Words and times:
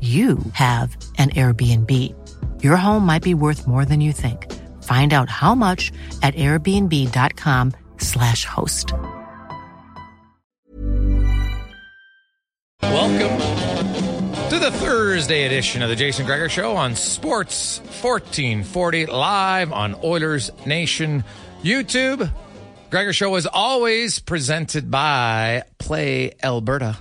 you 0.00 0.38
have 0.52 0.94
an 1.16 1.30
Airbnb. 1.30 1.90
Your 2.62 2.76
home 2.76 3.06
might 3.06 3.22
be 3.22 3.32
worth 3.32 3.66
more 3.66 3.86
than 3.86 4.02
you 4.02 4.12
think. 4.12 4.52
Find 4.82 5.14
out 5.14 5.30
how 5.30 5.54
much 5.54 5.90
at 6.22 6.34
airbnb.com/slash 6.34 8.44
host. 8.44 8.92
Welcome 12.82 13.38
to 14.50 14.58
the 14.58 14.70
Thursday 14.70 15.46
edition 15.46 15.82
of 15.82 15.88
the 15.88 15.96
Jason 15.96 16.26
Gregor 16.26 16.48
Show 16.48 16.76
on 16.76 16.94
Sports 16.94 17.78
1440, 18.02 19.06
live 19.06 19.72
on 19.72 19.96
Oilers 20.04 20.50
Nation 20.66 21.24
YouTube. 21.62 22.30
Gregor 22.90 23.12
Show 23.12 23.34
is 23.34 23.46
always 23.46 24.20
presented 24.20 24.90
by 24.90 25.64
Play 25.78 26.32
Alberta 26.42 26.98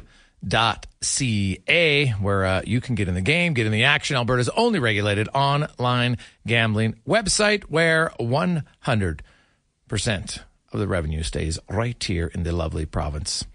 ca 0.49 2.09
where 2.19 2.45
uh, 2.45 2.61
you 2.65 2.81
can 2.81 2.95
get 2.95 3.07
in 3.07 3.13
the 3.13 3.21
game, 3.21 3.53
get 3.53 3.65
in 3.65 3.71
the 3.71 3.83
action. 3.83 4.15
Alberta's 4.15 4.49
only 4.49 4.79
regulated 4.79 5.27
online 5.33 6.17
gambling 6.45 6.95
website 7.07 7.63
where 7.63 8.11
100% 8.19 8.63
of 10.73 10.79
the 10.79 10.87
revenue 10.87 11.23
stays 11.23 11.59
right 11.69 12.01
here 12.03 12.27
in 12.33 12.43
the 12.43 12.51
lovely 12.51 12.85
province 12.85 13.45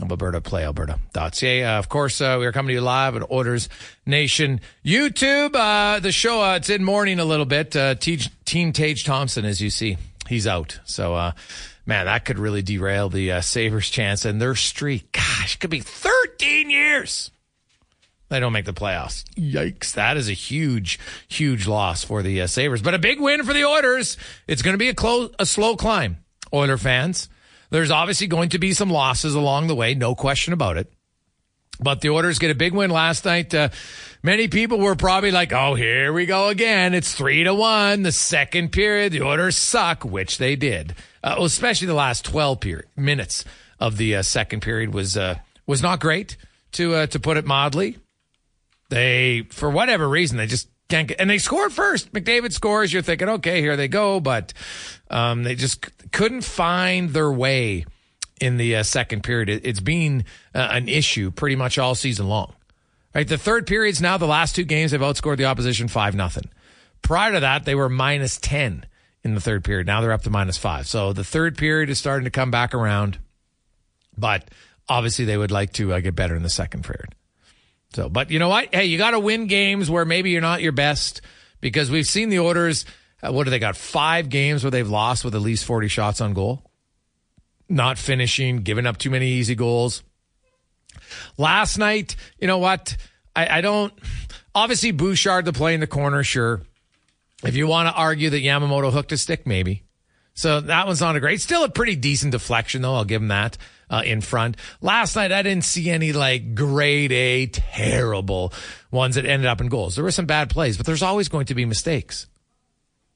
of 0.00 0.10
Alberta, 0.10 0.40
playalberta.ca. 0.40 1.64
Uh, 1.64 1.78
of 1.78 1.88
course, 1.88 2.20
uh, 2.20 2.36
we 2.38 2.46
are 2.46 2.52
coming 2.52 2.68
to 2.68 2.74
you 2.74 2.80
live 2.80 3.16
at 3.16 3.30
Oilers 3.30 3.68
Nation 4.06 4.60
YouTube. 4.84 5.54
Uh, 5.54 6.00
the 6.00 6.12
show, 6.12 6.42
uh, 6.42 6.56
it's 6.56 6.70
in 6.70 6.84
mourning 6.84 7.18
a 7.18 7.24
little 7.24 7.44
bit. 7.44 7.74
Uh, 7.76 7.94
Team 7.94 8.72
Tage 8.72 9.04
Thompson, 9.04 9.44
as 9.44 9.60
you 9.60 9.70
see, 9.70 9.98
he's 10.28 10.46
out. 10.46 10.78
So, 10.84 11.14
uh, 11.14 11.32
man, 11.86 12.06
that 12.06 12.24
could 12.24 12.38
really 12.38 12.62
derail 12.62 13.08
the 13.08 13.32
uh, 13.32 13.40
Sabres' 13.40 13.90
chance 13.90 14.24
and 14.24 14.40
their 14.40 14.54
streak. 14.54 15.12
Gosh, 15.12 15.56
could 15.56 15.70
be 15.70 15.80
13 15.80 16.70
years. 16.70 17.30
They 18.30 18.38
don't 18.38 18.52
make 18.52 18.64
the 18.64 18.72
playoffs. 18.72 19.24
Yikes. 19.34 19.92
That 19.94 20.16
is 20.16 20.28
a 20.28 20.32
huge, 20.32 21.00
huge 21.28 21.66
loss 21.66 22.04
for 22.04 22.22
the 22.22 22.42
uh, 22.42 22.46
Sabres, 22.46 22.80
but 22.80 22.94
a 22.94 22.98
big 22.98 23.20
win 23.20 23.42
for 23.44 23.52
the 23.52 23.64
Oilers. 23.64 24.16
It's 24.46 24.62
going 24.62 24.74
to 24.74 24.78
be 24.78 24.88
a, 24.88 24.94
close, 24.94 25.32
a 25.40 25.46
slow 25.46 25.74
climb, 25.74 26.18
Oiler 26.54 26.78
fans. 26.78 27.28
There's 27.70 27.90
obviously 27.90 28.28
going 28.28 28.50
to 28.50 28.58
be 28.58 28.72
some 28.72 28.88
losses 28.88 29.34
along 29.34 29.66
the 29.66 29.74
way, 29.74 29.94
no 29.94 30.14
question 30.14 30.52
about 30.52 30.76
it. 30.76 30.92
But 31.80 32.02
the 32.02 32.10
Oilers 32.10 32.38
get 32.38 32.50
a 32.50 32.54
big 32.54 32.72
win 32.72 32.90
last 32.90 33.24
night. 33.24 33.52
Uh, 33.54 33.70
many 34.22 34.48
people 34.48 34.78
were 34.78 34.96
probably 34.96 35.30
like, 35.30 35.52
"Oh, 35.52 35.74
here 35.74 36.12
we 36.12 36.26
go 36.26 36.48
again. 36.48 36.92
It's 36.94 37.14
three 37.14 37.42
to 37.44 37.54
one. 37.54 38.02
The 38.02 38.12
second 38.12 38.70
period, 38.70 39.12
the 39.12 39.22
Oilers 39.22 39.56
suck," 39.56 40.04
which 40.04 40.36
they 40.36 40.56
did. 40.56 40.94
Uh, 41.22 41.34
well, 41.36 41.46
especially 41.46 41.86
the 41.86 41.94
last 41.94 42.24
twelve 42.24 42.60
period, 42.60 42.86
minutes 42.96 43.44
of 43.78 43.96
the 43.96 44.16
uh, 44.16 44.22
second 44.22 44.60
period 44.60 44.94
was 44.94 45.16
uh, 45.16 45.36
was 45.66 45.82
not 45.82 46.00
great 46.00 46.36
to 46.72 46.94
uh, 46.94 47.06
to 47.06 47.20
put 47.20 47.36
it 47.36 47.44
mildly. 47.44 47.96
They, 48.88 49.46
for 49.50 49.70
whatever 49.70 50.08
reason, 50.08 50.36
they 50.36 50.46
just 50.46 50.68
can't 50.88 51.08
get, 51.08 51.20
and 51.20 51.30
they 51.30 51.38
scored 51.38 51.72
first. 51.72 52.12
McDavid 52.12 52.52
scores. 52.52 52.92
You're 52.92 53.02
thinking, 53.02 53.28
okay, 53.28 53.60
here 53.60 53.76
they 53.76 53.88
go, 53.88 54.20
but 54.20 54.52
um, 55.10 55.44
they 55.44 55.54
just 55.54 55.86
couldn't 56.10 56.42
find 56.42 57.10
their 57.10 57.30
way 57.30 57.86
in 58.40 58.56
the 58.56 58.76
uh, 58.76 58.82
second 58.82 59.22
period. 59.22 59.48
It, 59.48 59.64
has 59.64 59.80
been 59.80 60.24
uh, 60.54 60.68
an 60.72 60.88
issue 60.88 61.30
pretty 61.30 61.56
much 61.56 61.78
all 61.78 61.94
season 61.94 62.28
long. 62.28 62.54
Right, 63.14 63.26
the 63.26 63.38
third 63.38 63.66
period's 63.66 64.00
now 64.00 64.18
the 64.18 64.26
last 64.26 64.54
two 64.54 64.64
games 64.64 64.92
they've 64.92 65.00
outscored 65.00 65.36
the 65.36 65.46
opposition 65.46 65.88
five 65.88 66.14
nothing. 66.14 66.48
Prior 67.02 67.32
to 67.32 67.40
that, 67.40 67.64
they 67.64 67.74
were 67.74 67.88
minus 67.88 68.38
ten 68.38 68.86
in 69.22 69.34
the 69.34 69.40
third 69.40 69.64
period. 69.64 69.86
Now 69.86 70.00
they're 70.00 70.12
up 70.12 70.22
to 70.22 70.30
minus 70.30 70.56
five. 70.56 70.86
So 70.86 71.12
the 71.12 71.24
third 71.24 71.58
period 71.58 71.90
is 71.90 71.98
starting 71.98 72.24
to 72.24 72.30
come 72.30 72.50
back 72.50 72.74
around, 72.74 73.18
but 74.16 74.50
obviously 74.88 75.24
they 75.24 75.36
would 75.36 75.50
like 75.50 75.72
to 75.74 75.92
uh, 75.92 76.00
get 76.00 76.14
better 76.14 76.34
in 76.34 76.42
the 76.42 76.50
second 76.50 76.84
period. 76.84 77.14
So, 77.92 78.08
but 78.08 78.30
you 78.30 78.38
know 78.38 78.48
what? 78.48 78.72
Hey, 78.72 78.86
you 78.86 78.98
got 78.98 79.10
to 79.12 79.20
win 79.20 79.46
games 79.46 79.90
where 79.90 80.04
maybe 80.04 80.30
you're 80.30 80.40
not 80.40 80.62
your 80.62 80.72
best 80.72 81.20
because 81.60 81.90
we've 81.90 82.06
seen 82.06 82.28
the 82.28 82.38
Oilers. 82.38 82.84
Uh, 83.22 83.32
what 83.32 83.44
do 83.44 83.50
they 83.50 83.58
got? 83.58 83.76
Five 83.76 84.28
games 84.28 84.62
where 84.62 84.70
they've 84.70 84.88
lost 84.88 85.24
with 85.24 85.34
at 85.34 85.40
least 85.40 85.64
40 85.64 85.88
shots 85.88 86.20
on 86.20 86.32
goal 86.32 86.70
not 87.70 87.96
finishing, 87.98 88.58
giving 88.58 88.84
up 88.84 88.98
too 88.98 89.10
many 89.10 89.28
easy 89.28 89.54
goals. 89.54 90.02
Last 91.38 91.78
night, 91.78 92.16
you 92.38 92.46
know 92.46 92.58
what? 92.58 92.96
I, 93.34 93.58
I 93.58 93.60
don't. 93.60 93.94
Obviously, 94.54 94.90
Bouchard 94.90 95.44
to 95.44 95.52
play 95.52 95.74
in 95.74 95.80
the 95.80 95.86
corner, 95.86 96.24
sure. 96.24 96.62
If 97.42 97.56
you 97.56 97.66
want 97.66 97.88
to 97.88 97.94
argue 97.94 98.30
that 98.30 98.42
Yamamoto 98.42 98.92
hooked 98.92 99.12
a 99.12 99.16
stick, 99.16 99.46
maybe. 99.46 99.84
So 100.34 100.60
that 100.60 100.86
one's 100.86 101.00
not 101.00 101.16
a 101.16 101.20
great. 101.20 101.40
Still 101.40 101.64
a 101.64 101.68
pretty 101.68 101.96
decent 101.96 102.32
deflection, 102.32 102.82
though. 102.82 102.94
I'll 102.94 103.04
give 103.04 103.22
him 103.22 103.28
that 103.28 103.56
uh, 103.88 104.02
in 104.04 104.20
front. 104.20 104.56
Last 104.80 105.16
night, 105.16 105.32
I 105.32 105.42
didn't 105.42 105.64
see 105.64 105.90
any 105.90 106.12
like 106.12 106.54
grade 106.54 107.12
A 107.12 107.46
terrible 107.46 108.52
ones 108.90 109.16
that 109.16 109.26
ended 109.26 109.46
up 109.46 109.60
in 109.60 109.68
goals. 109.68 109.96
There 109.96 110.04
were 110.04 110.10
some 110.10 110.26
bad 110.26 110.50
plays, 110.50 110.76
but 110.76 110.86
there's 110.86 111.02
always 111.02 111.28
going 111.28 111.46
to 111.46 111.54
be 111.54 111.64
mistakes. 111.64 112.26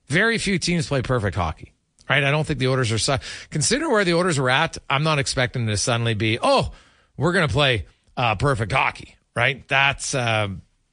Very 0.06 0.38
few 0.38 0.58
teams 0.58 0.86
play 0.86 1.02
perfect 1.02 1.36
hockey 1.36 1.74
right? 2.08 2.24
I 2.24 2.30
don't 2.30 2.46
think 2.46 2.58
the 2.58 2.68
Oilers 2.68 2.92
are 2.92 2.98
su- 2.98 3.18
consider 3.50 3.88
where 3.88 4.04
the 4.04 4.14
Oilers 4.14 4.38
were 4.38 4.50
at. 4.50 4.78
I'm 4.88 5.02
not 5.02 5.18
expecting 5.18 5.66
to 5.66 5.76
suddenly 5.76 6.14
be, 6.14 6.38
oh, 6.40 6.72
we're 7.16 7.32
going 7.32 7.46
to 7.48 7.52
play 7.52 7.86
uh, 8.16 8.34
perfect 8.36 8.72
hockey, 8.72 9.16
right? 9.34 9.66
That's 9.68 10.14
uh, 10.14 10.48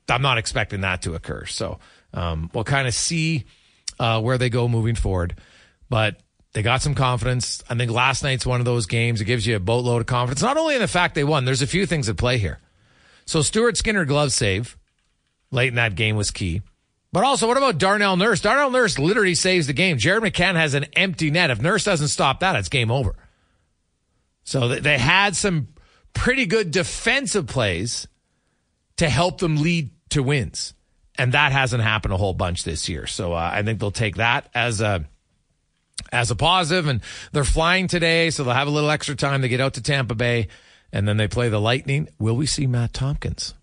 I'm 0.09 0.21
not 0.21 0.37
expecting 0.37 0.81
that 0.81 1.03
to 1.03 1.15
occur. 1.15 1.45
So 1.45 1.79
um, 2.13 2.49
we'll 2.53 2.63
kind 2.63 2.87
of 2.87 2.93
see 2.93 3.45
uh, 3.99 4.21
where 4.21 4.37
they 4.37 4.49
go 4.49 4.67
moving 4.67 4.95
forward, 4.95 5.35
but. 5.89 6.21
They 6.53 6.63
got 6.63 6.81
some 6.81 6.95
confidence. 6.95 7.63
I 7.69 7.75
think 7.75 7.91
last 7.91 8.23
night's 8.23 8.45
one 8.45 8.59
of 8.59 8.65
those 8.65 8.85
games. 8.85 9.21
It 9.21 9.23
gives 9.23 9.47
you 9.47 9.55
a 9.55 9.59
boatload 9.61 10.01
of 10.01 10.07
confidence, 10.07 10.41
not 10.41 10.57
only 10.57 10.75
in 10.75 10.81
the 10.81 10.87
fact 10.89 11.15
they 11.15 11.23
won, 11.23 11.45
there's 11.45 11.61
a 11.61 11.65
few 11.65 11.85
things 11.85 12.09
at 12.09 12.17
play 12.17 12.39
here. 12.39 12.59
So 13.25 13.41
Stuart 13.41 13.77
Skinner 13.77 14.03
glove 14.03 14.33
save 14.33 14.77
late 15.49 15.69
in 15.69 15.75
that 15.75 15.95
game 15.95 16.17
was 16.17 16.29
key. 16.29 16.61
But 17.13 17.23
also, 17.23 17.47
what 17.47 17.57
about 17.57 17.77
Darnell 17.77 18.15
Nurse? 18.15 18.39
Darnell 18.39 18.71
Nurse 18.71 18.97
literally 18.97 19.35
saves 19.35 19.67
the 19.67 19.73
game. 19.73 19.97
Jared 19.97 20.23
McCann 20.23 20.55
has 20.55 20.73
an 20.73 20.85
empty 20.93 21.29
net. 21.29 21.51
If 21.51 21.61
Nurse 21.61 21.83
doesn't 21.83 22.07
stop 22.07 22.39
that, 22.39 22.55
it's 22.55 22.69
game 22.69 22.89
over. 22.89 23.15
So 24.43 24.69
they 24.69 24.97
had 24.97 25.35
some 25.35 25.69
pretty 26.13 26.45
good 26.45 26.71
defensive 26.71 27.47
plays 27.47 28.07
to 28.97 29.09
help 29.09 29.39
them 29.39 29.57
lead 29.61 29.91
to 30.09 30.23
wins. 30.23 30.73
And 31.17 31.33
that 31.33 31.51
hasn't 31.51 31.83
happened 31.83 32.13
a 32.13 32.17
whole 32.17 32.33
bunch 32.33 32.63
this 32.63 32.87
year. 32.87 33.05
So 33.05 33.33
uh, 33.33 33.51
I 33.53 33.63
think 33.63 33.79
they'll 33.79 33.91
take 33.91 34.15
that 34.15 34.49
as 34.53 34.81
a 34.81 35.05
as 36.11 36.31
a 36.31 36.35
positive. 36.35 36.87
and 36.87 37.01
they're 37.31 37.43
flying 37.43 37.87
today 37.87 38.29
so 38.29 38.43
they'll 38.43 38.53
have 38.53 38.67
a 38.67 38.71
little 38.71 38.89
extra 38.89 39.15
time 39.15 39.41
to 39.41 39.49
get 39.49 39.61
out 39.61 39.75
to 39.75 39.81
Tampa 39.83 40.15
Bay 40.15 40.47
and 40.91 41.07
then 41.07 41.17
they 41.17 41.27
play 41.27 41.49
the 41.49 41.59
Lightning. 41.59 42.09
Will 42.19 42.35
we 42.35 42.45
see 42.45 42.67
Matt 42.67 42.93
Tomkins 42.93 43.53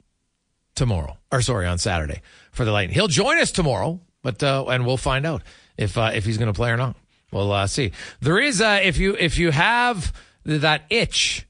tomorrow? 0.75 1.19
Or 1.31 1.43
sorry, 1.43 1.67
on 1.67 1.79
Saturday 1.79 2.23
for 2.53 2.65
the 2.65 2.73
Lightning. 2.73 2.95
He'll 2.95 3.09
join 3.09 3.39
us 3.39 3.51
tomorrow, 3.53 4.01
but 4.23 4.43
uh, 4.43 4.65
and 4.69 4.87
we'll 4.87 4.97
find 4.97 5.27
out 5.27 5.43
if 5.77 5.99
uh, 5.99 6.11
if 6.15 6.25
he's 6.25 6.39
going 6.39 6.53
to 6.53 6.57
play 6.57 6.71
or 6.71 6.77
not. 6.77 6.97
We'll 7.33 7.53
uh, 7.53 7.67
see. 7.67 7.93
There 8.21 8.39
is 8.39 8.61
uh, 8.61 8.81
if 8.83 8.99
you 8.99 9.15
if 9.19 9.39
you 9.39 9.51
have 9.51 10.13
that 10.45 10.83
itch 10.89 11.47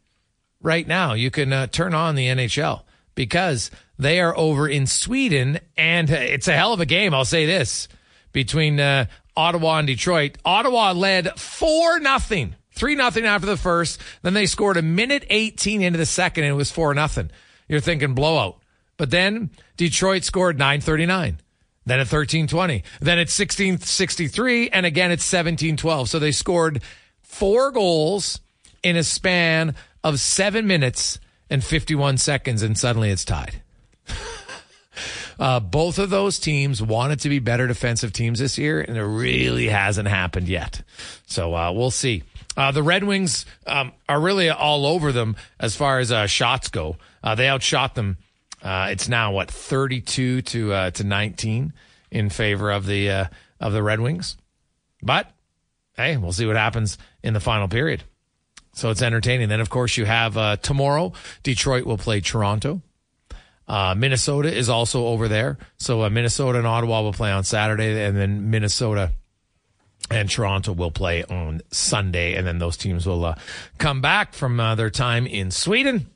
right 0.61 0.87
now, 0.87 1.15
you 1.15 1.31
can 1.31 1.53
uh, 1.53 1.67
turn 1.69 1.95
on 1.95 2.17
the 2.17 2.27
NHL 2.27 2.83
because 3.15 3.71
they 3.99 4.21
are 4.21 4.37
over 4.37 4.69
in 4.69 4.87
Sweden, 4.87 5.59
and 5.77 6.09
it's 6.09 6.49
a 6.49 6.55
hell 6.55 6.73
of 6.73 6.81
a 6.81 6.87
game. 6.87 7.13
I'll 7.13 7.25
say 7.25 7.47
this 7.47 7.89
between 8.33 8.79
uh, 8.79 9.07
Ottawa 9.37 9.79
and 9.79 9.87
Detroit. 9.87 10.39
Ottawa 10.45 10.93
led 10.93 11.39
four 11.39 11.99
nothing, 11.99 12.55
three 12.73 12.95
nothing 12.95 13.25
after 13.25 13.47
the 13.47 13.57
first. 13.57 14.01
Then 14.23 14.35
they 14.35 14.47
scored 14.47 14.77
a 14.77 14.83
minute 14.83 15.27
eighteen 15.31 15.83
into 15.83 15.99
the 15.99 16.07
second, 16.07 16.45
and 16.45 16.53
it 16.53 16.57
was 16.57 16.71
four 16.71 16.95
nothing. 16.95 17.31
You're 17.69 17.81
thinking 17.81 18.15
blowout, 18.15 18.59
but 18.97 19.11
then 19.11 19.51
Detroit 19.77 20.25
scored 20.25 20.59
nine 20.59 20.81
thirty 20.81 21.07
nine. 21.07 21.39
Then 21.85 22.01
at 22.01 22.13
1320. 22.13 22.85
Then 23.01 23.17
at 23.17 23.33
1663. 23.33 24.69
And 24.69 24.85
again 24.85 25.11
at 25.11 25.25
1712. 25.25 26.11
So 26.11 26.19
they 26.19 26.33
scored 26.33 26.83
four 27.23 27.71
goals 27.71 28.41
in 28.83 28.95
a 28.95 29.03
span 29.03 29.75
of 30.05 30.21
seven 30.21 30.67
minutes 30.67 31.19
and 31.49 31.65
51 31.65 32.19
seconds, 32.19 32.63
and 32.63 32.77
suddenly 32.77 33.11
it's 33.11 33.25
tied. 33.25 33.63
Uh, 35.39 35.61
both 35.61 35.99
of 35.99 36.11
those 36.11 36.39
teams 36.39 36.83
wanted 36.83 37.21
to 37.21 37.29
be 37.29 37.39
better 37.39 37.67
defensive 37.67 38.13
teams 38.13 38.39
this 38.39 38.59
year, 38.59 38.81
and 38.81 38.97
it 38.97 39.05
really 39.05 39.69
hasn't 39.69 40.09
happened 40.09 40.49
yet. 40.49 40.83
So 41.27 41.55
uh, 41.55 41.73
we'll 41.73 41.91
see. 41.91 42.25
Uh, 42.57 42.73
the 42.73 42.83
Red 42.83 43.05
Wings 43.05 43.47
um, 43.67 43.93
are 44.09 44.21
really 44.21 44.51
all 44.51 44.87
over 44.87 45.13
them 45.13 45.37
as 45.61 45.77
far 45.77 46.01
as 46.01 46.11
uh, 46.11 46.27
shots 46.27 46.69
go. 46.69 46.97
Uh, 47.23 47.35
they 47.35 47.49
outshot 47.49 47.95
them. 47.95 48.17
Uh, 48.63 48.89
it's 48.91 49.09
now 49.09 49.33
what 49.33 49.51
32 49.51 50.43
to 50.43 50.91
to 50.91 51.05
19 51.05 51.73
in 52.11 52.31
favor 52.31 52.73
of 52.73 52.87
the 52.87 53.29
of 53.61 53.73
the 53.73 53.83
Red 53.83 54.01
Wings. 54.01 54.37
But 55.01 55.31
hey, 55.97 56.17
we'll 56.17 56.33
see 56.33 56.47
what 56.47 56.57
happens 56.57 56.99
in 57.23 57.35
the 57.35 57.41
final 57.41 57.69
period. 57.69 58.03
So 58.73 58.91
it's 58.91 59.03
entertaining. 59.03 59.49
Then, 59.49 59.61
of 59.61 59.71
course, 59.71 59.97
you 59.97 60.05
have 60.05 60.37
uh, 60.37 60.57
tomorrow, 60.57 61.13
Detroit 61.43 61.85
will 61.85 61.99
play 61.99 62.21
Toronto. 62.21 62.81
Uh, 63.69 63.95
Minnesota 63.97 64.53
is 64.53 64.69
also 64.69 65.07
over 65.07 65.29
there. 65.29 65.59
So 65.77 66.03
uh, 66.03 66.11
Minnesota 66.11 66.59
and 66.59 66.67
Ottawa 66.67 67.03
will 67.03 67.13
play 67.13 67.31
on 67.31 67.45
Saturday, 67.45 68.03
and 68.05 68.17
then 68.17 68.51
Minnesota 68.51 69.13
and 70.11 70.31
Toronto 70.31 70.73
will 70.73 70.91
play 70.91 71.23
on 71.25 71.61
Sunday. 71.71 72.35
And 72.35 72.47
then 72.47 72.59
those 72.59 72.79
teams 72.79 73.07
will 73.07 73.25
uh, 73.25 73.35
come 73.77 74.01
back 74.01 74.33
from 74.33 74.59
uh, 74.59 74.75
their 74.75 74.91
time 74.91 75.27
in 75.27 75.51
Sweden. 75.51 76.09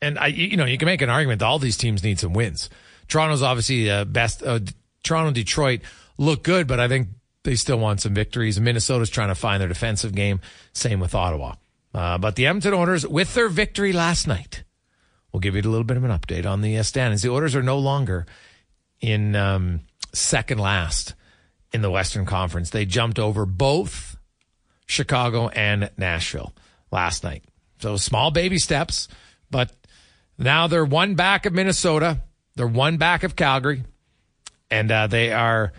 And, 0.00 0.18
I, 0.18 0.28
you 0.28 0.56
know, 0.56 0.64
you 0.64 0.78
can 0.78 0.86
make 0.86 1.02
an 1.02 1.10
argument 1.10 1.40
that 1.40 1.46
all 1.46 1.58
these 1.58 1.76
teams 1.76 2.04
need 2.04 2.20
some 2.20 2.34
wins. 2.34 2.70
Toronto's 3.08 3.42
obviously 3.42 3.90
uh, 3.90 4.04
best. 4.04 4.42
Toronto 5.02 5.32
Detroit 5.32 5.80
look 6.18 6.44
good, 6.44 6.66
but 6.66 6.78
I 6.78 6.86
think 6.86 7.08
they 7.42 7.56
still 7.56 7.78
want 7.78 8.00
some 8.00 8.14
victories. 8.14 8.60
Minnesota's 8.60 9.10
trying 9.10 9.28
to 9.28 9.34
find 9.34 9.60
their 9.60 9.68
defensive 9.68 10.14
game. 10.14 10.40
Same 10.72 11.00
with 11.00 11.14
Ottawa. 11.14 11.54
Uh, 11.92 12.18
but 12.18 12.36
the 12.36 12.46
Edmonton 12.46 12.74
Oilers, 12.74 13.06
with 13.06 13.34
their 13.34 13.48
victory 13.48 13.92
last 13.92 14.26
night, 14.26 14.62
we'll 15.32 15.40
give 15.40 15.54
you 15.54 15.62
a 15.62 15.70
little 15.70 15.84
bit 15.84 15.96
of 15.96 16.04
an 16.04 16.10
update 16.10 16.46
on 16.46 16.60
the 16.60 16.76
uh, 16.78 16.82
standings. 16.82 17.22
The 17.22 17.30
Oilers 17.30 17.56
are 17.56 17.62
no 17.62 17.78
longer 17.78 18.26
in 19.00 19.34
um, 19.34 19.80
second 20.12 20.58
last 20.58 21.14
in 21.72 21.82
the 21.82 21.90
Western 21.90 22.26
Conference. 22.26 22.70
They 22.70 22.84
jumped 22.84 23.18
over 23.18 23.46
both 23.46 24.16
Chicago 24.86 25.48
and 25.48 25.90
Nashville 25.96 26.52
last 26.90 27.24
night. 27.24 27.44
So 27.80 27.96
small 27.96 28.30
baby 28.30 28.58
steps, 28.58 29.08
but 29.50 29.72
now 30.38 30.66
they're 30.66 30.84
one 30.84 31.14
back 31.14 31.46
of 31.46 31.52
Minnesota. 31.52 32.20
They're 32.54 32.66
one 32.66 32.98
back 32.98 33.24
of 33.24 33.34
Calgary, 33.34 33.84
and 34.70 34.90
uh, 34.92 35.06
they 35.06 35.32
are 35.32 35.72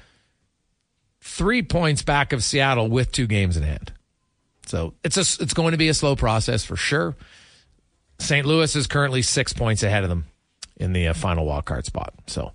three 1.22 1.62
points 1.62 2.02
back 2.02 2.34
of 2.34 2.44
Seattle 2.44 2.90
with 2.90 3.12
two 3.12 3.28
games 3.28 3.56
in 3.56 3.64
hand. 3.64 3.94
So 4.66 4.94
it's 5.04 5.18
a, 5.18 5.44
it's 5.44 5.54
going 5.54 5.72
to 5.72 5.78
be 5.78 5.90
a 5.90 5.94
slow 5.94 6.16
process 6.16 6.66
for 6.66 6.76
sure. 6.76 7.16
St. 8.20 8.46
Louis 8.46 8.76
is 8.76 8.88
currently 8.88 9.22
six 9.22 9.54
points 9.54 9.84
ahead 9.84 10.04
of 10.04 10.10
them 10.10 10.26
in 10.78 10.94
the 10.94 11.08
uh, 11.08 11.14
final 11.14 11.46
wild 11.46 11.66
card 11.66 11.86
spot. 11.86 12.14
So, 12.28 12.52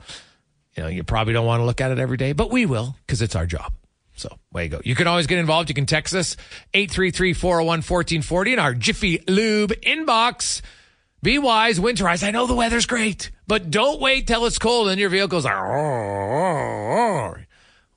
you 0.76 0.82
know, 0.82 0.88
you 0.88 1.04
probably 1.04 1.32
don't 1.32 1.46
want 1.46 1.60
to 1.60 1.64
look 1.64 1.80
at 1.80 1.90
it 1.90 1.98
every 1.98 2.16
day, 2.16 2.32
but 2.32 2.50
we 2.50 2.66
will 2.66 2.96
because 3.06 3.22
it's 3.22 3.36
our 3.36 3.46
job. 3.46 3.72
So, 4.16 4.28
way 4.52 4.64
you 4.64 4.70
go. 4.70 4.80
You 4.84 4.94
can 4.94 5.06
always 5.06 5.26
get 5.26 5.38
involved. 5.38 5.68
You 5.68 5.74
can 5.74 5.86
text 5.86 6.14
us 6.14 6.36
833-401-1440 6.74 8.52
in 8.52 8.58
our 8.58 8.74
Jiffy 8.74 9.22
Lube 9.28 9.70
inbox. 9.82 10.60
Be 11.22 11.38
wise, 11.38 11.78
winterize. 11.78 12.22
I 12.26 12.30
know 12.30 12.46
the 12.46 12.54
weather's 12.54 12.86
great, 12.86 13.30
but 13.46 13.70
don't 13.70 14.00
wait 14.00 14.26
till 14.26 14.46
it's 14.46 14.58
cold 14.58 14.88
and 14.88 15.00
your 15.00 15.10
vehicle's 15.10 15.44
like, 15.44 15.54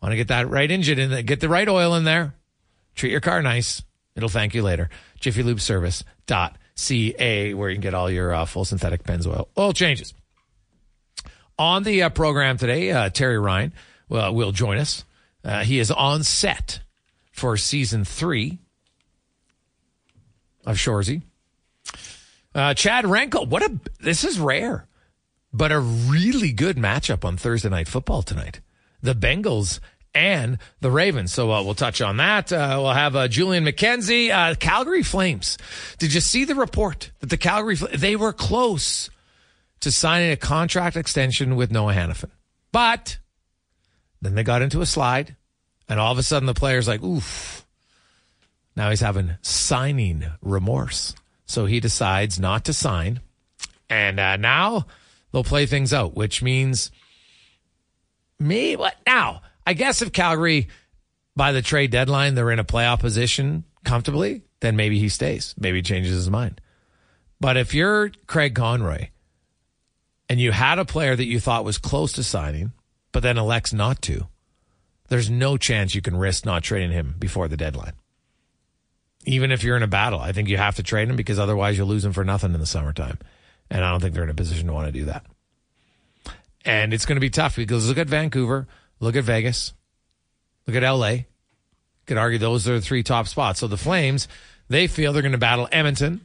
want 0.01 0.11
to 0.11 0.15
get 0.15 0.29
that 0.29 0.49
right 0.49 0.69
engine 0.69 0.99
in 0.99 1.11
there, 1.11 1.21
get 1.21 1.39
the 1.39 1.49
right 1.49 1.67
oil 1.67 1.95
in 1.95 2.03
there. 2.03 2.35
Treat 2.95 3.11
your 3.11 3.21
car 3.21 3.41
nice. 3.41 3.83
It'll 4.15 4.29
thank 4.29 4.53
you 4.53 4.63
later. 4.63 4.89
JiffyLubeService.ca, 6.81 7.53
where 7.53 7.69
you 7.69 7.75
can 7.75 7.81
get 7.81 7.93
all 7.93 8.09
your 8.09 8.33
uh, 8.33 8.45
full 8.45 8.65
synthetic 8.65 9.03
Pennzoil 9.03 9.47
oil 9.57 9.73
changes. 9.73 10.13
On 11.57 11.83
the 11.83 12.03
uh, 12.03 12.09
program 12.09 12.57
today, 12.57 12.91
uh, 12.91 13.09
Terry 13.09 13.37
Ryan 13.37 13.73
uh, 14.09 14.31
will 14.33 14.51
join 14.51 14.77
us. 14.77 15.05
Uh, 15.43 15.63
he 15.63 15.79
is 15.79 15.91
on 15.91 16.23
set 16.23 16.81
for 17.31 17.57
season 17.57 18.03
three 18.03 18.59
of 20.65 20.77
Shoresy. 20.77 21.21
Uh, 22.53 22.73
Chad 22.73 23.05
Renkel, 23.05 23.47
what 23.47 23.63
a 23.63 23.79
this 24.01 24.23
is 24.23 24.39
rare, 24.39 24.87
but 25.53 25.71
a 25.71 25.79
really 25.79 26.51
good 26.51 26.77
matchup 26.77 27.23
on 27.23 27.37
Thursday 27.37 27.69
night 27.69 27.87
football 27.87 28.21
tonight. 28.21 28.59
The 29.01 29.15
Bengals 29.15 29.79
and 30.13 30.57
the 30.81 30.91
Ravens. 30.91 31.33
So 31.33 31.51
uh, 31.51 31.63
we'll 31.63 31.73
touch 31.73 32.01
on 32.01 32.17
that. 32.17 32.51
Uh, 32.51 32.77
we'll 32.81 32.91
have 32.91 33.15
uh, 33.15 33.27
Julian 33.27 33.65
McKenzie, 33.65 34.29
uh, 34.29 34.55
Calgary 34.55 35.03
Flames. 35.03 35.57
Did 35.97 36.13
you 36.13 36.21
see 36.21 36.45
the 36.45 36.55
report 36.55 37.11
that 37.19 37.29
the 37.29 37.37
Calgary 37.37 37.75
they 37.75 38.15
were 38.15 38.33
close 38.33 39.09
to 39.81 39.91
signing 39.91 40.31
a 40.31 40.37
contract 40.37 40.95
extension 40.95 41.55
with 41.55 41.71
Noah 41.71 41.93
Hanifin, 41.93 42.31
but 42.71 43.17
then 44.21 44.35
they 44.35 44.43
got 44.43 44.61
into 44.61 44.81
a 44.81 44.85
slide, 44.85 45.35
and 45.89 45.99
all 45.99 46.11
of 46.11 46.17
a 46.17 46.23
sudden 46.23 46.45
the 46.45 46.53
player's 46.53 46.87
like, 46.87 47.03
"Oof!" 47.03 47.65
Now 48.75 48.89
he's 48.89 49.01
having 49.01 49.35
signing 49.41 50.25
remorse, 50.41 51.15
so 51.45 51.65
he 51.65 51.79
decides 51.79 52.39
not 52.39 52.65
to 52.65 52.73
sign, 52.73 53.21
and 53.89 54.19
uh, 54.19 54.37
now 54.37 54.85
they'll 55.31 55.43
play 55.43 55.65
things 55.65 55.93
out, 55.93 56.15
which 56.15 56.43
means 56.43 56.91
me 58.39 58.75
what 58.75 58.95
now? 59.05 59.41
I 59.65 59.73
guess 59.73 60.01
if 60.01 60.11
Calgary 60.11 60.67
by 61.35 61.51
the 61.51 61.61
trade 61.61 61.91
deadline 61.91 62.35
they're 62.35 62.51
in 62.51 62.59
a 62.59 62.63
playoff 62.63 62.99
position 62.99 63.63
comfortably, 63.83 64.43
then 64.59 64.75
maybe 64.75 64.99
he 64.99 65.09
stays. 65.09 65.55
Maybe 65.59 65.79
he 65.79 65.83
changes 65.83 66.13
his 66.13 66.29
mind. 66.29 66.61
But 67.39 67.57
if 67.57 67.73
you're 67.73 68.11
Craig 68.27 68.53
Conroy 68.53 69.09
and 70.29 70.39
you 70.39 70.51
had 70.51 70.79
a 70.79 70.85
player 70.85 71.15
that 71.15 71.25
you 71.25 71.39
thought 71.39 71.65
was 71.65 71.77
close 71.77 72.13
to 72.13 72.23
signing, 72.23 72.71
but 73.11 73.23
then 73.23 73.37
elects 73.37 73.73
not 73.73 74.01
to, 74.03 74.27
there's 75.09 75.29
no 75.29 75.57
chance 75.57 75.93
you 75.93 76.01
can 76.01 76.15
risk 76.15 76.45
not 76.45 76.63
trading 76.63 76.91
him 76.91 77.15
before 77.19 77.47
the 77.47 77.57
deadline. 77.57 77.93
Even 79.25 79.51
if 79.51 79.63
you're 79.63 79.75
in 79.75 79.83
a 79.83 79.87
battle, 79.87 80.19
I 80.19 80.31
think 80.31 80.49
you 80.49 80.57
have 80.57 80.75
to 80.75 80.83
trade 80.83 81.09
him 81.09 81.15
because 81.15 81.37
otherwise 81.37 81.77
you'll 81.77 81.87
lose 81.87 82.05
him 82.05 82.13
for 82.13 82.23
nothing 82.23 82.53
in 82.53 82.59
the 82.59 82.65
summertime. 82.65 83.19
And 83.69 83.83
I 83.83 83.91
don't 83.91 83.99
think 83.99 84.13
they're 84.13 84.23
in 84.23 84.29
a 84.29 84.35
position 84.35 84.67
to 84.67 84.73
want 84.73 84.87
to 84.87 84.91
do 84.91 85.05
that. 85.05 85.25
And 86.63 86.93
it's 86.93 87.05
going 87.05 87.17
to 87.17 87.21
be 87.21 87.29
tough 87.29 87.55
because 87.55 87.87
look 87.87 87.97
at 87.97 88.07
Vancouver. 88.07 88.67
Look 89.01 89.17
at 89.17 89.25
Vegas. 89.25 89.73
Look 90.65 90.77
at 90.77 90.89
LA. 90.89 91.23
Could 92.05 92.17
argue 92.17 92.39
those 92.39 92.69
are 92.69 92.75
the 92.75 92.81
three 92.81 93.03
top 93.03 93.27
spots. 93.27 93.59
So 93.59 93.67
the 93.67 93.77
Flames, 93.77 94.27
they 94.69 94.87
feel 94.87 95.11
they're 95.11 95.21
going 95.21 95.33
to 95.33 95.37
battle 95.37 95.67
Edmonton, 95.71 96.21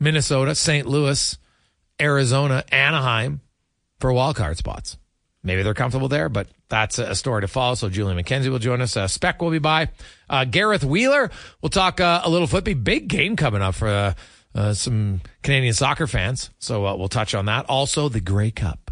Minnesota, 0.00 0.54
St. 0.54 0.86
Louis, 0.86 1.36
Arizona, 2.00 2.64
Anaheim 2.70 3.40
for 3.98 4.10
wildcard 4.10 4.56
spots. 4.56 4.96
Maybe 5.42 5.62
they're 5.62 5.74
comfortable 5.74 6.08
there, 6.08 6.28
but 6.28 6.48
that's 6.68 6.98
a 6.98 7.14
story 7.14 7.42
to 7.42 7.48
follow. 7.48 7.74
So 7.76 7.88
Julian 7.88 8.18
McKenzie 8.18 8.48
will 8.48 8.58
join 8.58 8.80
us. 8.80 8.96
Uh, 8.96 9.06
Spec 9.06 9.40
will 9.40 9.50
be 9.50 9.60
by. 9.60 9.90
Uh, 10.28 10.44
Gareth 10.44 10.84
Wheeler. 10.84 11.30
We'll 11.60 11.70
talk 11.70 12.00
uh, 12.00 12.22
a 12.24 12.30
little 12.30 12.48
football. 12.48 12.74
Big 12.74 13.08
game 13.08 13.36
coming 13.36 13.62
up 13.62 13.76
for 13.76 13.88
uh, 13.88 14.14
uh, 14.54 14.74
some 14.74 15.20
Canadian 15.42 15.74
soccer 15.74 16.06
fans. 16.06 16.50
So 16.58 16.84
uh, 16.86 16.96
we'll 16.96 17.08
touch 17.08 17.34
on 17.34 17.46
that. 17.46 17.66
Also, 17.66 18.08
the 18.08 18.20
Grey 18.20 18.50
Cup. 18.50 18.85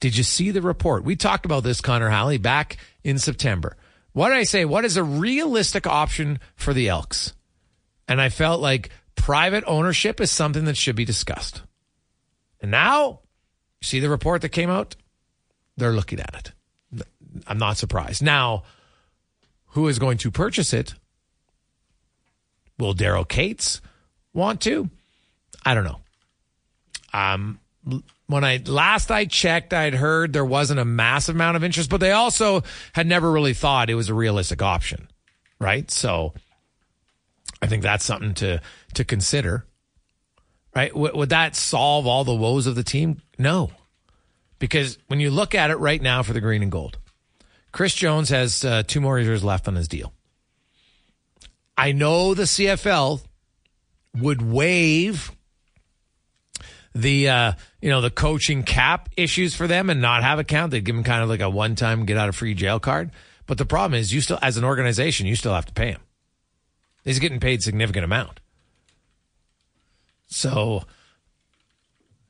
Did 0.00 0.16
you 0.16 0.22
see 0.22 0.50
the 0.50 0.62
report? 0.62 1.04
We 1.04 1.16
talked 1.16 1.44
about 1.44 1.64
this, 1.64 1.80
Connor 1.80 2.08
Halley, 2.08 2.38
back 2.38 2.76
in 3.02 3.18
September. 3.18 3.76
What 4.12 4.28
did 4.28 4.38
I 4.38 4.44
say? 4.44 4.64
What 4.64 4.84
is 4.84 4.96
a 4.96 5.04
realistic 5.04 5.86
option 5.86 6.40
for 6.56 6.72
the 6.72 6.88
Elks? 6.88 7.34
And 8.06 8.20
I 8.20 8.28
felt 8.28 8.60
like 8.60 8.90
private 9.14 9.64
ownership 9.66 10.20
is 10.20 10.30
something 10.30 10.64
that 10.64 10.76
should 10.76 10.96
be 10.96 11.04
discussed. 11.04 11.62
And 12.60 12.70
now, 12.70 13.20
see 13.82 14.00
the 14.00 14.08
report 14.08 14.42
that 14.42 14.48
came 14.50 14.70
out? 14.70 14.96
They're 15.76 15.92
looking 15.92 16.20
at 16.20 16.34
it. 16.34 17.04
I'm 17.46 17.58
not 17.58 17.76
surprised. 17.76 18.22
Now, 18.22 18.64
who 19.66 19.88
is 19.88 19.98
going 19.98 20.18
to 20.18 20.30
purchase 20.30 20.72
it? 20.72 20.94
Will 22.78 22.94
Daryl 22.94 23.26
Katz 23.26 23.80
want 24.32 24.60
to? 24.62 24.88
I 25.64 25.74
don't 25.74 25.84
know. 25.84 26.00
Um, 27.12 27.60
when 28.26 28.44
I 28.44 28.62
last 28.66 29.10
I 29.10 29.24
checked, 29.24 29.72
I'd 29.72 29.94
heard 29.94 30.32
there 30.32 30.44
wasn't 30.44 30.80
a 30.80 30.84
massive 30.84 31.34
amount 31.34 31.56
of 31.56 31.64
interest, 31.64 31.90
but 31.90 32.00
they 32.00 32.12
also 32.12 32.62
had 32.92 33.06
never 33.06 33.30
really 33.30 33.54
thought 33.54 33.90
it 33.90 33.94
was 33.94 34.08
a 34.08 34.14
realistic 34.14 34.62
option, 34.62 35.08
right? 35.58 35.90
So 35.90 36.34
I 37.62 37.66
think 37.66 37.82
that's 37.82 38.04
something 38.04 38.34
to 38.34 38.60
to 38.94 39.04
consider, 39.04 39.66
right? 40.74 40.92
W- 40.92 41.16
would 41.16 41.30
that 41.30 41.56
solve 41.56 42.06
all 42.06 42.24
the 42.24 42.34
woes 42.34 42.66
of 42.66 42.74
the 42.74 42.84
team? 42.84 43.22
No, 43.38 43.70
because 44.58 44.98
when 45.06 45.20
you 45.20 45.30
look 45.30 45.54
at 45.54 45.70
it 45.70 45.76
right 45.76 46.00
now 46.00 46.22
for 46.22 46.32
the 46.32 46.40
green 46.40 46.62
and 46.62 46.72
gold, 46.72 46.98
Chris 47.72 47.94
Jones 47.94 48.28
has 48.28 48.64
uh, 48.64 48.82
two 48.86 49.00
more 49.00 49.18
years 49.18 49.42
left 49.42 49.68
on 49.68 49.74
his 49.74 49.88
deal. 49.88 50.12
I 51.76 51.92
know 51.92 52.34
the 52.34 52.42
CFL 52.42 53.22
would 54.16 54.42
waive 54.42 55.30
the 57.00 57.28
uh, 57.28 57.52
you 57.80 57.90
know 57.90 58.00
the 58.00 58.10
coaching 58.10 58.62
cap 58.62 59.08
issues 59.16 59.54
for 59.54 59.66
them 59.66 59.90
and 59.90 60.00
not 60.00 60.22
have 60.22 60.38
a 60.38 60.44
count. 60.44 60.72
They'd 60.72 60.84
give 60.84 60.94
them 60.94 61.04
kind 61.04 61.22
of 61.22 61.28
like 61.28 61.40
a 61.40 61.48
one 61.48 61.74
time 61.74 62.04
get 62.04 62.16
out 62.16 62.28
of 62.28 62.36
free 62.36 62.54
jail 62.54 62.80
card. 62.80 63.10
But 63.46 63.58
the 63.58 63.64
problem 63.64 63.98
is, 63.98 64.12
you 64.12 64.20
still 64.20 64.38
as 64.42 64.56
an 64.56 64.64
organization, 64.64 65.26
you 65.26 65.36
still 65.36 65.54
have 65.54 65.66
to 65.66 65.72
pay 65.72 65.92
him. 65.92 66.00
He's 67.04 67.18
getting 67.18 67.40
paid 67.40 67.62
significant 67.62 68.04
amount. 68.04 68.40
So, 70.26 70.84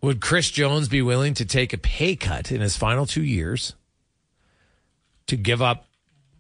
would 0.00 0.20
Chris 0.20 0.50
Jones 0.50 0.88
be 0.88 1.02
willing 1.02 1.34
to 1.34 1.44
take 1.44 1.72
a 1.72 1.78
pay 1.78 2.14
cut 2.14 2.52
in 2.52 2.60
his 2.60 2.76
final 2.76 3.06
two 3.06 3.25
years 3.25 3.75
to 5.26 5.37
give 5.37 5.60
up 5.60 5.87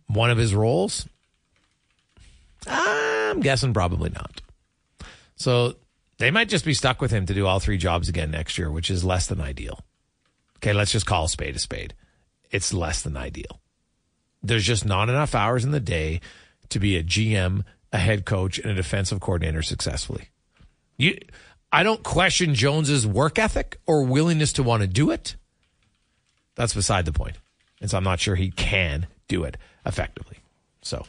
one 0.06 0.30
of 0.30 0.38
his 0.38 0.54
roles? 0.54 1.08
I'm 2.66 3.40
guessing 3.40 3.74
probably 3.74 4.10
not. 4.10 4.40
So 5.36 5.76
they 6.18 6.30
might 6.30 6.48
just 6.48 6.64
be 6.64 6.74
stuck 6.74 7.00
with 7.00 7.10
him 7.10 7.26
to 7.26 7.34
do 7.34 7.46
all 7.46 7.60
three 7.60 7.78
jobs 7.78 8.08
again 8.08 8.30
next 8.30 8.58
year, 8.58 8.70
which 8.70 8.90
is 8.90 9.04
less 9.04 9.26
than 9.26 9.40
ideal. 9.40 9.80
Okay, 10.56 10.72
let's 10.72 10.92
just 10.92 11.06
call 11.06 11.24
a 11.24 11.28
spade 11.28 11.56
a 11.56 11.58
spade. 11.58 11.94
It's 12.50 12.72
less 12.72 13.02
than 13.02 13.16
ideal. 13.16 13.60
There's 14.42 14.64
just 14.64 14.84
not 14.84 15.08
enough 15.08 15.34
hours 15.34 15.64
in 15.64 15.70
the 15.70 15.80
day 15.80 16.20
to 16.70 16.78
be 16.78 16.96
a 16.96 17.02
GM, 17.02 17.64
a 17.92 17.98
head 17.98 18.24
coach, 18.24 18.58
and 18.58 18.70
a 18.70 18.74
defensive 18.74 19.20
coordinator 19.20 19.62
successfully. 19.62 20.28
You, 20.96 21.18
I 21.72 21.82
don't 21.82 22.02
question 22.02 22.54
Jones's 22.54 23.06
work 23.06 23.38
ethic 23.38 23.78
or 23.86 24.04
willingness 24.04 24.52
to 24.54 24.62
want 24.62 24.82
to 24.82 24.88
do 24.88 25.10
it. 25.10 25.36
That's 26.56 26.74
beside 26.74 27.04
the 27.04 27.12
point. 27.12 27.36
And 27.80 27.90
so 27.90 27.96
I'm 27.96 28.04
not 28.04 28.20
sure 28.20 28.34
he 28.34 28.50
can 28.50 29.06
do 29.28 29.44
it 29.44 29.56
effectively. 29.86 30.38
So 30.82 31.06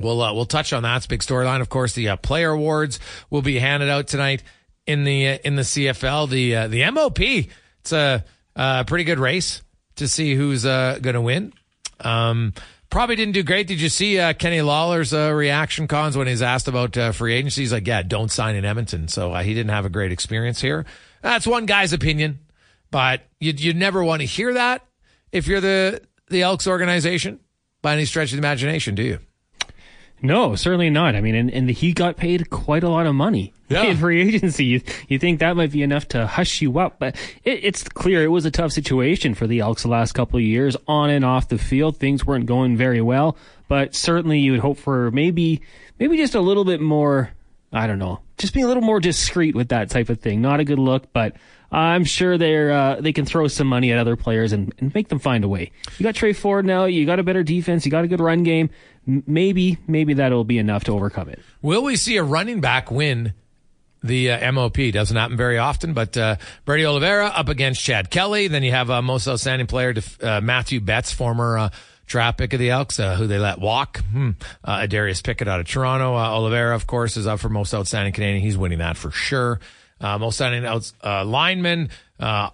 We'll 0.00 0.22
uh, 0.22 0.32
we'll 0.32 0.46
touch 0.46 0.72
on 0.72 0.82
that. 0.84 0.98
It's 0.98 1.06
big 1.06 1.20
storyline. 1.20 1.60
Of 1.60 1.68
course, 1.68 1.94
the 1.94 2.10
uh, 2.10 2.16
player 2.16 2.50
awards 2.50 2.98
will 3.30 3.42
be 3.42 3.58
handed 3.58 3.88
out 3.88 4.06
tonight 4.06 4.42
in 4.86 5.04
the 5.04 5.28
uh, 5.28 5.38
in 5.44 5.56
the 5.56 5.62
CFL. 5.62 6.28
The 6.28 6.56
uh, 6.56 6.68
the 6.68 6.90
MOP. 6.90 7.20
It's 7.20 7.92
a, 7.92 8.24
a, 8.54 8.84
pretty 8.84 9.04
good 9.04 9.18
race 9.18 9.60
to 9.96 10.06
see 10.06 10.34
who's 10.34 10.64
uh, 10.64 10.98
going 11.02 11.14
to 11.14 11.20
win. 11.20 11.52
Um, 11.98 12.54
probably 12.90 13.16
didn't 13.16 13.34
do 13.34 13.42
great. 13.42 13.66
Did 13.66 13.80
you 13.80 13.88
see 13.88 14.20
uh, 14.20 14.34
Kenny 14.34 14.62
Lawler's 14.62 15.12
reaction 15.12 15.88
cons 15.88 16.16
when 16.16 16.28
he's 16.28 16.42
asked 16.42 16.68
about 16.68 16.94
free 17.14 17.34
agency? 17.34 17.62
He's 17.62 17.72
like, 17.72 17.86
"Yeah, 17.86 18.02
don't 18.02 18.30
sign 18.30 18.54
in 18.54 18.64
Edmonton." 18.64 19.08
So 19.08 19.34
he 19.34 19.52
didn't 19.52 19.70
have 19.70 19.84
a 19.84 19.90
great 19.90 20.12
experience 20.12 20.60
here. 20.60 20.86
That's 21.22 21.46
one 21.46 21.66
guy's 21.66 21.92
opinion, 21.92 22.38
but 22.90 23.22
you 23.40 23.52
you 23.52 23.74
never 23.74 24.02
want 24.02 24.20
to 24.20 24.26
hear 24.26 24.54
that 24.54 24.86
if 25.32 25.46
you're 25.46 25.60
the 25.60 26.02
the 26.28 26.42
Elks 26.42 26.66
organization 26.66 27.40
by 27.82 27.94
any 27.94 28.04
stretch 28.04 28.32
of 28.32 28.36
the 28.36 28.38
imagination, 28.38 28.94
do 28.94 29.02
you? 29.02 29.18
No, 30.22 30.54
certainly 30.54 30.88
not. 30.88 31.16
I 31.16 31.20
mean, 31.20 31.34
and, 31.34 31.50
and 31.50 31.68
he 31.68 31.92
got 31.92 32.16
paid 32.16 32.48
quite 32.48 32.84
a 32.84 32.88
lot 32.88 33.06
of 33.06 33.14
money 33.14 33.52
yeah. 33.68 33.82
in 33.88 33.96
free 33.96 34.22
agency. 34.22 34.64
You, 34.64 34.80
you 35.08 35.18
think 35.18 35.40
that 35.40 35.56
might 35.56 35.72
be 35.72 35.82
enough 35.82 36.06
to 36.08 36.26
hush 36.28 36.62
you 36.62 36.78
up, 36.78 37.00
but 37.00 37.16
it, 37.42 37.64
it's 37.64 37.82
clear 37.82 38.22
it 38.22 38.28
was 38.28 38.44
a 38.44 38.50
tough 38.50 38.70
situation 38.70 39.34
for 39.34 39.48
the 39.48 39.58
Elks 39.58 39.82
the 39.82 39.88
last 39.88 40.12
couple 40.12 40.38
of 40.38 40.44
years 40.44 40.76
on 40.86 41.10
and 41.10 41.24
off 41.24 41.48
the 41.48 41.58
field. 41.58 41.96
Things 41.96 42.24
weren't 42.24 42.46
going 42.46 42.76
very 42.76 43.02
well, 43.02 43.36
but 43.66 43.96
certainly 43.96 44.38
you 44.38 44.52
would 44.52 44.60
hope 44.60 44.78
for 44.78 45.10
maybe, 45.10 45.60
maybe 45.98 46.16
just 46.16 46.36
a 46.36 46.40
little 46.40 46.64
bit 46.64 46.80
more, 46.80 47.32
I 47.72 47.88
don't 47.88 47.98
know, 47.98 48.20
just 48.38 48.54
being 48.54 48.64
a 48.64 48.68
little 48.68 48.82
more 48.82 49.00
discreet 49.00 49.56
with 49.56 49.70
that 49.70 49.90
type 49.90 50.08
of 50.08 50.20
thing. 50.20 50.40
Not 50.40 50.60
a 50.60 50.64
good 50.64 50.78
look, 50.78 51.12
but 51.12 51.34
I'm 51.72 52.04
sure 52.04 52.36
they're 52.36 52.70
uh, 52.70 53.00
they 53.00 53.12
can 53.12 53.24
throw 53.24 53.48
some 53.48 53.66
money 53.66 53.92
at 53.92 53.98
other 53.98 54.14
players 54.14 54.52
and, 54.52 54.74
and 54.78 54.94
make 54.94 55.08
them 55.08 55.18
find 55.18 55.42
a 55.42 55.48
way. 55.48 55.72
You 55.98 56.04
got 56.04 56.14
Tre 56.14 56.34
Ford 56.34 56.66
now. 56.66 56.84
You 56.84 57.06
got 57.06 57.18
a 57.18 57.22
better 57.22 57.42
defense. 57.42 57.86
You 57.86 57.90
got 57.90 58.04
a 58.04 58.08
good 58.08 58.20
run 58.20 58.42
game. 58.42 58.68
Maybe 59.06 59.78
maybe 59.86 60.14
that'll 60.14 60.44
be 60.44 60.58
enough 60.58 60.84
to 60.84 60.92
overcome 60.92 61.30
it. 61.30 61.40
Will 61.62 61.82
we 61.82 61.96
see 61.96 62.18
a 62.18 62.22
running 62.22 62.60
back 62.60 62.90
win? 62.90 63.32
The 64.04 64.32
uh, 64.32 64.52
MOP 64.52 64.76
doesn't 64.92 65.16
happen 65.16 65.36
very 65.36 65.58
often, 65.58 65.94
but 65.94 66.16
uh, 66.16 66.36
Brady 66.64 66.84
Oliveira 66.84 67.26
up 67.26 67.48
against 67.48 67.80
Chad 67.82 68.10
Kelly. 68.10 68.48
Then 68.48 68.64
you 68.64 68.72
have 68.72 68.90
uh, 68.90 69.00
most 69.00 69.28
outstanding 69.28 69.68
player 69.68 69.94
uh, 70.20 70.40
Mathieu 70.40 70.80
Betts, 70.80 71.12
former 71.12 71.56
uh, 71.56 71.68
draft 72.06 72.38
pick 72.38 72.52
of 72.52 72.58
the 72.58 72.70
Elks, 72.70 72.98
uh, 72.98 73.14
who 73.14 73.28
they 73.28 73.38
let 73.38 73.60
walk. 73.60 73.98
Hmm. 73.98 74.30
Darius 74.88 75.22
Pickett 75.22 75.46
out 75.46 75.60
of 75.60 75.68
Toronto. 75.68 76.14
Oliveira, 76.16 76.74
of 76.74 76.86
course, 76.88 77.16
is 77.16 77.28
up 77.28 77.38
for 77.38 77.48
most 77.48 77.72
outstanding 77.72 78.12
Canadian. 78.12 78.42
He's 78.42 78.58
winning 78.58 78.78
that 78.78 78.96
for 78.96 79.12
sure. 79.12 79.60
Uh, 80.02 80.18
most 80.18 80.40
outstanding 80.40 80.66
outs, 80.66 80.92
uh, 81.04 81.24
lineman, 81.24 81.88
uh, 82.18 82.50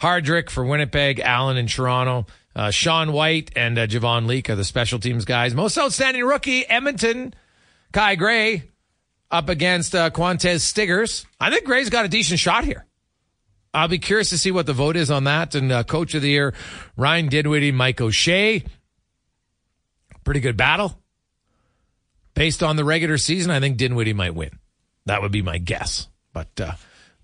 Hardrick 0.00 0.50
for 0.50 0.64
Winnipeg, 0.64 1.20
Allen 1.20 1.56
in 1.56 1.66
Toronto. 1.66 2.26
Uh, 2.54 2.70
Sean 2.70 3.12
Whyte 3.12 3.50
and 3.56 3.78
uh, 3.78 3.86
Javon 3.86 4.26
Leake 4.26 4.50
are 4.50 4.56
the 4.56 4.64
special 4.64 4.98
teams 4.98 5.24
guys. 5.24 5.54
Most 5.54 5.78
outstanding 5.78 6.24
rookie, 6.24 6.68
Edmonton, 6.68 7.34
Kai 7.92 8.16
Gray 8.16 8.64
up 9.30 9.48
against 9.48 9.94
uh, 9.94 10.10
Qwan'tez 10.10 10.60
Stiggers. 10.60 11.24
I 11.38 11.50
think 11.50 11.64
Gray's 11.64 11.90
got 11.90 12.04
a 12.04 12.08
decent 12.08 12.40
shot 12.40 12.64
here. 12.64 12.84
I'll 13.72 13.88
be 13.88 13.98
curious 13.98 14.30
to 14.30 14.38
see 14.38 14.50
what 14.50 14.66
the 14.66 14.72
vote 14.72 14.96
is 14.96 15.10
on 15.10 15.24
that. 15.24 15.54
And 15.54 15.70
uh, 15.70 15.84
coach 15.84 16.14
of 16.14 16.22
the 16.22 16.28
year, 16.28 16.54
Ryan 16.96 17.28
Dinwiddie, 17.28 17.72
Mike 17.72 18.00
O'Shea. 18.00 18.64
Pretty 20.24 20.40
good 20.40 20.56
battle. 20.56 20.98
Based 22.34 22.62
on 22.62 22.76
the 22.76 22.84
regular 22.84 23.16
season, 23.16 23.50
I 23.50 23.60
think 23.60 23.76
Dinwiddie 23.76 24.12
might 24.12 24.34
win. 24.34 24.58
That 25.06 25.22
would 25.22 25.32
be 25.32 25.42
my 25.42 25.58
guess. 25.58 26.08
But 26.32 26.60
uh, 26.60 26.72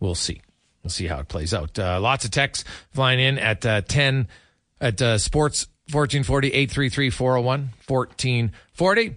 we'll 0.01 0.15
see. 0.15 0.41
We'll 0.83 0.91
see 0.91 1.07
how 1.07 1.19
it 1.19 1.29
plays 1.29 1.53
out. 1.53 1.79
Uh, 1.79 2.01
lots 2.01 2.25
of 2.25 2.31
texts 2.31 2.65
flying 2.93 3.19
in 3.19 3.39
at 3.39 3.67
uh, 3.67 3.81
10 3.83 4.29
at 4.81 5.03
uh, 5.03 5.19
sports 5.19 5.67
1440 5.91 6.49
833 6.49 7.11
401 7.11 7.71
1440. 7.87 9.17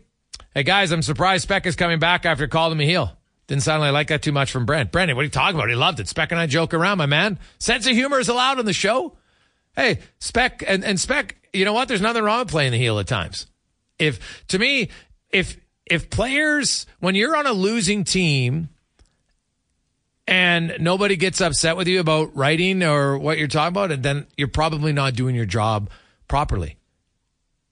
Hey 0.54 0.64
guys, 0.64 0.92
I'm 0.92 1.02
surprised 1.02 1.44
Speck 1.44 1.66
is 1.66 1.76
coming 1.76 2.00
back 2.00 2.26
after 2.26 2.48
calling 2.48 2.78
me 2.78 2.86
heel. 2.86 3.16
Didn't 3.48 3.64
sound 3.64 3.82
like 3.82 3.88
I 3.88 3.92
like 3.92 4.08
that 4.10 4.22
too 4.22 4.32
much 4.32 4.52
from 4.52 4.66
Brent. 4.66 4.92
Brendan, 4.92 5.16
what 5.16 5.22
are 5.22 5.26
you 5.26 5.32
talking 5.32 5.56
about? 5.56 5.70
He 5.70 5.76
loved 5.76 6.00
it. 6.00 6.08
Speck 6.08 6.32
and 6.32 6.40
I 6.40 6.46
joke 6.46 6.74
around, 6.74 7.00
my 7.00 7.08
man. 7.08 7.40
Sense 7.58 7.88
of 7.88 7.94
humor 7.94 8.20
is 8.20 8.30
allowed 8.30 8.60
on 8.60 8.66
the 8.66 8.74
show. 8.74 9.18
Hey, 9.76 10.00
Speck 10.20 10.64
and, 10.68 10.84
and 10.84 11.00
Speck, 11.00 11.36
you 11.54 11.66
know 11.66 11.74
what? 11.74 11.88
There's 11.88 12.02
nothing 12.02 12.24
wrong 12.24 12.40
with 12.40 12.50
playing 12.50 12.72
the 12.72 12.78
heel 12.78 13.00
at 13.00 13.08
times. 13.08 13.48
If 13.98 14.48
to 14.48 14.60
me, 14.60 14.90
if 15.32 15.58
if 15.86 16.10
players 16.10 16.86
when 17.00 17.16
you're 17.16 17.36
on 17.36 17.48
a 17.48 17.52
losing 17.52 18.04
team 18.04 18.70
and 20.30 20.76
nobody 20.80 21.16
gets 21.16 21.42
upset 21.42 21.76
with 21.76 21.88
you 21.88 22.00
about 22.00 22.36
writing 22.36 22.84
or 22.84 23.18
what 23.18 23.40
you're 23.40 23.48
talking 23.48 23.70
about, 23.70 23.92
and 23.92 24.04
then 24.04 24.28
you're 24.38 24.48
probably 24.48 24.94
not 24.94 25.16
doing 25.16 25.34
your 25.34 25.48
job 25.48 25.90
properly. 26.28 26.78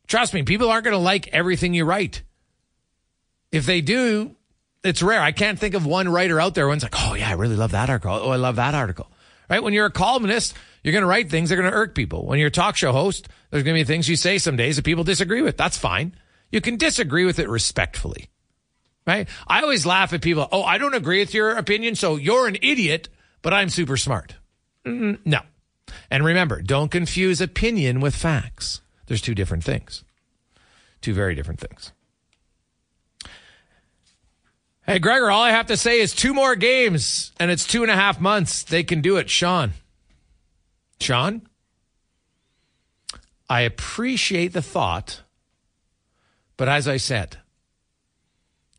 Trust 0.08 0.34
me, 0.34 0.42
people 0.42 0.72
aren't 0.72 0.84
going 0.84 0.96
to 0.96 0.98
like 0.98 1.28
everything 1.28 1.76
you 1.76 1.86
write. 1.86 2.24
If 3.52 3.68
they 3.68 3.82
do, 3.82 4.36
it's 4.84 5.04
rare. 5.04 5.22
I 5.22 5.34
can't 5.34 5.60
think 5.60 5.76
of 5.76 5.86
one 5.86 6.10
writer 6.10 6.42
out 6.42 6.56
there 6.56 6.68
who's 6.68 6.82
like, 6.82 6.96
oh, 6.98 7.14
yeah, 7.14 7.30
I 7.30 7.34
really 7.34 7.56
love 7.56 7.72
that 7.72 7.92
article. 7.92 8.20
Oh, 8.20 8.32
I 8.32 8.38
love 8.38 8.56
that 8.56 8.74
article. 8.74 9.12
Right? 9.52 9.62
When 9.62 9.74
you're 9.74 9.86
a 9.86 9.92
columnist, 9.92 10.56
you're 10.84 10.94
going 10.94 11.04
to 11.04 11.08
write 11.08 11.30
things 11.30 11.50
that 11.50 11.60
are 11.60 11.62
going 11.62 11.72
to 11.72 11.78
irk 11.78 11.94
people. 11.94 12.26
When 12.26 12.40
you're 12.40 12.48
a 12.48 12.52
talk 12.52 12.76
show 12.76 12.92
host, 12.92 13.30
there's 13.52 13.62
going 13.62 13.76
to 13.76 13.82
be 13.82 13.86
things 13.86 14.10
you 14.10 14.16
say 14.16 14.40
some 14.40 14.56
days 14.56 14.78
that 14.78 14.84
people 14.84 15.04
disagree 15.04 15.44
with. 15.44 15.58
That's 15.58 15.78
fine. 15.78 16.16
You 16.52 16.62
can 16.62 16.78
disagree 16.78 17.26
with 17.26 17.38
it 17.38 17.50
respectfully 17.50 18.30
right? 19.08 19.28
I 19.48 19.62
always 19.62 19.86
laugh 19.86 20.14
at 20.14 20.22
people. 20.22 20.48
Oh, 20.52 20.64
I 20.64 20.78
don't 20.78 20.94
agree 20.94 21.20
with 21.20 21.34
your 21.34 21.52
opinion, 21.52 21.96
so 21.96 22.18
you're 22.18 22.48
an 22.48 22.58
idiot, 22.62 23.10
but 23.42 23.54
I'm 23.54 23.70
super 23.70 23.98
smart. 23.98 24.36
Mm, 24.86 25.20
no. 25.26 25.40
And 26.12 26.26
remember, 26.26 26.62
don't 26.62 26.92
confuse 26.92 27.42
opinion 27.42 28.02
with 28.02 28.16
facts. 28.16 28.82
There's 29.08 29.22
two 29.22 29.34
different 29.34 29.64
things, 29.64 30.04
two 31.02 31.14
very 31.14 31.34
different 31.34 31.62
things. 31.62 31.94
Hey, 34.86 35.00
Gregor, 35.00 35.30
all 35.30 35.44
I 35.44 35.52
have 35.52 35.68
to 35.68 35.78
say 35.78 36.00
is 36.00 36.14
two 36.14 36.34
more 36.34 36.56
games, 36.56 37.34
and 37.40 37.52
it's 37.52 37.66
two 37.66 37.82
and 37.84 37.92
a 37.92 37.96
half 37.96 38.22
months. 38.22 38.64
They 38.64 38.84
can 38.84 39.02
do 39.02 39.18
it. 39.18 39.30
Sean. 39.30 39.74
Sean? 41.00 41.42
I 43.50 43.62
appreciate 43.62 44.54
the 44.54 44.62
thought, 44.62 45.22
but 46.58 46.68
as 46.68 46.88
I 46.88 46.98
said, 46.98 47.38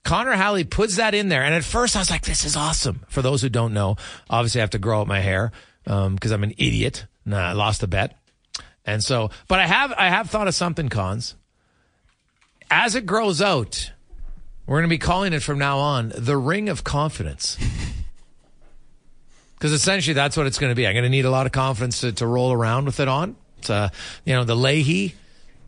Connor 0.09 0.33
Halley 0.33 0.65
puts 0.65 0.97
that 0.97 1.15
in 1.15 1.29
there. 1.29 1.43
And 1.43 1.55
at 1.55 1.65
first 1.65 1.95
I 1.95 1.99
was 1.99 2.09
like, 2.09 2.23
this 2.23 2.47
is 2.47 2.57
awesome. 2.57 3.05
For 3.09 3.21
those 3.21 3.43
who 3.43 3.51
don't 3.51 3.75
know, 3.75 3.97
obviously 4.31 4.63
I 4.63 4.63
have 4.63 4.71
to 4.71 4.79
grow 4.79 5.03
out 5.03 5.07
my 5.07 5.21
hair 5.21 5.53
because 5.85 6.07
um, 6.07 6.33
I'm 6.33 6.45
an 6.45 6.53
idiot. 6.53 7.05
Nah, 7.27 7.51
I 7.51 7.53
lost 7.53 7.83
a 7.83 7.87
bet. 7.87 8.17
And 8.87 9.05
so, 9.05 9.29
but 9.49 9.61
I 9.61 9.67
have, 9.67 9.93
I 9.93 10.09
have 10.09 10.31
thought 10.31 10.49
of 10.49 10.55
something, 10.55 10.89
cons. 10.89 11.35
As 12.71 12.95
it 12.95 13.05
grows 13.05 13.43
out, 13.43 13.93
we're 14.67 14.79
going 14.79 14.89
to 14.89 14.95
be 14.95 14.97
calling 14.97 15.35
it 15.35 15.43
from 15.43 15.59
now 15.59 15.77
on 15.79 16.11
the 16.17 16.39
ring 16.39 16.71
of 16.71 16.85
confidence. 16.85 17.59
Because 19.55 19.73
essentially 19.73 20.15
that's 20.15 20.37
what 20.37 20.47
it's 20.47 20.61
going 20.61 20.71
to 20.71 20.77
be. 20.77 20.87
I'm 20.87 20.95
going 20.95 21.03
to 21.03 21.09
need 21.09 21.25
a 21.25 21.33
lot 21.33 21.47
of 21.47 21.51
confidence 21.51 22.03
to, 22.03 22.13
to 22.13 22.29
roll 22.29 22.53
around 22.53 22.85
with 22.85 23.01
it 23.01 23.09
on. 23.09 23.35
It's, 23.59 23.69
uh, 23.69 23.89
you 24.25 24.35
know, 24.35 24.45
the 24.45 24.55
Leahy, 24.55 25.17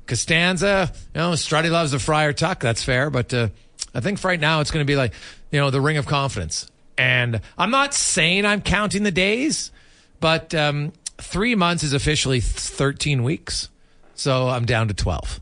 Costanza, 0.07 0.93
you 1.13 1.21
know, 1.21 1.33
Strutty 1.33 1.73
loves 1.73 1.91
the 1.91 1.99
Friar 1.99 2.33
Tuck. 2.33 2.61
That's 2.61 2.85
fair. 2.85 3.11
But, 3.11 3.35
uh, 3.35 3.49
I 3.95 4.01
think 4.01 4.23
right 4.25 4.41
now 4.41 4.61
it's 4.61 4.71
going 4.71 4.85
to 4.85 4.91
be 4.91 4.97
like, 4.97 5.13
you 5.51 5.61
know, 5.61 5.71
the 5.71 5.81
ring 5.81 5.97
of 5.97 6.07
confidence. 6.07 6.71
And 6.97 7.41
I'm 7.57 7.71
not 7.71 7.95
saying 7.95 8.45
I'm 8.45 8.61
counting 8.61 9.03
the 9.03 9.11
days, 9.11 9.73
but 10.21 10.55
um, 10.55 10.93
three 11.19 11.55
months 11.55 11.83
is 11.83 11.93
officially 11.93 12.41
13 12.41 13.23
weeks. 13.23 13.69
So 14.15 14.49
I'm 14.49 14.67
down 14.67 14.89
to 14.89 14.95
12. 14.95 15.41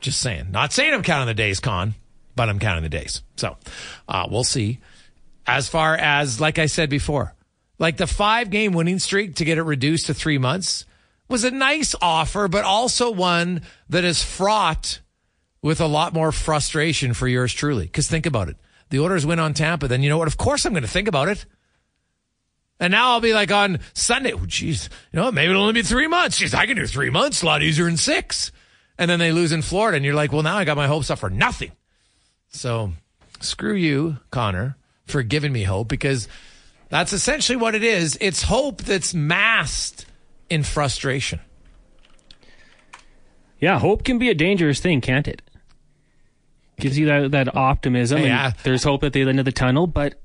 Just 0.00 0.20
saying. 0.20 0.50
Not 0.50 0.72
saying 0.72 0.92
I'm 0.92 1.02
counting 1.02 1.28
the 1.28 1.34
days, 1.34 1.60
Con, 1.60 1.94
but 2.34 2.48
I'm 2.48 2.58
counting 2.58 2.82
the 2.82 2.88
days. 2.88 3.22
So 3.36 3.56
uh, 4.08 4.26
we'll 4.30 4.44
see. 4.44 4.80
As 5.46 5.68
far 5.68 5.94
as, 5.94 6.40
like 6.40 6.58
I 6.58 6.66
said 6.66 6.90
before, 6.90 7.34
like 7.78 7.96
the 7.96 8.06
five 8.06 8.50
game 8.50 8.72
winning 8.72 8.98
streak 8.98 9.36
to 9.36 9.44
get 9.44 9.58
it 9.58 9.62
reduced 9.62 10.06
to 10.06 10.14
three 10.14 10.38
months 10.38 10.86
was 11.28 11.44
a 11.44 11.50
nice 11.50 11.94
offer, 12.00 12.48
but 12.48 12.64
also 12.64 13.10
one 13.10 13.62
that 13.88 14.04
is 14.04 14.22
fraught 14.22 15.00
with 15.64 15.80
a 15.80 15.86
lot 15.86 16.12
more 16.12 16.30
frustration 16.30 17.14
for 17.14 17.26
yours 17.26 17.50
truly. 17.50 17.86
Because 17.86 18.06
think 18.06 18.26
about 18.26 18.50
it. 18.50 18.56
The 18.90 19.00
Oilers 19.00 19.24
win 19.24 19.38
on 19.38 19.54
Tampa, 19.54 19.88
then 19.88 20.02
you 20.02 20.10
know 20.10 20.18
what? 20.18 20.28
Of 20.28 20.36
course 20.36 20.66
I'm 20.66 20.74
going 20.74 20.82
to 20.82 20.88
think 20.88 21.08
about 21.08 21.28
it. 21.28 21.46
And 22.78 22.90
now 22.90 23.12
I'll 23.12 23.22
be 23.22 23.32
like 23.32 23.50
on 23.50 23.80
Sunday, 23.94 24.34
oh, 24.34 24.44
geez, 24.44 24.90
you 25.10 25.18
know, 25.18 25.32
maybe 25.32 25.50
it'll 25.50 25.62
only 25.62 25.72
be 25.72 25.82
three 25.82 26.06
months. 26.06 26.38
Jeez, 26.38 26.52
I 26.52 26.66
can 26.66 26.76
do 26.76 26.86
three 26.86 27.08
months, 27.08 27.42
a 27.42 27.46
lot 27.46 27.62
easier 27.62 27.86
than 27.86 27.96
six. 27.96 28.52
And 28.98 29.10
then 29.10 29.18
they 29.18 29.32
lose 29.32 29.52
in 29.52 29.62
Florida, 29.62 29.96
and 29.96 30.04
you're 30.04 30.14
like, 30.14 30.32
well, 30.32 30.42
now 30.42 30.56
I 30.56 30.64
got 30.64 30.76
my 30.76 30.86
hopes 30.86 31.10
up 31.10 31.18
for 31.20 31.30
nothing. 31.30 31.72
So 32.48 32.92
screw 33.40 33.74
you, 33.74 34.18
Connor, 34.30 34.76
for 35.06 35.22
giving 35.22 35.52
me 35.52 35.62
hope 35.62 35.88
because 35.88 36.28
that's 36.90 37.14
essentially 37.14 37.56
what 37.56 37.74
it 37.74 37.82
is. 37.82 38.18
It's 38.20 38.42
hope 38.42 38.82
that's 38.82 39.14
masked 39.14 40.04
in 40.50 40.62
frustration. 40.62 41.40
Yeah, 43.60 43.78
hope 43.78 44.04
can 44.04 44.18
be 44.18 44.28
a 44.28 44.34
dangerous 44.34 44.78
thing, 44.78 45.00
can't 45.00 45.26
it? 45.26 45.40
Gives 46.78 46.98
you 46.98 47.06
that 47.06 47.30
that 47.32 47.56
optimism. 47.56 48.22
Yeah. 48.22 48.52
there's 48.64 48.82
hope 48.82 49.04
at 49.04 49.12
the 49.12 49.22
end 49.22 49.38
of 49.38 49.44
the 49.44 49.52
tunnel, 49.52 49.86
but 49.86 50.20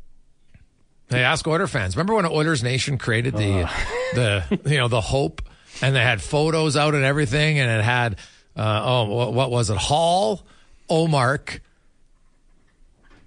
Hey, 1.10 1.24
ask 1.24 1.48
Oiler 1.48 1.66
fans. 1.66 1.96
Remember 1.96 2.14
when 2.14 2.26
Oilers 2.28 2.64
Nation 2.64 3.00
created 3.00 3.36
the 3.36 3.64
uh. 3.64 3.70
the 4.14 4.60
you 4.66 4.78
know 4.78 4.88
the 4.88 5.02
hope, 5.02 5.42
and 5.82 5.96
they 5.96 6.04
had 6.04 6.22
photos 6.22 6.78
out 6.78 6.94
and 6.94 7.04
everything, 7.04 7.58
and 7.58 7.70
it 7.70 7.84
had 7.84 8.18
uh, 8.56 8.82
oh 8.86 9.04
what, 9.06 9.34
what, 9.34 9.52
was 9.52 9.72
it 9.72 9.78
Hall, 9.78 10.44
Omark, 10.88 11.62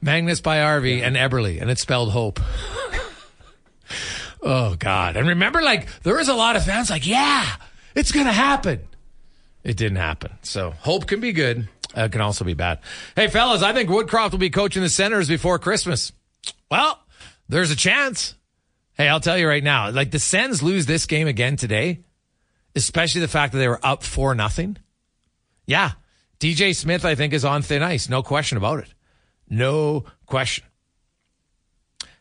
Magnus 0.01 0.41
Paajarvi, 0.41 0.99
yeah. 0.99 1.07
and 1.07 1.17
Eberle, 1.17 1.61
and 1.61 1.71
it 1.71 1.79
spelled 1.81 2.13
hope. 2.13 2.39
oh 4.43 4.77
God! 4.79 5.17
And 5.17 5.27
remember, 5.27 5.61
like 5.61 5.89
there 6.03 6.15
was 6.15 6.29
a 6.29 6.35
lot 6.35 6.55
of 6.55 6.65
fans 6.65 6.89
like, 6.89 7.07
yeah, 7.07 7.47
it's 7.97 8.13
gonna 8.13 8.33
happen. 8.33 8.81
It 9.65 9.77
didn't 9.77 9.99
happen. 9.99 10.33
So 10.43 10.71
hope 10.71 11.09
can 11.09 11.19
be 11.19 11.33
good. 11.33 11.69
Uh, 11.95 12.09
can 12.09 12.21
also 12.21 12.45
be 12.45 12.55
bad. 12.55 12.79
Hey, 13.15 13.29
fellas, 13.29 13.63
I 13.63 13.73
think 13.73 13.91
Woodcroft 13.91 14.33
will 14.33 14.39
be 14.39 14.51
coaching 14.51 14.83
the 14.83 14.89
Senators 14.89 15.29
before 15.29 15.59
Christmas. 15.59 16.13
Well, 16.71 16.99
there's 17.49 17.71
a 17.71 17.77
chance. 17.77 18.35
Hey, 18.95 19.09
I'll 19.09 19.21
tell 19.21 19.39
you 19.39 19.47
right 19.47 19.63
now, 19.63 19.91
like 19.91 20.11
the 20.11 20.19
Sens 20.19 20.63
lose 20.63 20.87
this 20.87 21.07
game 21.07 21.27
again 21.27 21.57
today, 21.57 22.01
especially 22.75 23.21
the 23.21 23.29
fact 23.29 23.53
that 23.53 23.59
they 23.59 23.69
were 23.69 23.81
up 23.83 24.03
four 24.03 24.35
nothing. 24.35 24.77
Yeah, 25.67 25.93
DJ 26.41 26.75
Smith, 26.75 27.05
I 27.05 27.15
think, 27.15 27.33
is 27.33 27.45
on 27.45 27.63
thin 27.63 27.83
ice. 27.83 28.09
No 28.09 28.23
question 28.23 28.59
about 28.59 28.81
it. 28.81 28.93
No 29.49 30.05
question. 30.27 30.65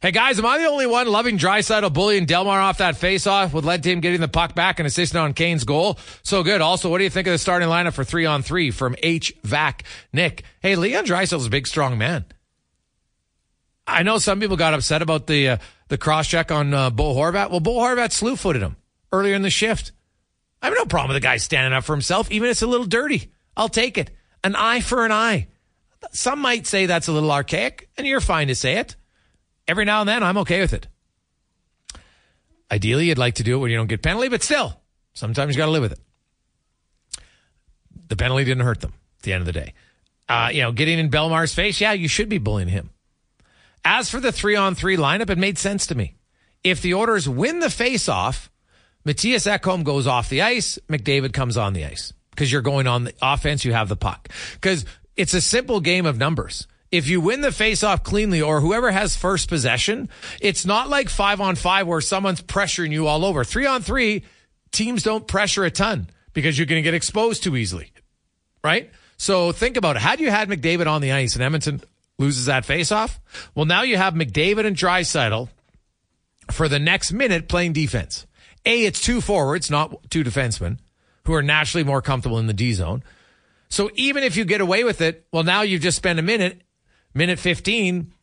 Hey 0.02 0.10
guys, 0.10 0.40
am 0.40 0.48
I 0.48 0.58
the 0.58 0.66
only 0.66 0.88
one 0.88 1.06
loving 1.06 1.38
Draisaitl 1.38 1.94
bullying 1.94 2.26
Bellemare 2.26 2.64
off 2.64 2.80
that 2.80 2.96
faceoff 2.96 3.54
with 3.54 3.66
led 3.66 3.84
to 3.84 3.92
him 3.92 4.00
getting 4.00 4.20
the 4.20 4.28
puck 4.28 4.56
back 4.56 4.80
and 4.80 4.88
assisting 4.88 5.22
on 5.22 5.36
Kane's 5.36 5.64
goal? 5.64 6.00
So 6.24 6.42
good. 6.42 6.60
Also, 6.60 6.90
what 6.90 6.98
do 6.98 7.04
you 7.04 7.12
think 7.12 7.28
of 7.28 7.34
the 7.34 7.38
starting 7.38 7.70
lineup 7.70 7.94
for 7.94 8.04
three 8.04 8.26
on 8.26 8.42
three 8.42 8.72
from 8.72 8.96
HVAC 8.96 9.82
Nick? 10.12 10.44
Hey, 10.60 10.76
Leon 10.76 11.06
Draisaitl's 11.06 11.46
a 11.46 11.52
big, 11.52 11.68
strong 11.68 12.00
man. 12.00 12.26
I 13.86 14.02
know 14.02 14.18
some 14.18 14.40
people 14.40 14.58
got 14.58 14.74
upset 14.74 15.04
about 15.04 15.28
the 15.28 15.50
uh, 15.50 15.58
the 15.90 16.00
cross 16.00 16.28
check 16.28 16.52
on 16.52 16.74
uh, 16.74 16.90
Bo 16.90 17.14
Horvat. 17.14 17.52
Well, 17.52 17.60
Bo 17.60 17.78
Horvat 17.78 18.12
slew 18.12 18.36
footed 18.36 18.64
him 18.64 18.78
earlier 19.12 19.36
in 19.36 19.44
the 19.44 19.52
shift. 19.52 19.92
I 20.64 20.66
have 20.66 20.76
no 20.76 20.86
problem 20.86 21.10
with 21.10 21.22
the 21.22 21.28
guy 21.28 21.38
standing 21.38 21.78
up 21.78 21.84
for 21.84 21.94
himself, 21.94 22.32
even 22.32 22.48
if 22.48 22.54
it's 22.54 22.64
a 22.64 22.68
little 22.68 22.88
dirty. 22.88 23.32
I'll 23.56 23.70
take 23.70 24.00
it. 24.00 24.10
An 24.44 24.56
eye 24.56 24.82
for 24.82 25.06
an 25.06 25.12
eye. 25.12 25.50
Some 26.12 26.40
might 26.40 26.66
say 26.66 26.88
that's 26.88 27.08
a 27.08 27.12
little 27.12 27.32
archaic, 27.32 27.88
and 28.00 28.08
you're 28.08 28.20
fine 28.20 28.48
to 28.48 28.56
say 28.56 28.78
it 28.78 28.96
every 29.72 29.86
now 29.86 30.02
and 30.02 30.10
then, 30.10 30.22
I'm 30.22 30.38
okay 30.40 30.60
with 30.62 30.74
it. 30.74 30.88
Ideally, 32.70 33.08
you'd 33.08 33.18
like 33.18 33.36
to 33.36 33.44
do 33.44 33.56
it 33.56 33.60
when 33.60 33.72
you 33.72 33.78
don't 33.78 33.88
get 33.88 34.02
penalty, 34.02 34.30
but 34.30 34.44
still, 34.44 34.80
sometimes 35.14 35.56
you 35.56 35.58
got 35.58 35.66
to 35.66 35.72
live 35.72 35.82
with 35.82 35.94
it. 35.94 36.00
The 38.10 38.16
penalty 38.16 38.44
didn't 38.44 38.64
hurt 38.64 38.82
them 38.82 38.94
at 39.20 39.24
the 39.24 39.34
end 39.34 39.42
of 39.42 39.46
the 39.46 39.54
day. 39.54 39.74
Uh, 40.30 40.50
you 40.54 40.62
know, 40.62 40.72
getting 40.72 41.00
in 41.00 41.10
Bellemare's 41.10 41.54
face, 41.54 41.82
yeah, 41.82 41.94
you 41.94 42.08
should 42.08 42.30
be 42.30 42.38
bullying 42.38 42.68
him. 42.68 42.90
As 43.84 44.10
for 44.10 44.20
the 44.20 44.32
three 44.32 44.56
on 44.56 44.76
three 44.76 44.98
lineup, 44.98 45.30
it 45.30 45.38
made 45.38 45.58
sense 45.58 45.88
to 45.88 45.96
me. 45.96 46.16
If 46.64 46.82
the 46.82 46.94
Oilers 46.94 47.28
win 47.28 47.60
the 47.60 47.70
face 47.70 48.08
off, 48.08 48.52
Mattias 49.06 49.52
Ekholm 49.52 49.84
goes 49.84 50.06
off 50.06 50.30
the 50.30 50.44
ice, 50.44 50.78
McDavid 50.88 51.34
comes 51.34 51.58
on 51.58 51.74
the 51.74 51.86
ice 51.86 52.14
because 52.30 52.52
you're 52.52 52.62
going 52.62 52.88
on 52.88 53.06
the 53.06 53.14
offense, 53.22 53.66
you 53.66 53.74
have 53.74 53.90
the 53.90 53.96
puck. 53.96 54.30
Because 54.54 54.86
it's 55.18 55.34
a 55.34 55.42
simple 55.42 55.80
game 55.80 56.06
of 56.06 56.18
numbers 56.18 56.68
if 56.92 57.08
you 57.08 57.22
win 57.22 57.42
the 57.42 57.50
faceoff 57.50 58.04
cleanly 58.04 58.42
or 58.42 58.60
whoever 58.60 58.92
has 58.92 59.16
first 59.16 59.48
possession, 59.48 60.10
it's 60.42 60.66
not 60.66 60.90
like 60.90 61.10
five 61.10 61.40
on 61.40 61.56
five 61.56 61.88
where 61.88 62.02
someone's 62.02 62.42
pressuring 62.42 62.92
you 62.92 63.08
all 63.08 63.24
over. 63.24 63.44
Three 63.44 63.66
on 63.66 63.82
three, 63.82 64.24
teams 64.72 65.04
don't 65.04 65.28
pressure 65.28 65.64
a 65.64 65.72
ton 65.72 66.10
because 66.34 66.58
you're 66.58 66.68
going 66.68 66.82
to 66.82 66.88
get 66.88 66.94
exposed 66.94 67.44
too 67.44 67.56
easily. 67.56 67.92
Right? 68.64 68.92
So 69.18 69.52
think 69.52 69.78
about 69.78 69.96
it. 69.96 70.02
Had 70.02 70.20
you 70.20 70.30
had 70.30 70.50
McDavid 70.50 70.88
on 70.88 71.02
the 71.02 71.14
ice 71.14 71.36
and 71.36 71.44
Edmonton 71.44 71.82
loses 72.20 72.46
that 72.46 72.66
faceoff, 72.66 73.20
well, 73.56 73.66
now 73.66 73.84
you 73.84 73.98
have 73.98 74.14
McDavid 74.14 74.66
and 74.66 74.76
Draisaitl 74.76 75.50
for 76.52 76.68
the 76.68 76.80
next 76.80 77.12
minute 77.12 77.48
playing 77.48 77.74
defense. 77.74 78.26
A, 78.66 78.86
it's 78.86 79.02
two 79.02 79.22
forwards, 79.22 79.72
not 79.72 80.10
two 80.10 80.24
defensemen 80.24 80.78
who 81.26 81.34
are 81.34 81.42
naturally 81.42 81.84
more 81.84 82.02
comfortable 82.02 82.40
in 82.40 82.48
the 82.48 82.54
D 82.54 82.74
zone. 82.74 83.04
So 83.70 83.90
even 83.96 84.24
if 84.24 84.36
you 84.36 84.44
get 84.44 84.60
away 84.60 84.84
with 84.84 85.02
it, 85.02 85.26
well, 85.32 85.44
now 85.44 85.62
you've 85.62 85.82
just 85.82 85.98
spent 85.98 86.20
a 86.20 86.24
minute 86.24 86.62
minute 87.14 87.40
15, 87.40 88.14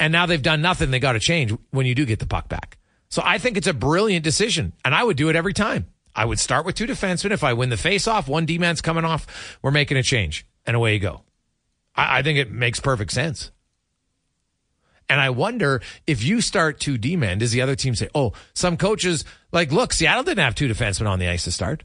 and 0.00 0.12
now 0.12 0.26
they've 0.26 0.42
done 0.42 0.62
nothing. 0.62 0.90
They 0.90 1.00
got 1.00 1.12
to 1.12 1.20
change 1.20 1.54
when 1.70 1.86
you 1.86 1.94
do 1.94 2.04
get 2.04 2.18
the 2.18 2.26
puck 2.26 2.48
back. 2.48 2.78
So 3.08 3.22
I 3.24 3.38
think 3.38 3.56
it's 3.56 3.66
a 3.66 3.74
brilliant 3.74 4.24
decision, 4.24 4.74
and 4.84 4.94
I 4.94 5.02
would 5.02 5.16
do 5.16 5.28
it 5.28 5.36
every 5.36 5.54
time. 5.54 5.86
I 6.14 6.24
would 6.24 6.38
start 6.38 6.66
with 6.66 6.74
two 6.74 6.86
defensemen. 6.86 7.30
If 7.30 7.44
I 7.44 7.52
win 7.52 7.70
the 7.70 7.76
face-off, 7.76 8.28
one 8.28 8.44
D-man's 8.44 8.80
coming 8.80 9.04
off, 9.04 9.58
we're 9.62 9.70
making 9.70 9.96
a 9.96 10.02
change, 10.02 10.46
and 10.66 10.76
away 10.76 10.94
you 10.94 11.00
go. 11.00 11.22
I, 11.94 12.18
I 12.18 12.22
think 12.22 12.38
it 12.38 12.50
makes 12.50 12.80
perfect 12.80 13.12
sense. 13.12 13.50
And 15.08 15.20
I 15.20 15.30
wonder 15.30 15.80
if 16.06 16.22
you 16.22 16.40
start 16.42 16.80
two 16.80 16.98
D-men, 16.98 17.38
does 17.38 17.52
the 17.52 17.62
other 17.62 17.74
team 17.74 17.94
say, 17.94 18.08
oh, 18.14 18.34
some 18.52 18.76
coaches, 18.76 19.24
like, 19.52 19.72
look, 19.72 19.92
Seattle 19.92 20.22
didn't 20.22 20.44
have 20.44 20.54
two 20.54 20.68
defensemen 20.68 21.08
on 21.08 21.18
the 21.18 21.28
ice 21.28 21.44
to 21.44 21.52
start. 21.52 21.84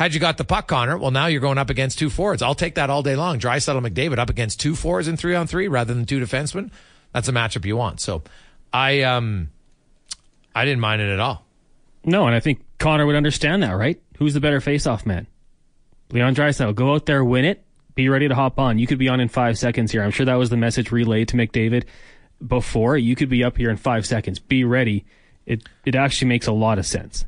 Had 0.00 0.14
you 0.14 0.20
got 0.20 0.38
the 0.38 0.46
puck, 0.46 0.66
Connor, 0.66 0.96
well, 0.96 1.10
now 1.10 1.26
you're 1.26 1.42
going 1.42 1.58
up 1.58 1.68
against 1.68 1.98
two 1.98 2.08
forwards. 2.08 2.40
I'll 2.40 2.54
take 2.54 2.76
that 2.76 2.88
all 2.88 3.02
day 3.02 3.16
long. 3.16 3.38
Draisaitl 3.38 3.86
McDavid 3.86 4.16
up 4.16 4.30
against 4.30 4.58
two 4.58 4.74
forwards 4.74 5.08
in 5.08 5.18
three 5.18 5.34
on 5.34 5.46
three 5.46 5.68
rather 5.68 5.92
than 5.92 6.06
two 6.06 6.18
defensemen. 6.18 6.70
That's 7.12 7.28
a 7.28 7.32
matchup 7.32 7.66
you 7.66 7.76
want. 7.76 8.00
So 8.00 8.22
I, 8.72 9.02
um, 9.02 9.50
I 10.54 10.64
didn't 10.64 10.80
mind 10.80 11.02
it 11.02 11.12
at 11.12 11.20
all. 11.20 11.44
No, 12.02 12.26
and 12.26 12.34
I 12.34 12.40
think 12.40 12.64
Connor 12.78 13.04
would 13.04 13.14
understand 13.14 13.62
that, 13.62 13.72
right? 13.72 14.00
Who's 14.16 14.32
the 14.32 14.40
better 14.40 14.62
face-off 14.62 15.04
man? 15.04 15.26
Leon 16.10 16.34
Draisaitl. 16.34 16.74
Go 16.74 16.94
out 16.94 17.04
there, 17.04 17.22
win 17.22 17.44
it, 17.44 17.62
be 17.94 18.08
ready 18.08 18.26
to 18.26 18.34
hop 18.34 18.58
on. 18.58 18.78
You 18.78 18.86
could 18.86 18.98
be 18.98 19.10
on 19.10 19.20
in 19.20 19.28
five 19.28 19.58
seconds 19.58 19.92
here. 19.92 20.02
I'm 20.02 20.12
sure 20.12 20.24
that 20.24 20.36
was 20.36 20.48
the 20.48 20.56
message 20.56 20.90
relayed 20.90 21.28
to 21.28 21.36
McDavid 21.36 21.84
before. 22.46 22.96
You 22.96 23.14
could 23.16 23.28
be 23.28 23.44
up 23.44 23.58
here 23.58 23.68
in 23.68 23.76
five 23.76 24.06
seconds. 24.06 24.38
Be 24.38 24.64
ready. 24.64 25.04
It 25.44 25.68
it 25.84 25.94
actually 25.94 26.28
makes 26.28 26.46
a 26.46 26.52
lot 26.52 26.78
of 26.78 26.86
sense. 26.86 27.26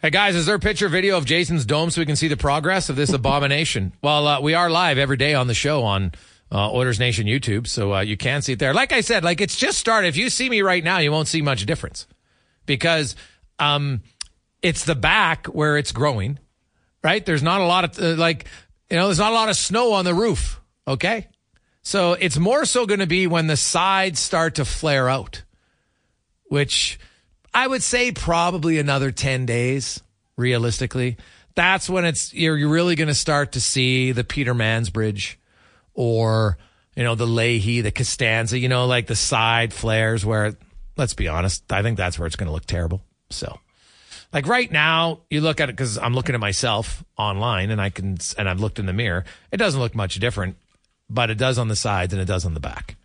Hey 0.00 0.10
guys, 0.10 0.36
is 0.36 0.46
there 0.46 0.54
a 0.54 0.60
picture 0.60 0.88
video 0.88 1.16
of 1.16 1.24
Jason's 1.24 1.66
dome 1.66 1.90
so 1.90 2.00
we 2.00 2.06
can 2.06 2.14
see 2.14 2.28
the 2.28 2.36
progress 2.36 2.88
of 2.88 2.94
this 2.94 3.12
abomination? 3.12 3.92
well, 4.02 4.28
uh, 4.28 4.40
we 4.40 4.54
are 4.54 4.70
live 4.70 4.96
every 4.96 5.16
day 5.16 5.34
on 5.34 5.48
the 5.48 5.54
show 5.54 5.82
on 5.82 6.12
uh, 6.52 6.72
Oilers 6.72 7.00
Nation 7.00 7.26
YouTube, 7.26 7.66
so 7.66 7.92
uh, 7.94 8.00
you 8.02 8.16
can 8.16 8.40
see 8.40 8.52
it 8.52 8.60
there. 8.60 8.72
Like 8.72 8.92
I 8.92 9.00
said, 9.00 9.24
like 9.24 9.40
it's 9.40 9.56
just 9.56 9.76
started. 9.76 10.06
If 10.06 10.16
you 10.16 10.30
see 10.30 10.48
me 10.48 10.62
right 10.62 10.84
now, 10.84 10.98
you 10.98 11.10
won't 11.10 11.26
see 11.26 11.42
much 11.42 11.66
difference 11.66 12.06
because 12.64 13.16
um, 13.58 14.02
it's 14.62 14.84
the 14.84 14.94
back 14.94 15.48
where 15.48 15.76
it's 15.76 15.90
growing. 15.90 16.38
right? 17.02 17.26
There's 17.26 17.42
not 17.42 17.60
a 17.60 17.66
lot 17.66 17.82
of, 17.82 17.98
uh, 17.98 18.14
like, 18.14 18.46
you 18.88 18.96
know, 18.96 19.06
there's 19.06 19.18
not 19.18 19.32
a 19.32 19.34
lot 19.34 19.48
of 19.48 19.56
snow 19.56 19.94
on 19.94 20.04
the 20.04 20.14
roof, 20.14 20.60
okay? 20.86 21.26
So 21.82 22.12
it's 22.12 22.38
more 22.38 22.66
so 22.66 22.86
going 22.86 23.00
to 23.00 23.08
be 23.08 23.26
when 23.26 23.48
the 23.48 23.56
sides 23.56 24.20
start 24.20 24.54
to 24.54 24.64
flare 24.64 25.08
out, 25.08 25.42
which 26.44 27.00
I 27.54 27.66
would 27.66 27.82
say 27.82 28.12
probably 28.12 28.78
another 28.78 29.10
10 29.10 29.46
days, 29.46 30.02
realistically. 30.36 31.16
That's 31.54 31.90
when 31.90 32.04
it's, 32.04 32.32
you're, 32.32 32.56
you're 32.56 32.68
really 32.68 32.94
going 32.94 33.08
to 33.08 33.14
start 33.14 33.52
to 33.52 33.60
see 33.60 34.12
the 34.12 34.24
Peter 34.24 34.54
Mansbridge 34.54 35.36
or, 35.94 36.56
you 36.94 37.02
know, 37.02 37.14
the 37.14 37.26
Leahy, 37.26 37.80
the 37.80 37.90
Costanza, 37.90 38.58
you 38.58 38.68
know, 38.68 38.86
like 38.86 39.06
the 39.06 39.16
side 39.16 39.72
flares 39.72 40.24
where, 40.24 40.54
let's 40.96 41.14
be 41.14 41.26
honest, 41.26 41.72
I 41.72 41.82
think 41.82 41.96
that's 41.96 42.18
where 42.18 42.26
it's 42.26 42.36
going 42.36 42.46
to 42.46 42.52
look 42.52 42.66
terrible. 42.66 43.02
So, 43.30 43.58
like 44.32 44.46
right 44.46 44.70
now, 44.70 45.20
you 45.30 45.40
look 45.40 45.60
at 45.60 45.68
it 45.68 45.72
because 45.72 45.98
I'm 45.98 46.14
looking 46.14 46.34
at 46.34 46.40
myself 46.40 47.02
online 47.16 47.70
and 47.70 47.80
I 47.80 47.90
can, 47.90 48.18
and 48.36 48.48
I've 48.48 48.60
looked 48.60 48.78
in 48.78 48.86
the 48.86 48.92
mirror. 48.92 49.24
It 49.50 49.56
doesn't 49.56 49.80
look 49.80 49.94
much 49.94 50.16
different, 50.16 50.56
but 51.08 51.30
it 51.30 51.38
does 51.38 51.58
on 51.58 51.68
the 51.68 51.76
sides 51.76 52.12
and 52.12 52.20
it 52.22 52.26
does 52.26 52.44
on 52.44 52.54
the 52.54 52.60
back. 52.60 52.97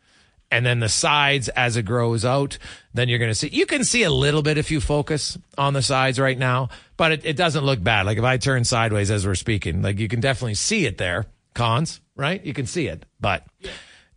And 0.54 0.63
then 0.63 0.80
the 0.80 0.88
sides, 0.88 1.50
as 1.50 1.78
it 1.78 1.84
grows 1.84 2.24
out, 2.24 2.60
then 2.94 3.10
you're 3.10 3.18
going 3.18 3.32
to 3.32 3.36
see, 3.36 3.50
you 3.50 3.66
can 3.66 3.84
see 3.84 4.04
a 4.04 4.12
little 4.12 4.44
bit 4.44 4.60
if 4.60 4.70
you 4.70 4.80
focus 4.80 5.36
on 5.58 5.74
the 5.74 5.82
sides 5.82 6.20
right 6.20 6.38
now, 6.38 6.70
but 6.96 7.12
it, 7.12 7.26
it 7.26 7.36
doesn't 7.36 7.66
look 7.66 7.84
bad. 7.84 8.06
Like 8.06 8.20
if 8.20 8.24
I 8.24 8.38
turn 8.38 8.63
sideways 8.63 9.10
as 9.10 9.26
we're 9.26 9.34
speaking, 9.34 9.82
like 9.82 9.98
you 9.98 10.08
can 10.08 10.20
definitely 10.20 10.54
see 10.54 10.86
it 10.86 11.00
there. 11.00 11.26
Cons, 11.56 12.02
right? 12.16 12.46
You 12.46 12.54
can 12.54 12.68
see 12.68 12.86
it, 12.86 13.04
but 13.20 13.48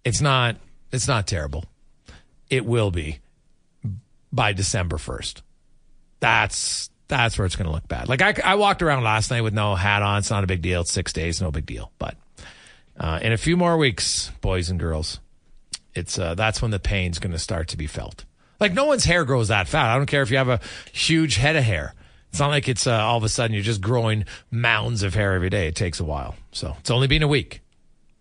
it's 0.05 0.20
not, 0.20 0.57
it's 0.92 1.09
not 1.09 1.27
terrible. 1.27 1.64
It 2.51 2.66
will 2.66 2.90
be 2.90 3.20
by 4.31 4.53
December 4.53 4.99
1st. 4.99 5.40
That's 6.20 6.90
that's 7.09 7.38
where 7.38 7.46
it's 7.46 7.57
going 7.57 7.66
to 7.66 7.72
look 7.72 7.88
bad. 7.88 8.11
Like 8.11 8.20
I, 8.20 8.35
I 8.44 8.55
walked 8.57 8.83
around 8.83 9.05
last 9.05 9.31
night 9.31 9.40
with 9.40 9.55
no 9.55 9.75
hat 9.75 10.03
on. 10.03 10.18
It's 10.18 10.31
not 10.31 10.44
a 10.44 10.46
big 10.46 10.61
deal. 10.61 10.83
It's 10.83 10.92
six 10.92 11.14
days, 11.14 11.40
no 11.40 11.51
big 11.51 11.64
deal. 11.64 11.92
But 11.99 12.16
uh, 12.99 13.20
in 13.22 13.33
a 13.33 13.37
few 13.38 13.57
more 13.57 13.79
weeks, 13.79 14.33
boys 14.42 14.68
and 14.68 14.79
girls, 14.79 15.20
it's 15.96 16.18
uh, 16.18 16.35
that's 16.35 16.61
when 16.62 16.70
the 16.70 16.78
pain's 16.78 17.18
going 17.18 17.32
to 17.32 17.38
start 17.38 17.68
to 17.68 17.76
be 17.76 17.87
felt. 17.87 18.24
Like 18.61 18.72
no 18.72 18.87
one's 18.87 19.04
hair 19.04 19.24
grows 19.24 19.48
that 19.48 19.68
fast. 19.68 19.88
I 19.88 19.96
don't 19.96 20.06
care 20.06 20.22
if 20.22 20.30
you 20.30 20.38
have 20.38 20.48
a 20.48 20.61
huge 20.92 21.37
head 21.37 21.56
of 21.56 21.64
hair. 21.64 21.94
It's 22.30 22.40
not 22.40 22.48
like 22.48 22.68
it's 22.68 22.87
uh, 22.87 22.92
all 22.92 23.16
of 23.16 23.24
a 23.24 23.28
sudden 23.28 23.54
you're 23.54 23.62
just 23.62 23.80
growing 23.80 24.24
mounds 24.50 25.02
of 25.02 25.14
hair 25.14 25.35
every 25.35 25.50
day. 25.50 25.68
It 25.68 25.74
takes 25.74 26.00
a 26.00 26.04
while. 26.04 26.35
So 26.52 26.76
it's 26.80 26.90
only 26.90 27.06
been 27.06 27.22
a 27.22 27.28
week, 27.28 27.62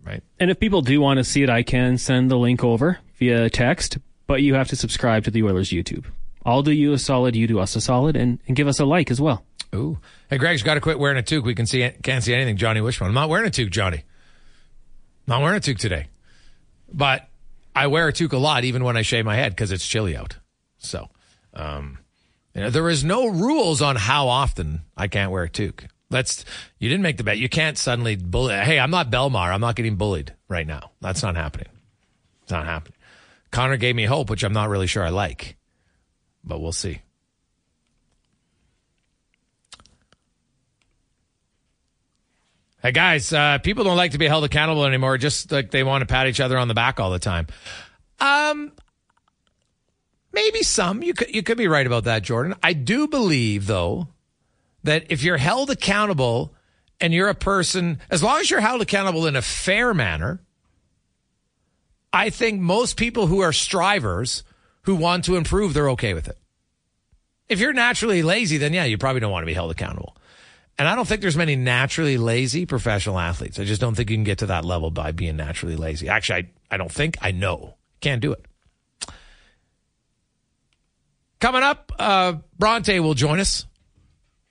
right? 0.04 0.24
And 0.40 0.50
if 0.50 0.60
people 0.60 0.82
do 0.82 1.02
want 1.02 1.18
to 1.18 1.24
see 1.24 1.44
it, 1.44 1.50
I 1.50 1.64
can 1.64 1.98
send 1.98 2.32
the 2.32 2.38
link 2.38 2.64
over 2.64 3.00
via 3.18 3.50
text, 3.50 3.98
but 4.28 4.42
you 4.42 4.54
have 4.54 4.68
to 4.70 4.76
subscribe 4.76 5.24
to 5.26 5.32
the 5.32 5.44
Oilers 5.44 5.70
YouTube. 5.70 6.06
I'll 6.46 6.62
do 6.62 6.72
you 6.72 6.94
a 6.94 7.00
solid, 7.00 7.36
you 7.36 7.48
do 7.48 7.60
us 7.60 7.76
a 7.76 7.82
solid, 7.82 8.16
and, 8.16 8.40
and 8.48 8.56
give 8.56 8.68
us 8.68 8.80
a 8.80 8.86
like 8.86 9.10
as 9.10 9.20
well. 9.20 9.44
Ooh. 9.74 9.98
Hey, 10.30 10.38
Greg's 10.38 10.64
got 10.64 10.76
to 10.76 10.82
quit 10.82 11.00
wearing 11.00 11.18
a 11.18 11.24
toque. 11.24 11.44
We 11.44 11.56
can 11.56 11.66
see 11.66 11.90
can't 12.04 12.24
see 12.24 12.34
anything. 12.34 12.56
Johnny 12.56 12.82
Wishbone. 12.82 13.10
I'm 13.10 13.14
not 13.14 13.30
wearing 13.30 13.48
a 13.48 13.52
toque, 13.52 13.72
Johnny. 13.72 13.98
I'm 13.98 14.04
not 15.28 15.42
wearing 15.42 15.58
a 15.58 15.62
toque 15.62 15.78
today. 15.78 16.08
But 16.94 17.28
I 17.76 17.88
wear 17.88 18.08
a 18.08 18.14
toque 18.14 18.34
a 18.34 18.38
lot, 18.38 18.64
even 18.64 18.84
when 18.84 18.98
I 18.98 19.02
shave 19.02 19.26
my 19.26 19.36
head, 19.36 19.52
because 19.52 19.72
it's 19.72 19.86
chilly 19.86 20.16
out. 20.16 20.38
So, 20.78 21.10
um, 21.54 22.00
you 22.54 22.62
know, 22.62 22.70
there 22.70 22.90
is 22.90 23.04
no 23.04 23.28
rules 23.28 23.82
on 23.82 23.96
how 23.96 24.28
often 24.28 24.82
I 24.96 25.08
can't 25.08 25.32
wear 25.32 25.44
a 25.44 25.50
toque. 25.50 25.86
Let's. 26.10 26.46
You 26.80 26.88
didn't 26.88 27.04
make 27.04 27.18
the 27.18 27.24
bet. 27.24 27.38
You 27.38 27.50
can't 27.50 27.78
suddenly 27.78 28.16
bully. 28.16 28.54
Hey, 28.56 28.80
I'm 28.80 28.92
not 28.92 29.12
Bellemare. 29.12 29.54
I'm 29.54 29.62
not 29.62 29.76
getting 29.76 29.96
bullied 29.96 30.34
right 30.48 30.66
now. 30.66 30.92
That's 31.02 31.24
not 31.24 31.36
happening. 31.36 31.68
It's 32.44 32.52
not 32.52 32.66
happening. 32.66 32.98
Connor 33.52 33.78
gave 33.78 33.96
me 33.96 34.06
hope, 34.06 34.30
which 34.30 34.44
I'm 34.44 34.54
not 34.54 34.70
really 34.70 34.88
sure 34.88 35.04
I 35.04 35.10
like 35.10 35.58
but 36.46 36.62
we'll 36.62 36.72
see. 36.72 37.02
Hey 42.86 42.92
guys, 42.92 43.34
uh, 43.34 43.58
people 43.58 43.84
don't 43.84 43.98
like 43.98 44.12
to 44.12 44.20
be 44.20 44.28
held 44.28 44.44
accountable 44.44 44.86
anymore. 44.86 45.18
Just 45.18 45.52
like 45.52 45.72
they 45.72 45.84
want 45.84 46.04
to 46.04 46.06
pat 46.06 46.28
each 46.28 46.40
other 46.40 46.56
on 46.56 46.68
the 46.68 46.76
back 46.76 47.00
all 47.00 47.10
the 47.10 47.18
time. 47.18 47.48
Um, 48.20 48.74
maybe 50.32 50.62
some. 50.62 51.02
You 51.02 51.16
could 51.16 51.34
you 51.34 51.42
could 51.42 51.58
be 51.58 51.68
right 51.68 51.88
about 51.88 52.04
that, 52.04 52.22
Jordan. 52.22 52.54
I 52.62 52.74
do 52.74 53.08
believe 53.08 53.66
though 53.66 54.10
that 54.84 55.06
if 55.10 55.24
you're 55.24 55.38
held 55.38 55.72
accountable 55.72 56.54
and 57.02 57.12
you're 57.12 57.28
a 57.28 57.34
person, 57.34 58.02
as 58.12 58.22
long 58.22 58.40
as 58.40 58.52
you're 58.52 58.62
held 58.62 58.84
accountable 58.84 59.26
in 59.26 59.36
a 59.36 59.42
fair 59.42 59.96
manner, 59.96 60.40
I 62.14 62.30
think 62.30 62.62
most 62.62 62.98
people 62.98 63.26
who 63.26 63.40
are 63.40 63.52
strivers 63.52 64.44
who 64.84 64.94
want 64.94 65.26
to 65.26 65.38
improve, 65.38 65.74
they're 65.74 65.90
okay 65.90 66.14
with 66.14 66.28
it. 66.28 66.38
If 67.50 67.60
you're 67.60 67.74
naturally 67.74 68.22
lazy, 68.22 68.58
then 68.60 68.74
yeah, 68.74 68.84
you 68.84 69.00
probably 69.00 69.22
don't 69.22 69.32
want 69.32 69.42
to 69.42 69.48
be 69.48 69.56
held 69.56 69.72
accountable. 69.72 70.16
And 70.78 70.88
I 70.88 70.96
don't 70.96 71.08
think 71.08 71.22
there's 71.22 71.38
many 71.38 71.56
naturally 71.56 72.18
lazy 72.18 72.66
professional 72.66 73.18
athletes. 73.18 73.60
I 73.60 73.64
just 73.64 73.80
don't 73.80 73.96
think 73.96 74.10
you 74.10 74.18
can 74.18 74.26
get 74.26 74.40
to 74.40 74.48
that 74.48 74.66
level 74.66 74.92
by 74.92 75.12
being 75.12 75.38
naturally 75.38 75.78
lazy. 75.78 76.10
Actually, 76.10 76.50
I, 76.70 76.76
I 76.76 76.78
don't 76.78 76.92
think, 76.92 77.18
I 77.22 77.32
know. 77.32 77.76
Can't 78.02 78.22
do 78.22 78.34
it. 78.34 78.46
Coming 81.40 81.64
up, 81.64 81.92
uh, 81.98 82.34
Bronte 82.58 83.00
will 83.00 83.14
join 83.14 83.40
us. 83.40 83.66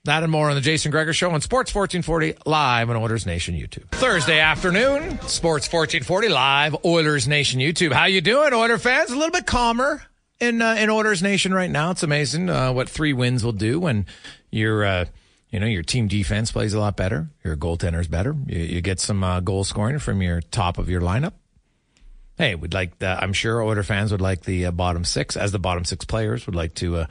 That 0.05 0.21
and 0.21 0.31
more 0.31 0.49
on 0.49 0.55
the 0.55 0.61
Jason 0.61 0.91
Gregor 0.91 1.13
Show 1.13 1.31
on 1.31 1.41
Sports 1.41 1.73
1440 1.73 2.49
live 2.49 2.91
on 2.91 2.95
Oilers 2.95 3.25
Nation 3.25 3.55
YouTube. 3.55 3.89
Thursday 3.89 4.39
afternoon, 4.39 5.19
Sports 5.21 5.71
1440 5.71 6.29
live, 6.29 6.75
Oilers 6.85 7.27
Nation 7.27 7.59
YouTube. 7.59 7.91
How 7.91 8.05
you 8.05 8.21
doing, 8.21 8.53
Oilers 8.53 8.83
fans? 8.83 9.09
A 9.09 9.15
little 9.15 9.31
bit 9.31 9.47
calmer 9.47 10.03
in 10.39 10.61
uh, 10.61 10.75
in 10.77 10.91
Oilers 10.91 11.23
Nation 11.23 11.55
right 11.55 11.71
now. 11.71 11.89
It's 11.89 12.03
amazing 12.03 12.51
uh, 12.51 12.71
what 12.71 12.87
three 12.87 13.13
wins 13.13 13.43
will 13.43 13.51
do 13.51 13.79
when 13.79 14.05
your 14.51 14.85
uh, 14.85 15.05
you 15.55 15.61
know 15.61 15.67
your 15.67 15.83
team 15.83 16.09
defense 16.09 16.51
plays 16.51 16.73
a 16.73 16.79
lot 16.81 16.97
better. 16.97 17.29
Your 17.41 17.55
goaltender's 17.55 18.09
better. 18.09 18.35
You, 18.45 18.59
you 18.59 18.81
get 18.81 18.99
some 18.99 19.23
uh, 19.23 19.39
goal 19.39 19.63
scoring 19.63 19.99
from 19.99 20.21
your 20.21 20.41
top 20.41 20.77
of 20.77 20.89
your 20.89 20.99
lineup. 20.99 21.31
Hey, 22.37 22.55
we'd 22.55 22.73
like 22.73 22.99
the, 22.99 23.07
I'm 23.07 23.31
sure 23.31 23.61
Oilers 23.61 23.87
fans 23.87 24.11
would 24.11 24.19
like 24.19 24.41
the 24.41 24.65
uh, 24.65 24.71
bottom 24.71 25.05
six, 25.05 25.37
as 25.37 25.53
the 25.53 25.59
bottom 25.59 25.85
six 25.85 26.03
players 26.03 26.45
would 26.45 26.55
like 26.55 26.73
to 26.75 26.97
uh, 26.97 27.05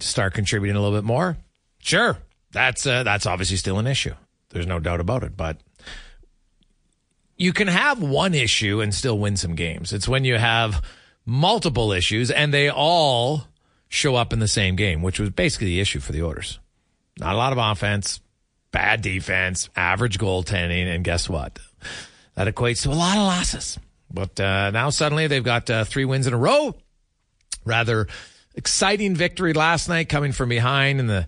to 0.00 0.06
start 0.06 0.34
contributing 0.34 0.76
a 0.76 0.80
little 0.82 0.94
bit 0.94 1.06
more. 1.06 1.38
Sure, 1.78 2.18
that's 2.52 2.82
that's 2.82 3.24
obviously 3.24 3.56
still 3.56 3.78
an 3.78 3.86
issue. 3.86 4.12
There's 4.50 4.66
no 4.66 4.78
doubt 4.78 5.00
about 5.00 5.24
it, 5.24 5.34
but 5.34 5.56
you 7.38 7.54
can 7.54 7.68
have 7.68 8.02
one 8.02 8.34
issue 8.34 8.82
and 8.82 8.94
still 8.94 9.18
win 9.18 9.38
some 9.38 9.54
games. 9.54 9.94
It's 9.94 10.06
when 10.06 10.26
you 10.26 10.36
have 10.36 10.84
multiple 11.24 11.92
issues, 11.92 12.30
and 12.30 12.52
they 12.52 12.68
all 12.68 13.46
show 13.88 14.16
up 14.16 14.34
in 14.34 14.38
the 14.38 14.48
same 14.48 14.76
game, 14.76 15.00
which 15.00 15.18
was 15.18 15.30
basically 15.30 15.68
the 15.68 15.80
issue 15.80 16.00
for 16.00 16.12
the 16.12 16.22
Oilers. 16.22 16.58
Not 17.18 17.34
a 17.34 17.38
lot 17.38 17.52
of 17.52 17.58
offense, 17.58 18.20
bad 18.72 19.02
defense, 19.02 19.68
average 19.74 20.18
goaltending, 20.18 20.86
and 20.86 21.02
guess 21.04 21.28
what? 21.28 21.58
That 22.34 22.52
equates 22.54 22.82
to 22.82 22.90
a 22.90 22.92
lot 22.92 23.16
of 23.16 23.24
losses. 23.24 23.78
But 24.12 24.38
uh, 24.38 24.70
now 24.70 24.90
suddenly 24.90 25.26
they've 25.26 25.42
got 25.42 25.68
uh, 25.70 25.84
three 25.84 26.04
wins 26.04 26.26
in 26.26 26.34
a 26.34 26.38
row. 26.38 26.74
Rather 27.64 28.06
exciting 28.54 29.14
victory 29.16 29.52
last 29.52 29.88
night, 29.88 30.08
coming 30.08 30.32
from 30.32 30.48
behind 30.48 31.00
in 31.00 31.06
the 31.06 31.26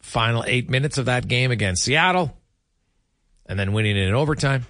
final 0.00 0.44
eight 0.46 0.70
minutes 0.70 0.98
of 0.98 1.06
that 1.06 1.26
game 1.26 1.50
against 1.50 1.82
Seattle, 1.84 2.36
and 3.46 3.58
then 3.58 3.72
winning 3.72 3.96
it 3.96 4.06
in 4.08 4.14
overtime. 4.14 4.66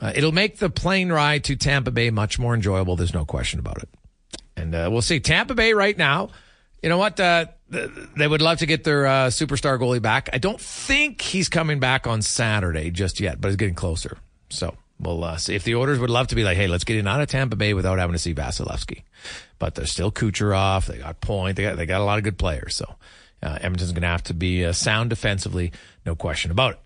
Uh, 0.00 0.12
it'll 0.14 0.32
make 0.32 0.58
the 0.58 0.70
plane 0.70 1.10
ride 1.10 1.44
to 1.44 1.56
Tampa 1.56 1.90
Bay 1.90 2.10
much 2.10 2.38
more 2.38 2.54
enjoyable. 2.54 2.96
There's 2.96 3.14
no 3.14 3.24
question 3.24 3.60
about 3.60 3.82
it. 3.82 3.88
And 4.56 4.74
uh, 4.74 4.88
we'll 4.90 5.02
see. 5.02 5.20
Tampa 5.20 5.54
Bay 5.54 5.72
right 5.72 5.96
now, 5.96 6.30
you 6.82 6.88
know 6.88 6.98
what? 6.98 7.18
Uh, 7.20 7.46
they 8.16 8.26
would 8.26 8.42
love 8.42 8.58
to 8.58 8.66
get 8.66 8.84
their 8.84 9.06
uh, 9.06 9.26
superstar 9.28 9.78
goalie 9.78 10.02
back. 10.02 10.30
I 10.32 10.38
don't 10.38 10.60
think 10.60 11.20
he's 11.20 11.48
coming 11.48 11.80
back 11.80 12.06
on 12.06 12.22
Saturday 12.22 12.90
just 12.90 13.20
yet, 13.20 13.40
but 13.40 13.48
he's 13.48 13.56
getting 13.56 13.74
closer. 13.74 14.18
So 14.50 14.76
we'll 15.00 15.22
uh, 15.24 15.36
see 15.36 15.54
if 15.54 15.64
the 15.64 15.74
Oilers 15.74 15.98
would 15.98 16.10
love 16.10 16.28
to 16.28 16.34
be 16.34 16.44
like, 16.44 16.56
hey, 16.56 16.66
let's 16.66 16.84
get 16.84 16.96
in 16.96 17.06
out 17.06 17.20
of 17.20 17.28
Tampa 17.28 17.56
Bay 17.56 17.74
without 17.74 17.98
having 17.98 18.14
to 18.14 18.18
see 18.18 18.34
Vasilevskiy. 18.34 19.02
But 19.58 19.74
they're 19.74 19.86
still 19.86 20.12
Kucherov. 20.12 20.86
They 20.86 20.98
got 20.98 21.20
Point. 21.20 21.56
They 21.56 21.62
got, 21.64 21.76
they 21.76 21.86
got 21.86 22.00
a 22.00 22.04
lot 22.04 22.18
of 22.18 22.24
good 22.24 22.38
players. 22.38 22.76
So 22.76 22.84
uh, 23.42 23.58
Edmonton's 23.60 23.92
going 23.92 24.02
to 24.02 24.08
have 24.08 24.24
to 24.24 24.34
be 24.34 24.72
sound 24.72 25.10
defensively. 25.10 25.72
No 26.06 26.14
question 26.14 26.50
about 26.50 26.74
it. 26.74 26.80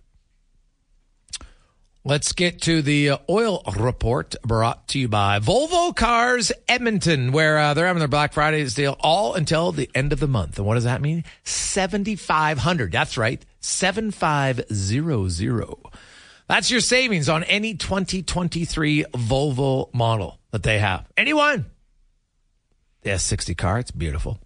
Let's 2.04 2.32
get 2.32 2.62
to 2.62 2.80
the 2.80 3.10
uh, 3.10 3.18
oil 3.28 3.62
report 3.76 4.36
brought 4.42 4.86
to 4.88 5.00
you 5.00 5.08
by 5.08 5.40
Volvo 5.40 5.94
Cars 5.94 6.52
Edmonton, 6.68 7.32
where 7.32 7.58
uh, 7.58 7.74
they're 7.74 7.86
having 7.86 7.98
their 7.98 8.08
Black 8.08 8.32
Friday 8.32 8.64
deal 8.68 8.96
all 9.00 9.34
until 9.34 9.72
the 9.72 9.90
end 9.94 10.12
of 10.12 10.20
the 10.20 10.28
month. 10.28 10.58
And 10.58 10.66
what 10.66 10.74
does 10.74 10.84
that 10.84 11.02
mean? 11.02 11.24
7,500. 11.42 12.92
That's 12.92 13.18
right. 13.18 13.44
7500. 13.60 15.76
That's 16.46 16.70
your 16.70 16.80
savings 16.80 17.28
on 17.28 17.42
any 17.44 17.74
2023 17.74 19.04
Volvo 19.12 19.92
model 19.92 20.38
that 20.52 20.62
they 20.62 20.78
have. 20.78 21.06
Anyone. 21.16 21.66
The 23.02 23.10
S60 23.10 23.56
car. 23.56 23.80
It's 23.80 23.90
beautiful. 23.90 24.38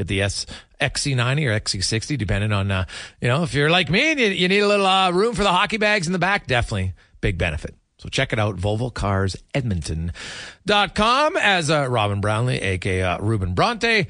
Get 0.00 0.08
the 0.08 0.22
S 0.22 0.46
XC90 0.80 1.46
or 1.46 1.50
XC60, 1.60 2.16
depending 2.16 2.52
on, 2.52 2.70
uh, 2.70 2.86
you 3.20 3.28
know, 3.28 3.42
if 3.42 3.52
you're 3.52 3.68
like 3.68 3.90
me 3.90 4.12
and 4.12 4.18
you, 4.18 4.28
you 4.28 4.48
need 4.48 4.60
a 4.60 4.66
little 4.66 4.86
uh, 4.86 5.10
room 5.10 5.34
for 5.34 5.42
the 5.42 5.52
hockey 5.52 5.76
bags 5.76 6.06
in 6.06 6.14
the 6.14 6.18
back, 6.18 6.46
definitely 6.46 6.94
big 7.20 7.36
benefit. 7.36 7.74
So 7.98 8.08
check 8.08 8.32
it 8.32 8.38
out, 8.38 8.56
VolvoCarsEdmonton.com 8.56 11.36
as 11.36 11.68
uh, 11.68 11.86
Robin 11.90 12.22
Brownlee, 12.22 12.62
aka 12.62 13.02
uh, 13.02 13.18
Ruben 13.18 13.52
Bronte, 13.52 14.06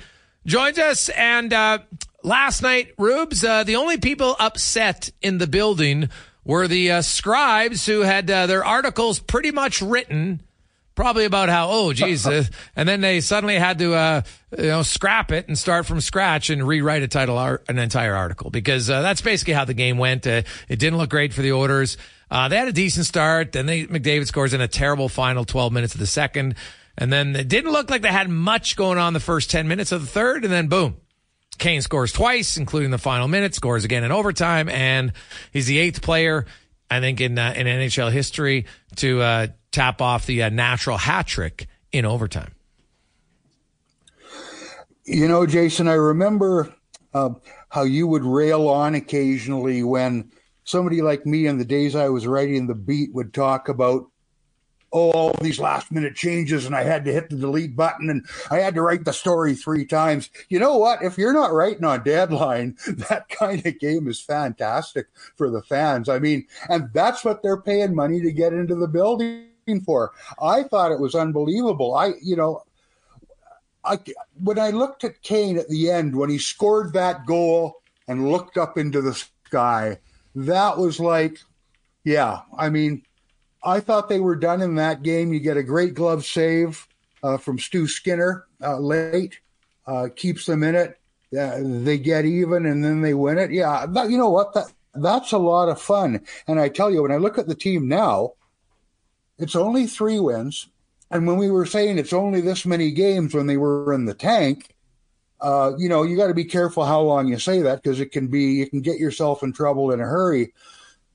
joins 0.47 0.79
us. 0.79 1.09
And 1.09 1.53
uh, 1.53 1.81
last 2.23 2.63
night, 2.63 2.95
Rubes, 2.97 3.43
uh, 3.43 3.65
the 3.65 3.75
only 3.75 3.99
people 3.99 4.37
upset 4.39 5.11
in 5.21 5.39
the 5.39 5.49
building 5.49 6.09
were 6.45 6.69
the 6.69 6.93
uh, 6.93 7.03
scribes 7.03 7.85
who 7.85 8.03
had 8.03 8.29
their 8.29 8.65
articles 8.65 9.19
pretty 9.19 9.51
much 9.51 9.83
written 9.83 10.41
probably 11.01 11.25
about 11.25 11.49
how 11.49 11.69
oh 11.71 11.93
geez 11.93 12.27
uh, 12.27 12.45
and 12.77 12.89
then 12.89 13.01
they 13.01 13.21
suddenly 13.21 13.57
had 13.57 13.79
to 13.79 13.95
uh, 13.95 14.23
you 14.59 14.65
know 14.65 14.83
scrap 14.83 15.33
it 15.33 15.49
and 15.49 15.59
start 15.59 15.87
from 15.87 16.01
scratch 16.01 16.51
and 16.51 16.67
rewrite 16.67 17.03
a 17.03 17.09
title 17.09 17.39
art, 17.39 17.65
an 17.69 17.79
entire 17.79 18.15
article 18.15 18.51
because 18.51 18.91
uh, 18.91 19.01
that's 19.03 19.21
basically 19.21 19.55
how 19.55 19.65
the 19.65 19.75
game 19.75 19.99
went. 19.99 20.27
Uh, 20.27 20.43
it 20.69 20.79
didn't 20.79 20.99
look 20.99 21.11
great 21.11 21.33
for 21.33 21.43
the 21.43 21.53
Oilers 21.53 21.97
uh, 22.31 22.49
they 22.49 22.57
had 22.57 22.69
a 22.69 22.73
decent 22.73 23.07
start. 23.07 23.53
Then 23.53 23.67
they 23.67 23.85
mcdavid 23.87 24.27
scores 24.27 24.55
in 24.55 24.61
a 24.61 24.69
terrible 24.69 25.09
final 25.09 25.45
12 25.45 25.73
minutes 25.73 25.95
of 25.95 26.01
the 26.01 26.07
second. 26.07 26.55
And 26.97 27.13
then 27.13 27.35
it 27.35 27.49
didn't 27.49 27.73
look 27.73 27.91
like 27.91 28.03
they 28.03 28.09
had 28.09 28.29
much 28.29 28.77
going 28.77 28.99
on 28.99 29.15
the 29.15 29.21
first 29.21 29.51
10 29.51 29.67
minutes 29.67 29.91
of 29.91 30.03
the 30.03 30.07
third. 30.07 30.45
And 30.45 30.53
then 30.53 30.69
boom 30.69 30.97
Kane 31.59 31.83
scores 31.83 32.13
twice, 32.13 32.57
including 32.57 32.91
the 32.91 32.99
final 32.99 33.29
minute, 33.29 33.55
scores 33.55 33.85
again 33.85 34.03
in 34.03 34.13
overtime, 34.13 34.69
and 34.71 35.13
he's 35.53 35.67
the 35.67 35.79
eighth 35.79 36.01
player, 36.01 36.47
I 36.91 37.01
think, 37.01 37.21
in 37.21 37.39
uh, 37.39 37.53
in 37.55 37.67
NHL 37.67 38.11
history 38.11 38.65
to 38.97 39.21
uh, 39.21 39.47
tap 39.73 40.01
off 40.01 40.27
the 40.27 40.43
uh, 40.43 40.49
natural 40.49 40.97
hat 40.97 41.27
trick 41.27 41.67
in 41.93 42.05
overtime. 42.05 42.55
You 45.05 45.27
know, 45.29 45.47
Jason, 45.47 45.89
I 45.89 45.95
remember 45.95 46.75
uh, 47.15 47.31
how 47.69 47.83
you 47.83 48.07
would 48.07 48.25
rail 48.25 48.69
on 48.69 48.95
occasionally 48.95 49.83
when 49.83 50.31
somebody 50.65 51.03
like 51.03 51.27
me 51.27 51.47
in 51.47 51.59
the 51.59 51.65
days 51.65 51.97
I 51.97 52.09
was 52.09 52.27
writing 52.27 52.67
the 52.67 52.75
beat 52.75 53.13
would 53.13 53.35
talk 53.35 53.69
about 53.69 54.07
oh, 54.93 55.11
all 55.11 55.33
these 55.41 55.59
last 55.59 55.91
minute 55.91 56.15
changes 56.15 56.67
and 56.67 56.75
I 56.75 56.85
had 56.85 57.05
to 57.05 57.13
hit 57.13 57.31
the 57.31 57.37
delete 57.37 57.77
button 57.77 58.11
and 58.11 58.27
I 58.51 58.59
had 58.59 58.75
to 58.75 58.83
write 58.83 59.05
the 59.05 59.13
story 59.13 59.55
three 59.55 59.85
times. 59.85 60.31
You 60.49 60.59
know 60.59 60.77
what? 60.77 61.03
If 61.03 61.19
you're 61.19 61.33
not 61.33 61.53
writing 61.53 61.85
on 61.85 62.05
deadline, 62.05 62.77
that 63.09 63.29
kind 63.29 63.65
of 63.65 63.79
game 63.79 64.07
is 64.09 64.21
fantastic 64.21 65.07
for 65.37 65.51
the 65.51 65.63
fans. 65.63 66.09
I 66.09 66.19
mean, 66.19 66.47
and 66.69 66.91
that's 66.93 67.25
what 67.25 67.43
they're 67.43 67.61
paying 67.61 67.95
money 67.95 68.21
to 68.21 68.33
get 68.33 68.53
into 68.53 68.75
the 68.75 68.89
building 68.89 69.50
for. 69.79 70.13
I 70.43 70.63
thought 70.65 70.91
it 70.91 70.99
was 70.99 71.15
unbelievable. 71.15 71.95
I, 71.95 72.13
you 72.23 72.35
know, 72.35 72.65
I, 73.85 73.99
when 74.43 74.59
I 74.59 74.71
looked 74.71 75.05
at 75.05 75.23
Kane 75.23 75.59
at 75.59 75.69
the 75.69 75.91
end, 75.91 76.17
when 76.17 76.31
he 76.31 76.39
scored 76.39 76.95
that 76.95 77.27
goal 77.27 77.83
and 78.09 78.31
looked 78.33 78.57
up 78.57 78.79
into 78.79 79.03
the 79.03 79.15
sky, 79.47 79.99
that 80.35 80.79
was 80.79 80.99
like, 80.99 81.39
yeah, 82.05 82.41
I 82.57 82.71
mean, 82.71 83.03
I 83.63 83.81
thought 83.81 84.09
they 84.09 84.21
were 84.21 84.37
done 84.37 84.63
in 84.63 84.77
that 84.77 85.03
game. 85.03 85.33
You 85.33 85.41
get 85.41 85.57
a 85.57 85.63
great 85.63 85.95
glove 85.95 86.25
save 86.25 86.87
uh, 87.23 87.37
from 87.37 87.59
Stu 87.59 87.87
Skinner 87.87 88.47
uh, 88.63 88.79
late, 88.79 89.39
uh, 89.87 90.09
keeps 90.15 90.47
them 90.47 90.63
in 90.63 90.75
it. 90.75 90.99
they 91.31 91.99
get 91.99 92.25
even 92.25 92.67
and 92.67 92.83
then 92.83 93.03
they 93.03 93.15
win 93.15 93.39
it. 93.39 93.51
Yeah, 93.51 93.87
you 94.05 94.19
know 94.19 94.31
what? 94.31 94.55
That, 94.55 94.73
that's 94.95 95.33
a 95.33 95.39
lot 95.39 95.69
of 95.69 95.81
fun. 95.81 96.25
And 96.47 96.59
I 96.59 96.69
tell 96.69 96.91
you, 96.91 97.03
when 97.03 97.13
I 97.13 97.17
look 97.17 97.39
at 97.39 97.49
the 97.49 97.55
team 97.55 97.89
now, 97.89 98.33
it's 99.41 99.57
only 99.57 99.87
three 99.87 100.21
wins. 100.21 100.69
And 101.11 101.27
when 101.27 101.37
we 101.37 101.51
were 101.51 101.67
saying 101.67 101.99
it's 101.99 102.13
only 102.13 102.41
this 102.41 102.65
many 102.65 102.93
games 102.93 103.35
when 103.35 103.47
they 103.47 103.57
were 103.57 103.93
in 103.93 104.05
the 104.05 104.15
tank, 104.15 104.75
uh, 105.41 105.73
you 105.79 105.89
know, 105.89 106.03
you 106.03 106.17
got 106.17 106.29
to 106.29 106.35
be 106.35 106.45
careful 106.45 106.85
how 106.85 107.01
long 107.01 107.27
you 107.27 107.39
say 107.39 107.63
that 107.63 107.83
because 107.83 107.99
it 107.99 108.13
can 108.13 108.29
be, 108.29 108.53
you 108.53 108.69
can 108.69 108.81
get 108.81 108.99
yourself 108.99 109.43
in 109.43 109.53
trouble 109.53 109.91
in 109.91 110.01
a 110.01 110.05
hurry. 110.05 110.53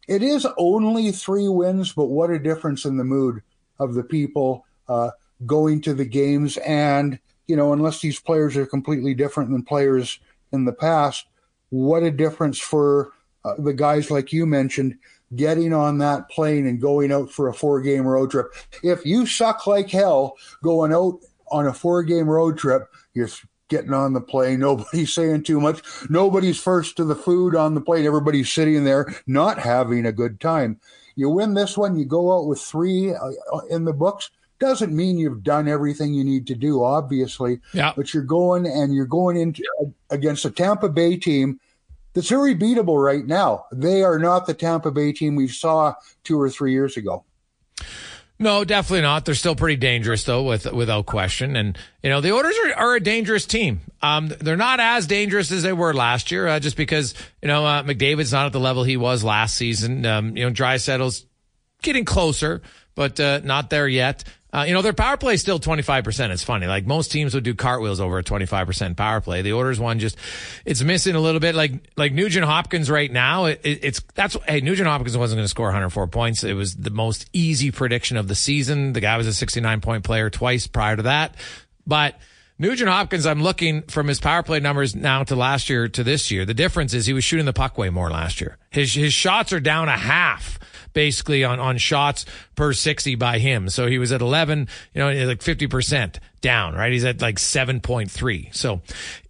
It 0.07 0.23
is 0.23 0.47
only 0.57 1.11
three 1.11 1.47
wins, 1.47 1.93
but 1.93 2.07
what 2.07 2.29
a 2.29 2.39
difference 2.39 2.85
in 2.85 2.97
the 2.97 3.03
mood 3.03 3.41
of 3.79 3.93
the 3.93 4.03
people 4.03 4.65
uh, 4.87 5.11
going 5.45 5.81
to 5.81 5.93
the 5.93 6.05
games. 6.05 6.57
And, 6.57 7.19
you 7.47 7.55
know, 7.55 7.73
unless 7.73 8.01
these 8.01 8.19
players 8.19 8.57
are 8.57 8.65
completely 8.65 9.13
different 9.13 9.51
than 9.51 9.63
players 9.63 10.19
in 10.51 10.65
the 10.65 10.73
past, 10.73 11.25
what 11.69 12.03
a 12.03 12.11
difference 12.11 12.59
for 12.59 13.11
uh, 13.43 13.53
the 13.59 13.73
guys 13.73 14.09
like 14.09 14.33
you 14.33 14.45
mentioned 14.45 14.97
getting 15.35 15.73
on 15.73 15.97
that 15.99 16.29
plane 16.29 16.65
and 16.65 16.81
going 16.81 17.11
out 17.11 17.31
for 17.31 17.47
a 17.47 17.53
four 17.53 17.81
game 17.81 18.05
road 18.05 18.31
trip. 18.31 18.47
If 18.83 19.05
you 19.05 19.25
suck 19.25 19.67
like 19.67 19.89
hell 19.89 20.37
going 20.63 20.93
out 20.93 21.19
on 21.51 21.67
a 21.67 21.73
four 21.73 22.03
game 22.03 22.27
road 22.27 22.57
trip, 22.57 22.89
you're 23.13 23.29
getting 23.67 23.93
on 23.93 24.13
the 24.13 24.21
plane. 24.21 24.59
Nobody's 24.59 25.13
saying 25.13 25.43
too 25.43 25.59
much. 25.59 25.81
Nobody's 26.09 26.59
first 26.59 26.97
to 26.97 27.03
the 27.03 27.15
food 27.15 27.55
on 27.55 27.73
the 27.75 27.81
plane. 27.81 28.05
Everybody's 28.05 28.51
sitting 28.51 28.83
there 28.83 29.13
not 29.27 29.59
having 29.59 30.05
a 30.05 30.11
good 30.11 30.39
time. 30.39 30.79
You 31.15 31.29
win 31.29 31.53
this 31.53 31.77
one, 31.77 31.97
you 31.97 32.05
go 32.05 32.37
out 32.37 32.47
with 32.47 32.59
three 32.59 33.13
uh, 33.13 33.59
in 33.69 33.85
the 33.85 33.93
books. 33.93 34.31
Doesn't 34.59 34.95
mean 34.95 35.17
you've 35.17 35.43
done 35.43 35.67
everything 35.67 36.13
you 36.13 36.23
need 36.23 36.47
to 36.47 36.55
do, 36.55 36.83
obviously. 36.83 37.59
Yeah. 37.73 37.93
But 37.95 38.13
you're 38.13 38.23
going 38.23 38.65
and 38.65 38.93
you're 38.93 39.05
going 39.05 39.37
into 39.37 39.63
against 40.09 40.45
a 40.45 40.51
Tampa 40.51 40.89
Bay 40.89 41.17
team 41.17 41.59
that's 42.15 42.29
very 42.29 42.55
beatable 42.55 43.03
right 43.03 43.25
now. 43.25 43.65
They 43.71 44.01
are 44.01 44.17
not 44.17 44.47
the 44.47 44.53
Tampa 44.53 44.89
Bay 44.89 45.11
team 45.11 45.35
we 45.35 45.47
saw 45.47 45.93
two 46.23 46.39
or 46.39 46.49
three 46.49 46.71
years 46.71 46.97
ago. 46.97 47.25
No, 48.37 48.65
definitely 48.65 49.01
not. 49.01 49.23
They're 49.23 49.35
still 49.35 49.55
pretty 49.55 49.77
dangerous, 49.77 50.23
though, 50.23 50.43
with 50.43 50.71
without 50.73 51.05
question. 51.05 51.55
And 51.55 51.77
you 52.03 52.09
know, 52.09 52.19
the 52.19 52.33
Oilers 52.33 52.55
are, 52.65 52.73
are 52.73 52.95
a 52.95 52.99
dangerous 52.99 53.45
team. 53.45 53.79
Um, 54.01 54.27
they're 54.27 54.57
not 54.57 54.79
as 54.79 55.07
dangerous 55.07 55.51
as 55.51 55.63
they 55.63 55.71
were 55.71 55.93
last 55.93 56.31
year, 56.31 56.47
uh, 56.47 56.59
just 56.59 56.75
because 56.75 57.13
you 57.41 57.47
know 57.47 57.65
uh, 57.65 57.83
McDavid's 57.83 58.33
not 58.33 58.45
at 58.45 58.51
the 58.51 58.59
level 58.59 58.83
he 58.83 58.97
was 58.97 59.23
last 59.23 59.55
season. 59.55 60.05
Um, 60.05 60.35
you 60.35 60.43
know, 60.43 60.51
Draisaitl's 60.51 61.25
getting 61.81 62.03
closer, 62.03 62.61
but 62.93 63.19
uh, 63.19 63.39
not 63.43 63.69
there 63.69 63.87
yet. 63.87 64.25
Uh, 64.55 64.63
you 64.63 64.73
know, 64.73 64.81
their 64.81 64.93
power 64.93 65.17
play 65.17 65.33
is 65.33 65.41
still 65.41 65.59
25%. 65.59 66.29
It's 66.29 66.41
funny. 66.41 66.65
Like 66.65 66.85
most 66.85 67.11
teams 67.11 67.33
would 67.33 67.43
do 67.43 67.53
cartwheels 67.53 67.99
over 67.99 68.19
a 68.19 68.23
25% 68.23 68.95
power 68.95 69.19
play. 69.19 69.41
The 69.41 69.51
Oilers 69.51 69.81
one 69.81 69.99
just, 69.99 70.15
it's 70.63 70.81
missing 70.81 71.13
a 71.13 71.19
little 71.19 71.41
bit. 71.41 71.55
Like, 71.55 71.73
like 71.97 72.13
Nugent 72.13 72.45
Hopkins 72.45 72.89
right 72.89 73.11
now, 73.11 73.45
it, 73.45 73.59
it's, 73.65 73.99
that's, 74.13 74.37
hey, 74.47 74.61
Nugent 74.61 74.87
Hopkins 74.87 75.17
wasn't 75.17 75.39
going 75.39 75.43
to 75.43 75.49
score 75.49 75.65
104 75.65 76.07
points. 76.07 76.45
It 76.45 76.53
was 76.53 76.73
the 76.73 76.89
most 76.89 77.29
easy 77.33 77.69
prediction 77.71 78.15
of 78.15 78.29
the 78.29 78.35
season. 78.35 78.93
The 78.93 79.01
guy 79.01 79.17
was 79.17 79.27
a 79.27 79.33
69 79.33 79.81
point 79.81 80.05
player 80.05 80.29
twice 80.29 80.67
prior 80.67 80.95
to 80.95 81.03
that. 81.03 81.35
But, 81.85 82.17
Nugent 82.57 82.89
Hopkins, 82.89 83.25
I'm 83.25 83.43
looking 83.43 83.81
from 83.81 84.07
his 84.07 84.21
power 84.21 84.41
play 84.41 84.61
numbers 84.61 84.95
now 84.95 85.25
to 85.25 85.35
last 85.35 85.69
year 85.69 85.89
to 85.89 86.03
this 86.05 86.31
year. 86.31 86.45
The 86.45 86.53
difference 86.53 86.93
is 86.93 87.05
he 87.05 87.11
was 87.11 87.25
shooting 87.25 87.45
the 87.45 87.51
puck 87.51 87.77
way 87.77 87.89
more 87.89 88.09
last 88.09 88.39
year. 88.39 88.57
His 88.69 88.93
his 88.93 89.11
shots 89.11 89.51
are 89.51 89.59
down 89.59 89.89
a 89.89 89.97
half 89.97 90.57
basically 90.95 91.43
on, 91.43 91.59
on 91.59 91.77
shots 91.77 92.25
per 92.55 92.73
60 92.73 93.13
by 93.13 93.37
him. 93.37 93.69
So 93.69 93.85
he 93.85 93.99
was 93.99 94.11
at 94.11 94.21
11, 94.21 94.67
you 94.95 94.99
know, 94.99 95.27
like 95.27 95.41
50% 95.41 96.17
down, 96.41 96.73
right? 96.73 96.91
He's 96.91 97.05
at 97.05 97.21
like 97.21 97.35
7.3. 97.35 98.55
So, 98.55 98.81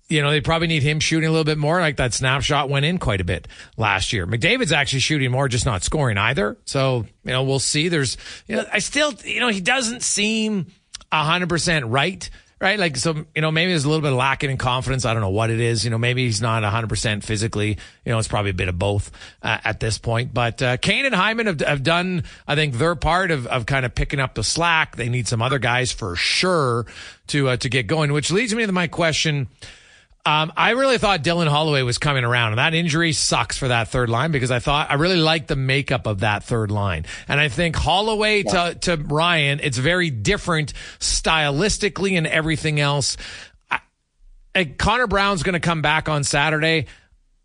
you 0.07 0.21
know, 0.21 0.31
they 0.31 0.39
probably 0.39 0.67
need 0.67 0.83
him 0.83 1.01
shooting 1.01 1.27
a 1.27 1.31
little 1.31 1.43
bit 1.43 1.57
more. 1.57 1.81
Like 1.81 1.97
that 1.97 2.13
snapshot 2.13 2.69
went 2.69 2.85
in 2.85 2.99
quite 2.99 3.19
a 3.19 3.25
bit 3.25 3.49
last 3.75 4.13
year. 4.13 4.25
McDavid's 4.25 4.71
actually 4.71 4.99
shooting 4.99 5.31
more, 5.31 5.49
just 5.49 5.65
not 5.65 5.83
scoring 5.83 6.17
either. 6.17 6.55
So, 6.63 7.05
you 7.25 7.31
know, 7.31 7.43
we'll 7.43 7.59
see. 7.59 7.89
There's, 7.89 8.15
you 8.47 8.55
know, 8.55 8.65
I 8.71 8.79
still, 8.79 9.13
you 9.25 9.41
know, 9.41 9.49
he 9.49 9.59
doesn't 9.59 10.03
seem 10.03 10.67
100% 11.11 11.83
right 11.87 12.29
right? 12.59 12.79
Like, 12.79 12.97
so, 12.97 13.25
you 13.35 13.41
know, 13.41 13.51
maybe 13.51 13.71
there's 13.71 13.85
a 13.85 13.89
little 13.89 14.01
bit 14.01 14.11
of 14.11 14.17
lacking 14.17 14.49
in 14.49 14.57
confidence. 14.57 15.05
I 15.05 15.13
don't 15.13 15.21
know 15.21 15.29
what 15.29 15.49
it 15.49 15.59
is. 15.59 15.83
You 15.83 15.91
know, 15.91 15.97
maybe 15.97 16.25
he's 16.25 16.41
not 16.41 16.63
100% 16.63 17.23
physically. 17.23 17.77
You 18.05 18.11
know, 18.11 18.17
it's 18.17 18.27
probably 18.27 18.51
a 18.51 18.55
bit 18.55 18.69
of 18.69 18.79
both 18.79 19.11
uh, 19.41 19.57
at 19.63 19.79
this 19.79 19.97
point. 19.97 20.33
But 20.33 20.61
uh, 20.61 20.77
Kane 20.77 21.05
and 21.05 21.13
Hyman 21.13 21.47
have, 21.47 21.59
have 21.61 21.83
done, 21.83 22.23
I 22.47 22.55
think, 22.55 22.75
their 22.75 22.95
part 22.95 23.31
of, 23.31 23.45
of 23.47 23.65
kind 23.65 23.85
of 23.85 23.93
picking 23.93 24.19
up 24.19 24.35
the 24.35 24.43
slack. 24.43 24.95
They 24.95 25.09
need 25.09 25.27
some 25.27 25.41
other 25.41 25.59
guys 25.59 25.91
for 25.91 26.15
sure 26.15 26.85
to 27.27 27.49
uh, 27.49 27.57
to 27.57 27.69
get 27.69 27.87
going, 27.87 28.13
which 28.13 28.31
leads 28.31 28.53
me 28.53 28.65
to 28.65 28.71
my 28.71 28.87
question. 28.87 29.47
Um, 30.27 30.51
I 30.57 30.71
really 30.71 30.97
thought 30.97 31.21
Dylan 31.21 31.47
Holloway 31.47 31.83
was 31.83 31.99
coming 31.99 32.23
around, 32.23 32.53
and 32.53 32.57
that 32.57 32.73
injury 32.73 33.13
sucks 33.13 33.59
for 33.59 33.67
that 33.67 33.89
third 33.89 34.09
line 34.09 34.31
because 34.31 34.49
I 34.49 34.57
thought 34.57 34.89
I 34.89 34.95
really 34.95 35.17
liked 35.17 35.47
the 35.47 35.55
makeup 35.55 36.07
of 36.07 36.21
that 36.21 36.43
third 36.43 36.71
line, 36.71 37.05
and 37.27 37.39
I 37.39 37.47
think 37.47 37.75
Holloway 37.75 38.43
yeah. 38.43 38.73
to 38.73 38.75
to 38.79 38.95
Ryan, 38.97 39.59
it's 39.61 39.77
very 39.77 40.09
different 40.09 40.73
stylistically 40.99 42.17
and 42.17 42.25
everything 42.25 42.79
else. 42.79 43.17
I, 44.55 44.63
Connor 44.65 45.05
Brown's 45.05 45.43
going 45.43 45.53
to 45.53 45.59
come 45.59 45.83
back 45.83 46.09
on 46.09 46.23
Saturday. 46.23 46.87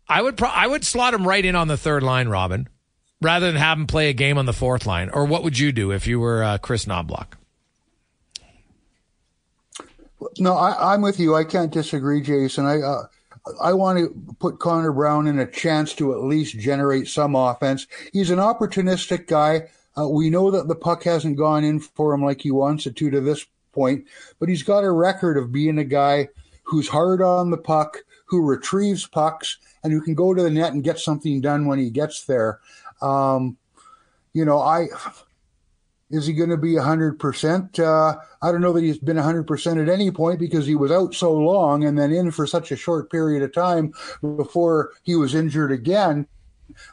I 0.07 0.21
would 0.21 0.35
pro- 0.35 0.49
I 0.49 0.65
would 0.65 0.83
slot 0.83 1.13
him 1.13 1.27
right 1.27 1.43
in 1.43 1.55
on 1.55 1.67
the 1.67 1.77
third 1.77 2.01
line, 2.01 2.29
Robin, 2.29 2.67
rather 3.21 3.45
than 3.45 3.57
have 3.57 3.77
him 3.77 3.85
play 3.85 4.09
a 4.09 4.13
game 4.13 4.39
on 4.39 4.47
the 4.47 4.53
fourth 4.53 4.87
line. 4.87 5.09
Or 5.09 5.25
what 5.25 5.43
would 5.43 5.59
you 5.59 5.71
do 5.71 5.91
if 5.91 6.07
you 6.07 6.19
were 6.19 6.43
uh, 6.43 6.57
Kris 6.57 6.85
Knoblauch? 6.85 7.33
No, 10.37 10.53
I, 10.53 10.93
am 10.93 11.01
with 11.01 11.19
you. 11.19 11.35
I 11.35 11.43
can't 11.43 11.71
disagree, 11.71 12.21
Jason. 12.21 12.65
I 12.65 12.81
uh, 12.81 13.03
I 13.61 13.73
want 13.73 13.97
to 13.97 14.35
put 14.39 14.59
Connor 14.59 14.91
Brown 14.91 15.27
in 15.27 15.39
a 15.39 15.49
chance 15.49 15.93
to 15.95 16.13
at 16.13 16.23
least 16.23 16.59
generate 16.59 17.07
some 17.07 17.35
offense. 17.35 17.87
He's 18.13 18.29
an 18.29 18.37
opportunistic 18.37 19.27
guy. 19.27 19.69
Uh, 19.97 20.07
we 20.07 20.29
know 20.29 20.51
that 20.51 20.67
the 20.67 20.75
puck 20.75 21.03
hasn't 21.03 21.37
gone 21.37 21.63
in 21.63 21.79
for 21.79 22.13
him 22.13 22.23
like 22.23 22.41
he 22.41 22.51
wants 22.51 22.85
it 22.85 22.95
to 22.97 23.09
to 23.09 23.19
this 23.19 23.45
point, 23.73 24.05
but 24.39 24.47
he's 24.47 24.63
got 24.63 24.83
a 24.83 24.91
record 24.91 25.37
of 25.37 25.51
being 25.51 25.79
a 25.79 25.83
guy 25.83 26.29
who's 26.63 26.87
hard 26.87 27.21
on 27.21 27.49
the 27.49 27.57
puck, 27.57 27.97
who 28.25 28.45
retrieves 28.45 29.07
pucks, 29.07 29.57
and 29.83 29.91
who 29.91 30.01
can 30.01 30.13
go 30.13 30.33
to 30.33 30.43
the 30.43 30.49
net 30.49 30.73
and 30.73 30.83
get 30.83 30.99
something 30.99 31.41
done 31.41 31.65
when 31.65 31.79
he 31.79 31.89
gets 31.89 32.25
there. 32.25 32.59
Um, 33.01 33.57
you 34.33 34.45
know, 34.45 34.59
I 34.59 34.87
is 36.11 36.27
he 36.27 36.33
going 36.33 36.49
to 36.49 36.57
be 36.57 36.73
100%? 36.73 37.79
Uh, 37.79 38.17
I 38.41 38.51
don't 38.51 38.61
know 38.61 38.73
that 38.73 38.83
he's 38.83 38.97
been 38.97 39.17
100% 39.17 39.81
at 39.81 39.89
any 39.89 40.11
point 40.11 40.39
because 40.39 40.67
he 40.67 40.75
was 40.75 40.91
out 40.91 41.15
so 41.15 41.33
long 41.33 41.83
and 41.85 41.97
then 41.97 42.11
in 42.11 42.31
for 42.31 42.45
such 42.45 42.71
a 42.71 42.75
short 42.75 43.09
period 43.09 43.43
of 43.43 43.53
time 43.53 43.93
before 44.21 44.91
he 45.03 45.15
was 45.15 45.33
injured 45.35 45.71
again 45.71 46.27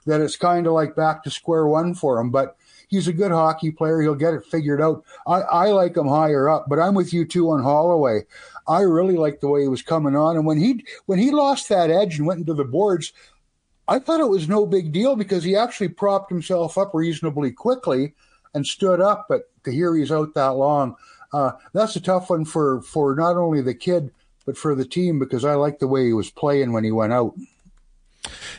that 0.06 0.20
it's 0.20 0.36
kind 0.36 0.66
of 0.66 0.72
like 0.72 0.96
back 0.96 1.22
to 1.24 1.30
square 1.30 1.66
one 1.66 1.94
for 1.94 2.18
him. 2.18 2.30
But 2.30 2.56
he's 2.88 3.08
a 3.08 3.12
good 3.12 3.30
hockey 3.30 3.70
player. 3.70 4.00
He'll 4.00 4.14
get 4.14 4.34
it 4.34 4.44
figured 4.46 4.80
out. 4.80 5.04
I, 5.26 5.40
I 5.40 5.66
like 5.66 5.96
him 5.96 6.08
higher 6.08 6.48
up, 6.48 6.66
but 6.68 6.78
I'm 6.78 6.94
with 6.94 7.12
you 7.12 7.24
too 7.24 7.50
on 7.50 7.62
Holloway. 7.62 8.22
I 8.66 8.80
really 8.80 9.16
like 9.16 9.40
the 9.40 9.48
way 9.48 9.62
he 9.62 9.68
was 9.68 9.82
coming 9.82 10.16
on. 10.16 10.36
And 10.36 10.46
when 10.46 10.58
he 10.58 10.84
when 11.06 11.18
he 11.18 11.30
lost 11.30 11.68
that 11.68 11.90
edge 11.90 12.18
and 12.18 12.26
went 12.26 12.40
into 12.40 12.54
the 12.54 12.64
boards, 12.64 13.12
I 13.86 13.98
thought 13.98 14.20
it 14.20 14.28
was 14.28 14.48
no 14.48 14.66
big 14.66 14.92
deal 14.92 15.16
because 15.16 15.44
he 15.44 15.56
actually 15.56 15.88
propped 15.88 16.30
himself 16.30 16.76
up 16.76 16.90
reasonably 16.92 17.52
quickly 17.52 18.14
and 18.58 18.66
stood 18.66 19.00
up, 19.00 19.26
but 19.28 19.48
to 19.64 19.70
hear 19.70 19.94
he's 19.94 20.12
out 20.12 20.34
that 20.34 20.48
long, 20.48 20.96
uh, 21.32 21.52
that's 21.72 21.96
a 21.96 22.00
tough 22.00 22.28
one 22.28 22.44
for 22.44 22.82
for 22.82 23.14
not 23.14 23.36
only 23.36 23.62
the 23.62 23.74
kid 23.74 24.10
but 24.44 24.56
for 24.56 24.74
the 24.74 24.84
team 24.84 25.18
because 25.18 25.44
I 25.44 25.54
like 25.54 25.78
the 25.78 25.86
way 25.86 26.06
he 26.06 26.12
was 26.12 26.30
playing 26.30 26.72
when 26.72 26.82
he 26.82 26.90
went 26.90 27.12
out. 27.12 27.34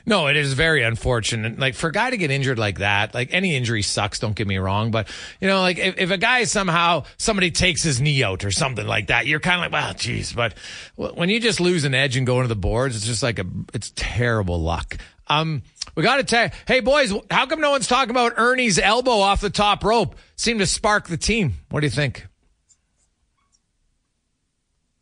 No, 0.05 0.27
it 0.27 0.37
is 0.37 0.53
very 0.53 0.83
unfortunate. 0.83 1.59
Like 1.59 1.75
for 1.75 1.87
a 1.87 1.91
guy 1.91 2.11
to 2.11 2.17
get 2.17 2.31
injured 2.31 2.57
like 2.57 2.79
that, 2.79 3.13
like 3.13 3.29
any 3.33 3.55
injury 3.55 3.81
sucks. 3.81 4.19
Don't 4.19 4.35
get 4.35 4.47
me 4.47 4.57
wrong, 4.57 4.91
but 4.91 5.07
you 5.41 5.47
know, 5.47 5.61
like 5.61 5.77
if, 5.77 5.97
if 5.97 6.11
a 6.11 6.17
guy 6.17 6.43
somehow 6.45 7.03
somebody 7.17 7.51
takes 7.51 7.83
his 7.83 7.99
knee 7.99 8.23
out 8.23 8.45
or 8.45 8.51
something 8.51 8.87
like 8.87 9.07
that, 9.07 9.27
you're 9.27 9.39
kind 9.39 9.55
of 9.55 9.61
like, 9.61 9.71
well, 9.71 9.93
geez. 9.93 10.31
But 10.31 10.57
when 10.95 11.29
you 11.29 11.39
just 11.39 11.59
lose 11.59 11.83
an 11.83 11.93
edge 11.93 12.15
and 12.15 12.25
go 12.25 12.37
into 12.37 12.47
the 12.47 12.55
boards, 12.55 12.95
it's 12.95 13.05
just 13.05 13.23
like 13.23 13.39
a, 13.39 13.45
it's 13.73 13.91
terrible 13.95 14.61
luck. 14.61 14.97
Um, 15.27 15.63
we 15.99 16.03
got 16.03 16.15
to 16.15 16.23
tell 16.23 16.49
hey 16.65 16.79
boys, 16.79 17.13
how 17.29 17.45
come 17.45 17.59
no 17.59 17.71
one's 17.71 17.85
talking 17.85 18.11
about 18.11 18.35
Ernie's 18.37 18.79
elbow 18.79 19.19
off 19.19 19.41
the 19.41 19.49
top 19.49 19.83
rope? 19.83 20.15
Seemed 20.37 20.61
to 20.61 20.65
spark 20.65 21.09
the 21.09 21.17
team. 21.17 21.55
What 21.71 21.81
do 21.81 21.87
you 21.87 21.91
think? 21.91 22.25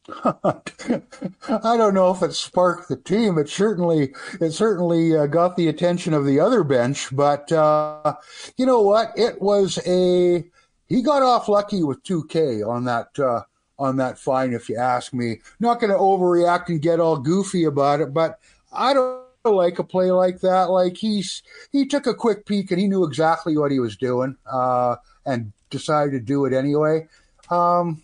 I 0.24 1.78
don't 1.78 1.94
know 1.94 2.10
if 2.10 2.24
it 2.24 2.34
sparked 2.34 2.90
the 2.90 2.96
team. 2.96 3.38
It 3.38 3.48
certainly, 3.48 4.16
it 4.42 4.54
certainly 4.54 5.16
uh, 5.16 5.28
got 5.28 5.56
the 5.56 5.68
attention 5.68 6.16
of 6.16 6.26
the 6.26 6.40
other 6.40 6.64
bench. 6.64 7.16
But 7.16 7.52
uh, 7.52 8.16
you 8.56 8.66
know 8.66 8.82
what? 8.82 9.12
It 9.16 9.40
was 9.40 9.78
a 9.86 10.44
he 10.88 11.04
got 11.04 11.22
off 11.22 11.48
lucky 11.48 11.84
with 11.84 12.02
2K 12.02 12.68
on 12.68 12.86
that 12.86 13.20
uh, 13.20 13.44
on 13.78 13.98
that 13.98 14.18
fine. 14.18 14.52
If 14.52 14.68
you 14.68 14.78
ask 14.78 15.14
me, 15.14 15.42
not 15.60 15.80
going 15.80 15.92
to 15.92 16.00
overreact 16.00 16.70
and 16.70 16.82
get 16.82 17.00
all 17.00 17.20
goofy 17.20 17.66
about 17.66 18.02
it, 18.02 18.16
but 18.16 18.40
I 18.74 18.96
don't 18.96 19.27
like 19.46 19.80
a 19.80 19.84
play 19.84 20.12
like 20.12 20.42
that. 20.42 20.70
Like 20.70 20.98
he's 20.98 21.44
he 21.72 21.86
took 21.86 22.08
a 22.08 22.14
quick 22.14 22.46
peek 22.46 22.72
and 22.72 22.80
he 22.80 22.88
knew 22.88 23.04
exactly 23.04 23.58
what 23.58 23.72
he 23.72 23.80
was 23.80 23.96
doing, 23.96 24.36
uh, 24.52 24.98
and 25.26 25.54
decided 25.70 26.12
to 26.12 26.20
do 26.20 26.46
it 26.46 26.54
anyway. 26.54 27.08
Um, 27.50 28.04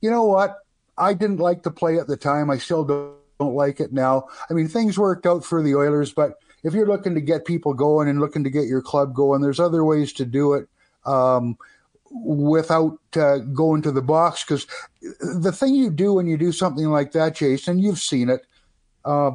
you 0.00 0.10
know 0.10 0.24
what? 0.24 0.58
I 0.98 1.14
didn't 1.14 1.38
like 1.38 1.62
the 1.62 1.70
play 1.70 1.98
at 1.98 2.06
the 2.06 2.16
time. 2.16 2.50
I 2.50 2.58
still 2.58 2.84
don't, 2.84 3.14
don't 3.38 3.54
like 3.54 3.80
it 3.80 3.92
now. 3.92 4.28
I 4.50 4.54
mean, 4.54 4.68
things 4.68 4.98
worked 4.98 5.26
out 5.26 5.44
for 5.44 5.62
the 5.62 5.74
Oilers, 5.74 6.12
but 6.12 6.34
if 6.64 6.74
you're 6.74 6.86
looking 6.86 7.14
to 7.14 7.20
get 7.20 7.44
people 7.44 7.74
going 7.74 8.08
and 8.08 8.20
looking 8.20 8.44
to 8.44 8.50
get 8.50 8.66
your 8.66 8.82
club 8.82 9.14
going, 9.14 9.40
there's 9.40 9.60
other 9.60 9.84
ways 9.84 10.12
to 10.14 10.24
do 10.24 10.54
it. 10.54 10.68
Um, 11.04 11.56
without 12.12 12.98
uh, 13.16 13.38
going 13.38 13.80
to 13.82 13.90
the 13.90 14.02
box 14.02 14.44
because 14.44 14.66
the 15.00 15.50
thing 15.50 15.74
you 15.74 15.90
do 15.90 16.12
when 16.12 16.26
you 16.26 16.36
do 16.36 16.52
something 16.52 16.86
like 16.86 17.12
that, 17.12 17.34
Jason, 17.34 17.78
you've 17.78 17.98
seen 17.98 18.28
it. 18.28 18.46
Uh, 19.04 19.32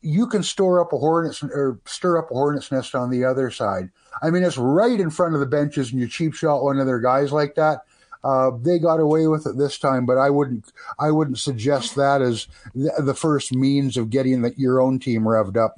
you 0.00 0.26
can 0.26 0.42
store 0.42 0.80
up 0.80 0.92
a 0.92 0.98
hornet's 0.98 1.42
or 1.42 1.78
stir 1.84 2.18
up 2.18 2.30
a 2.30 2.34
hornet's 2.34 2.70
nest 2.70 2.94
on 2.94 3.10
the 3.10 3.24
other 3.24 3.50
side. 3.50 3.90
I 4.22 4.30
mean, 4.30 4.42
it's 4.42 4.58
right 4.58 4.98
in 4.98 5.10
front 5.10 5.34
of 5.34 5.40
the 5.40 5.46
benches, 5.46 5.90
and 5.90 6.00
you 6.00 6.08
cheap 6.08 6.34
shot 6.34 6.62
one 6.62 6.78
of 6.78 6.86
their 6.86 7.00
guys 7.00 7.32
like 7.32 7.54
that. 7.56 7.82
Uh, 8.24 8.50
they 8.60 8.78
got 8.78 8.98
away 8.98 9.26
with 9.28 9.46
it 9.46 9.56
this 9.56 9.78
time, 9.78 10.04
but 10.04 10.18
I 10.18 10.30
wouldn't. 10.30 10.72
I 10.98 11.10
wouldn't 11.10 11.38
suggest 11.38 11.94
that 11.94 12.20
as 12.20 12.48
the 12.74 13.14
first 13.14 13.54
means 13.54 13.96
of 13.96 14.10
getting 14.10 14.42
the, 14.42 14.52
your 14.56 14.80
own 14.80 14.98
team 14.98 15.22
revved 15.22 15.56
up. 15.56 15.76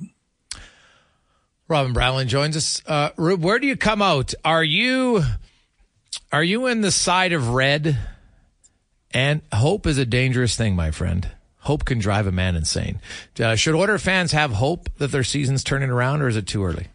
Robin 1.68 1.92
Brownlee 1.92 2.24
joins 2.24 2.56
us. 2.56 2.83
Uh, 2.87 3.11
where 3.16 3.59
do 3.59 3.66
you 3.66 3.76
come 3.76 4.02
out? 4.02 4.35
Are 4.44 4.64
you 4.64 5.22
are 6.33 6.44
you 6.44 6.66
in 6.66 6.80
the 6.80 6.90
side 6.90 7.33
of 7.33 7.50
red? 7.50 7.98
And 9.12 9.42
hope 9.52 9.87
is 9.87 9.98
a 9.98 10.06
dangerous 10.06 10.56
thing, 10.56 10.76
my 10.76 10.92
friend. 10.92 11.28
Hope 11.61 11.85
can 11.85 11.99
drive 11.99 12.27
a 12.27 12.33
man 12.33 12.57
insane. 12.57 13.01
Uh, 13.38 13.55
should 13.55 13.75
Oiler 13.75 13.99
fans 13.99 14.33
have 14.33 14.53
hope 14.53 14.88
that 14.96 15.12
their 15.12 15.25
season's 15.25 15.62
turning 15.62 15.90
around, 15.90 16.23
or 16.23 16.29
is 16.29 16.37
it 16.37 16.46
too 16.46 16.64
early? 16.64 16.88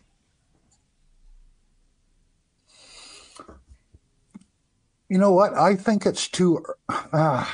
You 5.07 5.19
know 5.19 5.31
what? 5.31 5.53
I 5.53 5.75
think 5.75 6.05
it's 6.05 6.27
too. 6.27 6.65
Uh, 6.89 7.45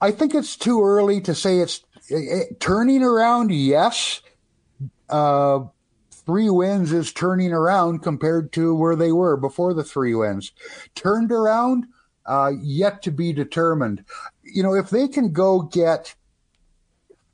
I 0.00 0.10
think 0.10 0.34
it's 0.34 0.56
too 0.56 0.84
early 0.84 1.22
to 1.22 1.34
say 1.34 1.58
it's 1.58 1.82
it, 2.10 2.50
it, 2.50 2.60
turning 2.60 3.02
around. 3.02 3.50
Yes, 3.50 4.20
uh, 5.08 5.60
three 6.10 6.50
wins 6.50 6.92
is 6.92 7.12
turning 7.12 7.52
around 7.52 8.02
compared 8.02 8.52
to 8.52 8.74
where 8.74 8.94
they 8.94 9.10
were 9.10 9.38
before 9.38 9.72
the 9.72 9.84
three 9.84 10.14
wins. 10.14 10.52
Turned 10.94 11.32
around, 11.32 11.86
uh, 12.26 12.52
yet 12.60 13.02
to 13.02 13.10
be 13.10 13.32
determined 13.32 14.04
you 14.52 14.62
know, 14.62 14.74
if 14.74 14.90
they 14.90 15.08
can 15.08 15.32
go 15.32 15.62
get, 15.62 16.14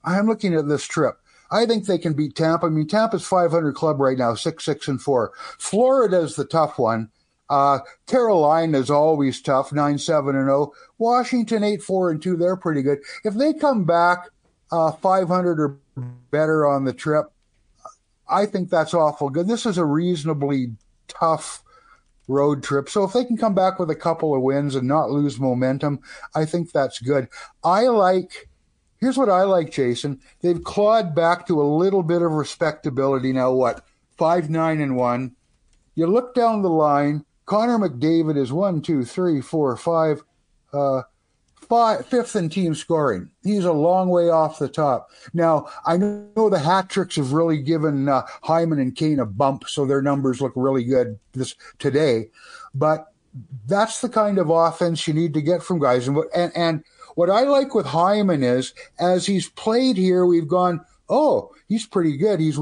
I'm 0.04 0.26
looking 0.26 0.54
at 0.54 0.68
this 0.68 0.84
trip. 0.84 1.18
I 1.50 1.66
think 1.66 1.86
they 1.86 1.98
can 1.98 2.14
beat 2.14 2.34
Tampa. 2.34 2.66
I 2.66 2.70
mean, 2.70 2.88
Tampa's 2.88 3.24
500 3.24 3.74
club 3.74 4.00
right 4.00 4.18
now, 4.18 4.34
six, 4.34 4.64
six, 4.64 4.88
and 4.88 5.00
four. 5.00 5.32
Florida's 5.58 6.34
the 6.36 6.44
tough 6.44 6.78
one. 6.78 7.10
Uh, 7.48 7.78
Carolina 8.06 8.78
is 8.78 8.90
always 8.90 9.40
tough, 9.40 9.72
nine, 9.72 9.98
seven, 9.98 10.34
and 10.34 10.46
zero. 10.46 10.72
Oh. 10.72 10.74
Washington, 10.98 11.62
eight, 11.62 11.82
four, 11.82 12.10
and 12.10 12.20
two. 12.20 12.36
They're 12.36 12.56
pretty 12.56 12.82
good. 12.82 12.98
If 13.24 13.34
they 13.34 13.52
come 13.52 13.84
back 13.84 14.28
uh, 14.72 14.92
500 14.92 15.60
or 15.60 15.78
better 16.30 16.66
on 16.66 16.84
the 16.84 16.92
trip, 16.92 17.26
I 18.28 18.46
think 18.46 18.68
that's 18.68 18.94
awful 18.94 19.30
good. 19.30 19.46
This 19.46 19.66
is 19.66 19.78
a 19.78 19.84
reasonably 19.84 20.72
tough 21.06 21.62
road 22.28 22.62
trip. 22.62 22.88
So 22.88 23.04
if 23.04 23.12
they 23.12 23.24
can 23.24 23.36
come 23.36 23.54
back 23.54 23.78
with 23.78 23.90
a 23.90 23.94
couple 23.94 24.34
of 24.34 24.42
wins 24.42 24.74
and 24.74 24.88
not 24.88 25.10
lose 25.10 25.38
momentum, 25.38 26.00
I 26.34 26.44
think 26.44 26.72
that's 26.72 26.98
good. 26.98 27.28
I 27.62 27.82
like 27.82 28.48
here's 28.98 29.18
what 29.18 29.28
I 29.28 29.42
like, 29.42 29.70
Jason. 29.70 30.20
They've 30.40 30.62
clawed 30.62 31.14
back 31.14 31.46
to 31.46 31.60
a 31.60 31.64
little 31.64 32.02
bit 32.02 32.22
of 32.22 32.32
respectability 32.32 33.32
now. 33.32 33.52
What 33.52 33.84
five, 34.16 34.50
nine, 34.50 34.80
and 34.80 34.96
one. 34.96 35.36
You 35.94 36.06
look 36.06 36.34
down 36.34 36.62
the 36.62 36.70
line. 36.70 37.24
Connor 37.46 37.78
McDavid 37.78 38.36
is 38.36 38.52
one, 38.52 38.82
two, 38.82 39.04
three, 39.04 39.40
four, 39.40 39.76
five. 39.76 40.22
Uh, 40.72 41.02
five, 41.68 42.06
fifth 42.06 42.36
in 42.36 42.48
team 42.48 42.74
scoring. 42.74 43.30
He's 43.42 43.64
a 43.64 43.72
long 43.72 44.08
way 44.08 44.30
off 44.30 44.58
the 44.58 44.68
top. 44.68 45.10
Now, 45.34 45.68
I 45.84 45.96
know 45.96 46.50
the 46.50 46.58
hat 46.58 46.88
tricks 46.88 47.16
have 47.16 47.32
really 47.32 47.62
given 47.62 48.08
uh, 48.08 48.22
Hyman 48.42 48.78
and 48.78 48.94
Kane 48.94 49.20
a 49.20 49.26
bump, 49.26 49.68
so 49.68 49.84
their 49.84 50.02
numbers 50.02 50.40
look 50.40 50.52
really 50.56 50.84
good 50.84 51.18
this 51.32 51.54
today. 51.78 52.30
But 52.74 53.12
that's 53.66 54.00
the 54.00 54.08
kind 54.08 54.38
of 54.38 54.50
offense 54.50 55.06
you 55.06 55.14
need 55.14 55.34
to 55.34 55.42
get 55.42 55.62
from 55.62 55.78
guys. 55.78 56.08
And, 56.08 56.18
and, 56.34 56.52
and 56.56 56.84
what 57.14 57.30
I 57.30 57.42
like 57.42 57.74
with 57.74 57.86
Hyman 57.86 58.42
is, 58.42 58.74
as 58.98 59.26
he's 59.26 59.48
played 59.48 59.96
here, 59.96 60.26
we've 60.26 60.48
gone, 60.48 60.84
oh, 61.08 61.50
he's 61.68 61.86
pretty 61.86 62.16
good. 62.16 62.40
He's 62.40 62.58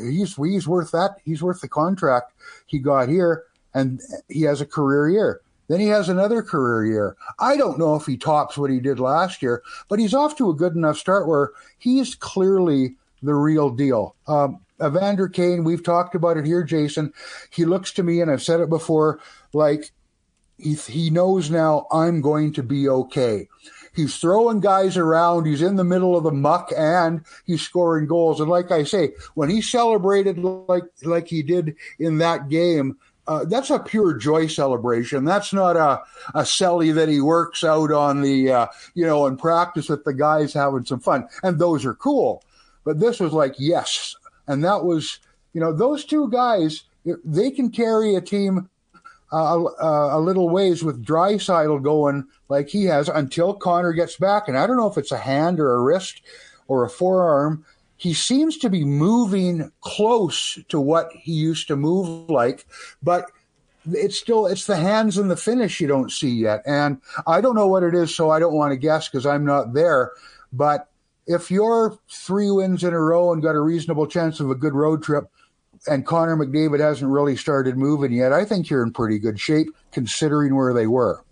he's 0.00 0.34
he's 0.36 0.68
worth 0.68 0.90
that. 0.92 1.16
He's 1.24 1.42
worth 1.42 1.60
the 1.60 1.68
contract 1.68 2.32
he 2.66 2.78
got 2.78 3.08
here, 3.08 3.44
and 3.74 4.00
he 4.28 4.42
has 4.42 4.60
a 4.60 4.66
career 4.66 5.08
year. 5.08 5.40
Then 5.68 5.80
he 5.80 5.88
has 5.88 6.08
another 6.08 6.42
career 6.42 6.84
year. 6.84 7.16
I 7.38 7.56
don't 7.56 7.78
know 7.78 7.94
if 7.94 8.06
he 8.06 8.16
tops 8.16 8.56
what 8.56 8.70
he 8.70 8.80
did 8.80 8.98
last 8.98 9.42
year, 9.42 9.62
but 9.88 9.98
he's 9.98 10.14
off 10.14 10.36
to 10.38 10.50
a 10.50 10.54
good 10.54 10.74
enough 10.74 10.98
start 10.98 11.28
where 11.28 11.52
he's 11.78 12.14
clearly 12.14 12.96
the 13.22 13.34
real 13.34 13.70
deal. 13.70 14.16
Um, 14.26 14.60
Evander 14.82 15.28
Kane, 15.28 15.64
we've 15.64 15.82
talked 15.82 16.14
about 16.14 16.36
it 16.36 16.46
here, 16.46 16.62
Jason. 16.62 17.12
He 17.50 17.64
looks 17.64 17.92
to 17.92 18.02
me, 18.02 18.20
and 18.20 18.30
I've 18.30 18.42
said 18.42 18.60
it 18.60 18.68
before, 18.68 19.20
like 19.52 19.90
he, 20.58 20.74
he 20.74 21.10
knows 21.10 21.50
now 21.50 21.86
I'm 21.90 22.20
going 22.20 22.52
to 22.54 22.62
be 22.62 22.88
okay. 22.88 23.48
He's 23.94 24.16
throwing 24.16 24.60
guys 24.60 24.96
around. 24.96 25.46
He's 25.46 25.62
in 25.62 25.76
the 25.76 25.84
middle 25.84 26.16
of 26.16 26.22
the 26.22 26.30
muck 26.30 26.72
and 26.76 27.24
he's 27.44 27.62
scoring 27.62 28.06
goals. 28.06 28.40
And 28.40 28.48
like 28.48 28.70
I 28.70 28.84
say, 28.84 29.12
when 29.34 29.50
he 29.50 29.60
celebrated 29.60 30.38
like, 30.38 30.84
like 31.02 31.26
he 31.26 31.42
did 31.42 31.74
in 31.98 32.18
that 32.18 32.48
game, 32.48 32.96
uh, 33.28 33.44
that's 33.44 33.70
a 33.70 33.78
pure 33.78 34.14
joy 34.14 34.46
celebration. 34.46 35.24
That's 35.24 35.52
not 35.52 35.76
a, 35.76 36.02
a 36.34 36.42
celly 36.42 36.94
that 36.94 37.08
he 37.08 37.20
works 37.20 37.62
out 37.62 37.92
on 37.92 38.22
the, 38.22 38.50
uh, 38.50 38.66
you 38.94 39.06
know, 39.06 39.26
in 39.26 39.36
practice 39.36 39.88
with 39.88 40.02
the 40.04 40.14
guys 40.14 40.54
having 40.54 40.84
some 40.84 41.00
fun. 41.00 41.28
And 41.42 41.58
those 41.58 41.84
are 41.84 41.94
cool. 41.94 42.42
But 42.84 43.00
this 43.00 43.20
was 43.20 43.34
like, 43.34 43.54
yes. 43.58 44.16
And 44.46 44.64
that 44.64 44.84
was, 44.84 45.20
you 45.52 45.60
know, 45.60 45.74
those 45.74 46.06
two 46.06 46.30
guys, 46.30 46.84
they 47.04 47.50
can 47.50 47.70
carry 47.70 48.14
a 48.14 48.20
team 48.22 48.70
uh, 49.30 49.62
a, 49.80 50.16
a 50.16 50.20
little 50.20 50.48
ways 50.48 50.82
with 50.82 51.04
Draisaitl 51.04 51.82
going 51.82 52.26
like 52.48 52.68
he 52.68 52.84
has 52.84 53.10
until 53.10 53.52
Connor 53.52 53.92
gets 53.92 54.16
back. 54.16 54.48
And 54.48 54.56
I 54.56 54.66
don't 54.66 54.78
know 54.78 54.90
if 54.90 54.96
it's 54.96 55.12
a 55.12 55.18
hand 55.18 55.60
or 55.60 55.74
a 55.74 55.82
wrist 55.82 56.22
or 56.66 56.84
a 56.84 56.90
forearm 56.90 57.66
he 57.98 58.14
seems 58.14 58.56
to 58.58 58.70
be 58.70 58.84
moving 58.84 59.70
close 59.80 60.58
to 60.68 60.80
what 60.80 61.10
he 61.12 61.32
used 61.32 61.66
to 61.68 61.76
move 61.76 62.30
like, 62.30 62.64
but 63.02 63.26
it's 63.92 64.18
still 64.18 64.46
it's 64.46 64.66
the 64.66 64.76
hands 64.76 65.18
and 65.18 65.30
the 65.30 65.36
finish 65.36 65.80
you 65.80 65.88
don't 65.88 66.12
see 66.12 66.30
yet. 66.30 66.62
And 66.64 67.00
I 67.26 67.40
don't 67.40 67.56
know 67.56 67.66
what 67.66 67.82
it 67.82 67.94
is, 67.94 68.14
so 68.14 68.30
I 68.30 68.38
don't 68.38 68.54
want 68.54 68.72
to 68.72 68.76
guess 68.76 69.08
because 69.08 69.26
I'm 69.26 69.44
not 69.44 69.74
there. 69.74 70.12
But 70.52 70.88
if 71.26 71.50
you're 71.50 71.98
three 72.08 72.50
wins 72.50 72.84
in 72.84 72.94
a 72.94 73.00
row 73.00 73.32
and 73.32 73.42
got 73.42 73.54
a 73.54 73.60
reasonable 73.60 74.06
chance 74.06 74.40
of 74.40 74.50
a 74.50 74.54
good 74.54 74.74
road 74.74 75.02
trip, 75.02 75.24
and 75.86 76.06
Connor 76.06 76.36
McDavid 76.36 76.80
hasn't 76.80 77.10
really 77.10 77.36
started 77.36 77.76
moving 77.76 78.12
yet, 78.12 78.32
I 78.32 78.44
think 78.44 78.70
you're 78.70 78.82
in 78.82 78.92
pretty 78.92 79.18
good 79.18 79.38
shape 79.38 79.68
considering 79.92 80.54
where 80.54 80.72
they 80.72 80.86
were. 80.86 81.24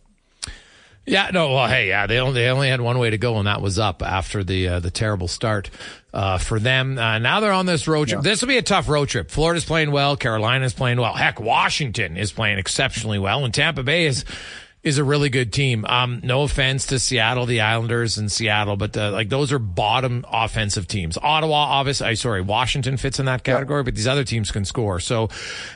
Yeah, 1.06 1.30
no, 1.32 1.52
well, 1.52 1.68
hey, 1.68 1.88
yeah, 1.88 2.08
they 2.08 2.18
only 2.18 2.34
they 2.34 2.48
only 2.48 2.68
had 2.68 2.80
one 2.80 2.98
way 2.98 3.10
to 3.10 3.18
go, 3.18 3.38
and 3.38 3.46
that 3.46 3.62
was 3.62 3.78
up 3.78 4.02
after 4.02 4.42
the 4.42 4.68
uh, 4.68 4.80
the 4.80 4.90
terrible 4.90 5.28
start 5.28 5.70
uh, 6.12 6.38
for 6.38 6.58
them. 6.58 6.98
Uh, 6.98 7.18
now 7.18 7.38
they're 7.38 7.52
on 7.52 7.64
this 7.64 7.86
road 7.86 8.08
trip. 8.08 8.24
Yeah. 8.24 8.30
This 8.30 8.40
will 8.40 8.48
be 8.48 8.56
a 8.56 8.62
tough 8.62 8.88
road 8.88 9.08
trip. 9.08 9.30
Florida's 9.30 9.64
playing 9.64 9.92
well, 9.92 10.16
Carolina's 10.16 10.74
playing 10.74 10.98
well. 10.98 11.14
Heck, 11.14 11.40
Washington 11.40 12.16
is 12.16 12.32
playing 12.32 12.58
exceptionally 12.58 13.20
well, 13.20 13.44
and 13.44 13.54
Tampa 13.54 13.84
Bay 13.84 14.06
is 14.06 14.24
is 14.86 14.98
a 14.98 15.04
really 15.04 15.28
good 15.28 15.52
team. 15.52 15.84
Um, 15.84 16.20
no 16.22 16.42
offense 16.42 16.86
to 16.86 17.00
Seattle, 17.00 17.44
the 17.44 17.60
Islanders 17.60 18.18
and 18.18 18.30
Seattle, 18.30 18.76
but 18.76 18.96
uh, 18.96 19.10
like 19.10 19.28
those 19.28 19.50
are 19.50 19.58
bottom 19.58 20.24
offensive 20.30 20.86
teams. 20.86 21.18
Ottawa, 21.20 21.56
obviously, 21.56 22.06
I 22.06 22.14
sorry, 22.14 22.40
Washington 22.40 22.96
fits 22.96 23.18
in 23.18 23.26
that 23.26 23.42
category, 23.42 23.82
but 23.82 23.96
these 23.96 24.06
other 24.06 24.22
teams 24.22 24.52
can 24.52 24.64
score. 24.64 25.00
So, 25.00 25.28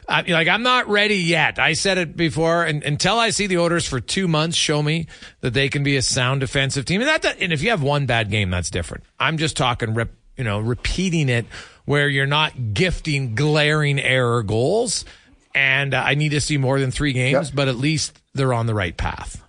uh, 0.06 0.22
like, 0.28 0.46
I'm 0.46 0.62
not 0.62 0.88
ready 0.88 1.16
yet. 1.16 1.58
I 1.58 1.72
said 1.72 1.98
it 1.98 2.16
before, 2.16 2.64
and 2.64 2.84
until 2.84 3.18
I 3.18 3.30
see 3.30 3.48
the 3.48 3.58
Oilers 3.58 3.84
for 3.84 3.98
two 3.98 4.28
months 4.28 4.56
show 4.56 4.80
me 4.80 5.08
that 5.40 5.54
they 5.54 5.68
can 5.68 5.82
be 5.82 5.96
a 5.96 6.02
sound 6.02 6.38
defensive 6.38 6.84
team, 6.84 7.00
and 7.00 7.08
that, 7.08 7.42
and 7.42 7.52
if 7.52 7.62
you 7.62 7.70
have 7.70 7.82
one 7.82 8.06
bad 8.06 8.30
game, 8.30 8.48
that's 8.50 8.70
different. 8.70 9.02
I'm 9.18 9.38
just 9.38 9.56
talking 9.56 9.92
rip, 9.92 10.14
you 10.36 10.44
know, 10.44 10.61
repeating 10.61 11.28
it 11.28 11.46
where 11.84 12.08
you're 12.08 12.26
not 12.26 12.74
gifting 12.74 13.34
glaring 13.34 13.98
error 13.98 14.44
goals 14.44 15.04
and 15.52 15.94
uh, 15.94 16.02
I 16.06 16.14
need 16.14 16.28
to 16.28 16.40
see 16.40 16.58
more 16.58 16.78
than 16.78 16.92
three 16.92 17.12
games, 17.12 17.48
yep. 17.48 17.56
but 17.56 17.66
at 17.66 17.74
least 17.74 18.19
they're 18.35 18.53
on 18.53 18.66
the 18.66 18.74
right 18.74 18.97
path. 18.97 19.43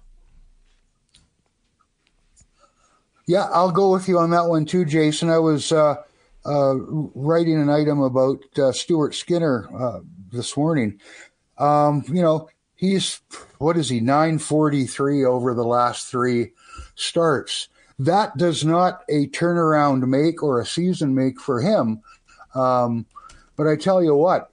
Yeah, 3.28 3.48
I'll 3.54 3.72
go 3.72 3.92
with 3.92 4.08
you 4.08 4.20
on 4.20 4.32
that 4.32 4.48
one 4.48 4.66
too, 4.66 4.84
Jason. 4.84 5.30
I 5.30 5.38
was 5.38 5.72
uh, 5.72 5.96
uh, 6.46 6.76
writing 6.76 7.62
an 7.62 7.70
item 7.70 8.02
about 8.02 8.44
uh, 8.58 8.72
Stuart 8.72 9.16
Skinner 9.16 9.70
uh, 9.74 10.00
this 10.32 10.58
morning. 10.58 11.00
Um, 11.58 12.04
you 12.08 12.22
know, 12.22 12.50
he's 12.76 13.22
what 13.60 13.78
is 13.78 13.90
he 13.90 14.00
nine 14.00 14.40
forty 14.40 14.86
three 14.86 15.24
over 15.24 15.54
the 15.54 15.64
last 15.64 16.08
three 16.08 16.52
starts. 16.96 17.70
That 18.00 18.36
does 18.36 18.66
not 18.66 19.04
a 19.08 19.28
turnaround 19.28 20.08
make 20.08 20.42
or 20.42 20.60
a 20.60 20.66
season 20.66 21.14
make 21.14 21.40
for 21.40 21.62
him. 21.62 22.02
Um, 22.56 23.06
but 23.56 23.68
I 23.68 23.76
tell 23.76 24.04
you 24.04 24.16
what, 24.16 24.51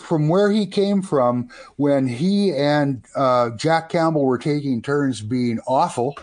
from 0.00 0.28
where 0.28 0.50
he 0.50 0.66
came 0.66 1.02
from 1.02 1.48
when 1.76 2.06
he 2.06 2.54
and 2.54 3.04
uh, 3.16 3.50
Jack 3.50 3.88
Campbell 3.88 4.24
were 4.24 4.38
taking 4.38 4.82
turns 4.82 5.20
being 5.20 5.60
awful 5.66 6.16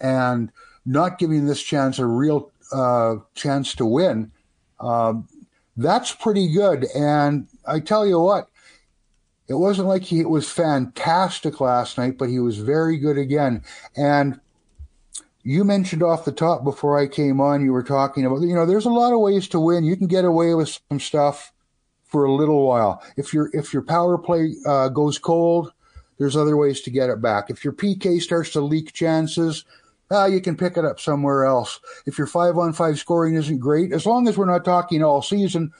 and 0.00 0.50
not 0.84 1.18
giving 1.18 1.46
this 1.46 1.62
chance 1.62 1.98
a 1.98 2.06
real 2.06 2.50
uh, 2.72 3.16
chance 3.34 3.74
to 3.74 3.86
win. 3.86 4.32
Um, 4.80 5.28
that's 5.76 6.12
pretty 6.12 6.52
good. 6.52 6.86
And 6.94 7.46
I 7.66 7.80
tell 7.80 8.06
you 8.06 8.18
what, 8.18 8.48
it 9.48 9.54
wasn't 9.54 9.88
like 9.88 10.02
he 10.02 10.24
was 10.24 10.50
fantastic 10.50 11.60
last 11.60 11.98
night, 11.98 12.18
but 12.18 12.28
he 12.28 12.40
was 12.40 12.58
very 12.58 12.98
good 12.98 13.16
again. 13.16 13.62
And 13.96 14.40
you 15.42 15.64
mentioned 15.64 16.02
off 16.02 16.24
the 16.24 16.32
top 16.32 16.64
before 16.64 16.98
I 16.98 17.06
came 17.06 17.40
on, 17.40 17.64
you 17.64 17.72
were 17.72 17.82
talking 17.82 18.26
about, 18.26 18.42
you 18.42 18.54
know, 18.54 18.66
there's 18.66 18.84
a 18.84 18.90
lot 18.90 19.14
of 19.14 19.20
ways 19.20 19.48
to 19.48 19.60
win. 19.60 19.84
You 19.84 19.96
can 19.96 20.08
get 20.08 20.24
away 20.24 20.54
with 20.54 20.78
some 20.90 21.00
stuff 21.00 21.52
for 22.08 22.24
a 22.24 22.32
little 22.32 22.66
while. 22.66 23.02
If 23.16 23.32
your 23.32 23.50
if 23.52 23.72
your 23.72 23.82
power 23.82 24.18
play 24.18 24.54
uh, 24.66 24.88
goes 24.88 25.18
cold, 25.18 25.72
there's 26.18 26.36
other 26.36 26.56
ways 26.56 26.80
to 26.82 26.90
get 26.90 27.10
it 27.10 27.22
back. 27.22 27.50
If 27.50 27.64
your 27.64 27.72
PK 27.72 28.20
starts 28.20 28.50
to 28.52 28.60
leak 28.60 28.92
chances, 28.92 29.64
uh, 30.10 30.26
you 30.26 30.40
can 30.40 30.56
pick 30.56 30.76
it 30.76 30.84
up 30.84 31.00
somewhere 31.00 31.44
else. 31.44 31.80
If 32.06 32.18
your 32.18 32.26
five 32.26 32.56
on 32.58 32.72
five 32.72 32.98
scoring 32.98 33.34
isn't 33.34 33.58
great, 33.58 33.92
as 33.92 34.06
long 34.06 34.26
as 34.26 34.36
we're 34.36 34.46
not 34.46 34.64
talking 34.64 35.02
all 35.02 35.22
season, 35.22 35.72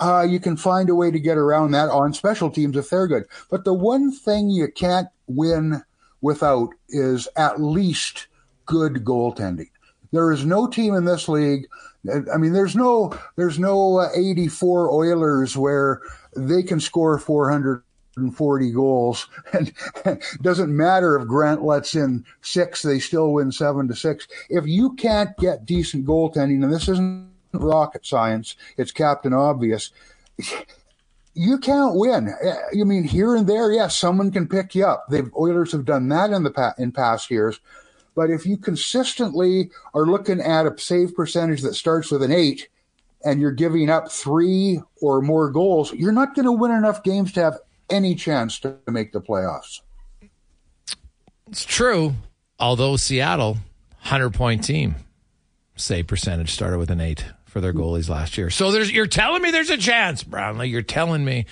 uh, 0.00 0.26
you 0.28 0.40
can 0.40 0.56
find 0.56 0.88
a 0.88 0.94
way 0.94 1.10
to 1.10 1.20
get 1.20 1.36
around 1.36 1.72
that 1.72 1.88
on 1.88 2.14
special 2.14 2.50
teams 2.50 2.76
if 2.76 2.90
they're 2.90 3.06
good. 3.06 3.24
But 3.50 3.64
the 3.64 3.74
one 3.74 4.12
thing 4.12 4.50
you 4.50 4.68
can't 4.68 5.08
win 5.26 5.82
without 6.20 6.70
is 6.88 7.28
at 7.36 7.60
least 7.60 8.28
good 8.66 9.04
goaltending. 9.04 9.70
There 10.12 10.32
is 10.32 10.44
no 10.44 10.68
team 10.68 10.94
in 10.94 11.04
this 11.04 11.28
league 11.28 11.66
I 12.32 12.36
mean, 12.36 12.52
there's 12.52 12.76
no 12.76 13.18
there's 13.36 13.58
no 13.58 13.98
uh, 13.98 14.08
84 14.14 14.90
Oilers 14.90 15.56
where 15.56 16.02
they 16.36 16.62
can 16.62 16.80
score 16.80 17.18
440 17.18 18.72
goals, 18.72 19.28
and 19.52 19.72
it 20.04 20.22
doesn't 20.42 20.74
matter 20.74 21.16
if 21.16 21.26
Grant 21.26 21.62
lets 21.62 21.94
in 21.94 22.24
six; 22.42 22.82
they 22.82 22.98
still 22.98 23.32
win 23.32 23.52
seven 23.52 23.88
to 23.88 23.94
six. 23.94 24.28
If 24.50 24.66
you 24.66 24.94
can't 24.94 25.36
get 25.38 25.66
decent 25.66 26.06
goaltending, 26.06 26.62
and 26.62 26.72
this 26.72 26.88
isn't 26.88 27.30
rocket 27.52 28.04
science, 28.04 28.56
it's 28.76 28.92
Captain 28.92 29.32
Obvious. 29.32 29.90
You 31.36 31.58
can't 31.58 31.96
win. 31.96 32.32
I 32.32 32.84
mean, 32.84 33.02
here 33.02 33.34
and 33.34 33.48
there, 33.48 33.72
yes, 33.72 33.96
someone 33.96 34.30
can 34.30 34.46
pick 34.46 34.76
you 34.76 34.86
up. 34.86 35.06
The 35.08 35.28
Oilers 35.36 35.72
have 35.72 35.84
done 35.84 36.08
that 36.10 36.30
in 36.30 36.44
the 36.44 36.74
in 36.78 36.92
past 36.92 37.28
years, 37.28 37.58
but 38.14 38.30
if 38.30 38.46
you 38.46 38.56
consistently 38.56 39.70
are 39.92 40.06
looking 40.06 40.40
at 40.40 40.66
a 40.66 40.78
save 40.78 41.14
percentage 41.14 41.62
that 41.62 41.74
starts 41.74 42.10
with 42.10 42.22
an 42.22 42.32
eight 42.32 42.68
and 43.24 43.40
you're 43.40 43.52
giving 43.52 43.90
up 43.90 44.10
three 44.10 44.80
or 45.00 45.20
more 45.20 45.50
goals, 45.50 45.92
you're 45.92 46.12
not 46.12 46.34
going 46.34 46.44
to 46.44 46.52
win 46.52 46.70
enough 46.70 47.02
games 47.02 47.32
to 47.32 47.42
have 47.42 47.58
any 47.90 48.14
chance 48.14 48.58
to 48.60 48.76
make 48.88 49.12
the 49.12 49.20
playoffs. 49.20 49.80
It's 51.48 51.64
true. 51.64 52.14
Although 52.58 52.96
Seattle, 52.96 53.54
100 54.02 54.30
point 54.30 54.64
team, 54.64 54.94
save 55.76 56.06
percentage 56.06 56.50
started 56.50 56.78
with 56.78 56.90
an 56.90 57.00
eight 57.00 57.24
for 57.46 57.60
their 57.60 57.72
goalies 57.72 58.08
last 58.08 58.38
year. 58.38 58.50
So 58.50 58.70
there's, 58.70 58.90
you're 58.90 59.06
telling 59.06 59.42
me 59.42 59.50
there's 59.50 59.70
a 59.70 59.76
chance, 59.76 60.22
Brownlee. 60.22 60.68
You're 60.68 60.82
telling 60.82 61.24
me 61.24 61.46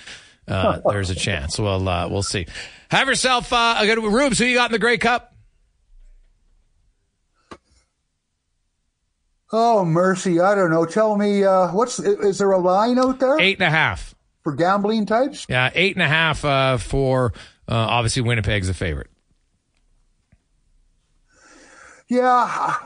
uh, 0.48 0.80
there's 0.86 1.10
a 1.10 1.14
chance. 1.14 1.58
Well, 1.58 1.88
uh, 1.88 2.08
we'll 2.08 2.22
see. 2.22 2.46
Have 2.90 3.08
yourself 3.08 3.52
uh, 3.52 3.76
a 3.78 3.86
good 3.86 4.02
Rubes. 4.02 4.38
Who 4.38 4.44
you 4.44 4.56
got 4.56 4.70
in 4.70 4.72
the 4.72 4.78
Grey 4.78 4.98
Cup? 4.98 5.31
Oh 9.52 9.84
mercy! 9.84 10.40
I 10.40 10.54
don't 10.54 10.70
know. 10.70 10.86
Tell 10.86 11.16
me, 11.16 11.44
uh, 11.44 11.72
what's 11.72 11.98
is 11.98 12.38
there 12.38 12.52
a 12.52 12.58
line 12.58 12.98
out 12.98 13.20
there? 13.20 13.38
Eight 13.38 13.58
and 13.58 13.66
a 13.66 13.70
half 13.70 14.14
for 14.42 14.54
gambling 14.54 15.06
types. 15.06 15.46
Yeah, 15.48 15.70
eight 15.74 15.94
and 15.94 16.02
a 16.02 16.08
half 16.08 16.44
uh, 16.44 16.78
for 16.78 17.34
uh, 17.68 17.74
obviously 17.74 18.22
Winnipeg's 18.22 18.68
a 18.68 18.74
favorite. 18.74 19.10
Yeah, 22.08 22.76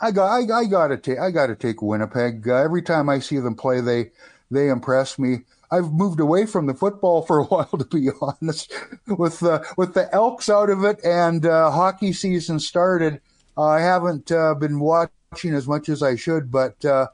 I 0.00 0.10
got 0.10 0.28
I, 0.28 0.60
I 0.60 0.64
got 0.66 0.88
to 0.88 0.96
take 0.96 1.18
I 1.18 1.30
got 1.30 1.46
to 1.48 1.56
take 1.56 1.82
Winnipeg. 1.82 2.48
Uh, 2.48 2.54
every 2.54 2.82
time 2.82 3.08
I 3.08 3.18
see 3.18 3.38
them 3.38 3.54
play, 3.54 3.80
they 3.80 4.10
they 4.50 4.68
impress 4.68 5.18
me. 5.18 5.38
I've 5.70 5.92
moved 5.92 6.20
away 6.20 6.46
from 6.46 6.66
the 6.66 6.74
football 6.74 7.22
for 7.26 7.38
a 7.38 7.44
while, 7.44 7.66
to 7.66 7.84
be 7.84 8.10
honest. 8.20 8.72
With 9.06 9.42
uh, 9.42 9.62
with 9.76 9.94
the 9.94 10.12
Elks 10.14 10.48
out 10.48 10.70
of 10.70 10.84
it 10.84 11.00
and 11.04 11.44
uh, 11.44 11.70
hockey 11.70 12.12
season 12.12 12.60
started, 12.60 13.20
I 13.56 13.80
haven't 13.80 14.30
uh, 14.30 14.54
been 14.54 14.80
watching 14.80 15.12
watching 15.30 15.54
as 15.54 15.66
much 15.66 15.88
as 15.88 16.02
I 16.02 16.16
should, 16.16 16.50
but 16.50 16.84
uh, 16.84 17.08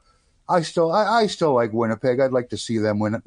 I 0.47 0.61
still 0.61 0.91
I, 0.91 1.21
I, 1.21 1.27
still 1.27 1.53
like 1.53 1.73
Winnipeg. 1.73 2.19
I'd 2.19 2.31
like 2.31 2.49
to 2.49 2.57
see 2.57 2.77
them 2.77 2.99
win 2.99 3.15
it. 3.15 3.23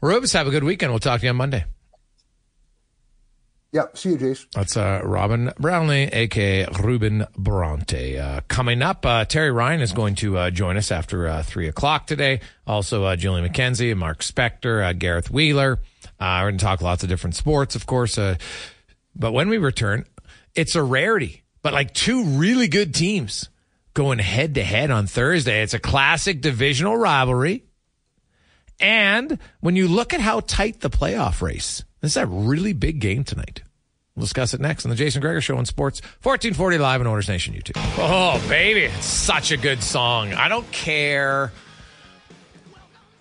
Rubes, 0.00 0.32
have 0.32 0.46
a 0.46 0.50
good 0.50 0.64
weekend. 0.64 0.92
We'll 0.92 1.00
talk 1.00 1.20
to 1.20 1.26
you 1.26 1.30
on 1.30 1.36
Monday. 1.36 1.64
Yep. 3.72 3.98
See 3.98 4.10
you, 4.10 4.16
Jace. 4.16 4.46
That's 4.52 4.78
uh, 4.78 5.02
Robin 5.04 5.52
Brownlee, 5.58 6.04
aka 6.04 6.66
Ruben 6.80 7.26
Bronte. 7.36 8.18
Uh, 8.18 8.40
coming 8.48 8.80
up, 8.80 9.04
uh, 9.04 9.26
Terry 9.26 9.50
Ryan 9.50 9.82
is 9.82 9.92
going 9.92 10.14
to 10.16 10.38
uh, 10.38 10.50
join 10.50 10.78
us 10.78 10.90
after 10.90 11.28
uh, 11.28 11.42
three 11.42 11.68
o'clock 11.68 12.06
today. 12.06 12.40
Also, 12.66 13.04
uh, 13.04 13.16
Julian 13.16 13.46
McKenzie, 13.46 13.94
Mark 13.94 14.20
Spector, 14.20 14.98
Gareth 14.98 15.30
Wheeler. 15.30 15.80
we're 16.18 16.40
going 16.42 16.56
to 16.56 16.64
talk 16.64 16.80
lots 16.80 17.02
of 17.02 17.10
different 17.10 17.36
sports, 17.36 17.74
of 17.74 17.84
course. 17.84 18.16
but 18.16 19.32
when 19.32 19.50
we 19.50 19.58
return, 19.58 20.06
it's 20.54 20.74
a 20.74 20.82
rarity 20.82 21.42
but 21.62 21.72
like 21.72 21.94
two 21.94 22.24
really 22.24 22.68
good 22.68 22.94
teams 22.94 23.48
going 23.94 24.18
head 24.18 24.54
to 24.54 24.62
head 24.62 24.90
on 24.90 25.06
Thursday. 25.06 25.62
It's 25.62 25.74
a 25.74 25.78
classic 25.78 26.40
divisional 26.40 26.96
rivalry. 26.96 27.64
And 28.80 29.38
when 29.60 29.74
you 29.74 29.88
look 29.88 30.14
at 30.14 30.20
how 30.20 30.40
tight 30.40 30.80
the 30.80 30.90
playoff 30.90 31.42
race, 31.42 31.84
this 32.00 32.12
is 32.12 32.16
a 32.16 32.26
really 32.26 32.72
big 32.72 33.00
game 33.00 33.24
tonight. 33.24 33.62
We'll 34.14 34.24
discuss 34.24 34.54
it 34.54 34.60
next 34.60 34.84
on 34.84 34.90
the 34.90 34.96
Jason 34.96 35.20
Gregor 35.20 35.40
Show 35.40 35.56
on 35.56 35.64
Sports 35.64 36.00
1440 36.22 36.78
Live 36.78 37.00
on 37.00 37.06
Oilers 37.06 37.28
Nation 37.28 37.54
YouTube. 37.54 37.76
Oh, 37.98 38.44
baby. 38.48 38.82
It's 38.82 39.06
such 39.06 39.50
a 39.50 39.56
good 39.56 39.82
song. 39.82 40.32
I 40.32 40.48
don't 40.48 40.70
care 40.72 41.52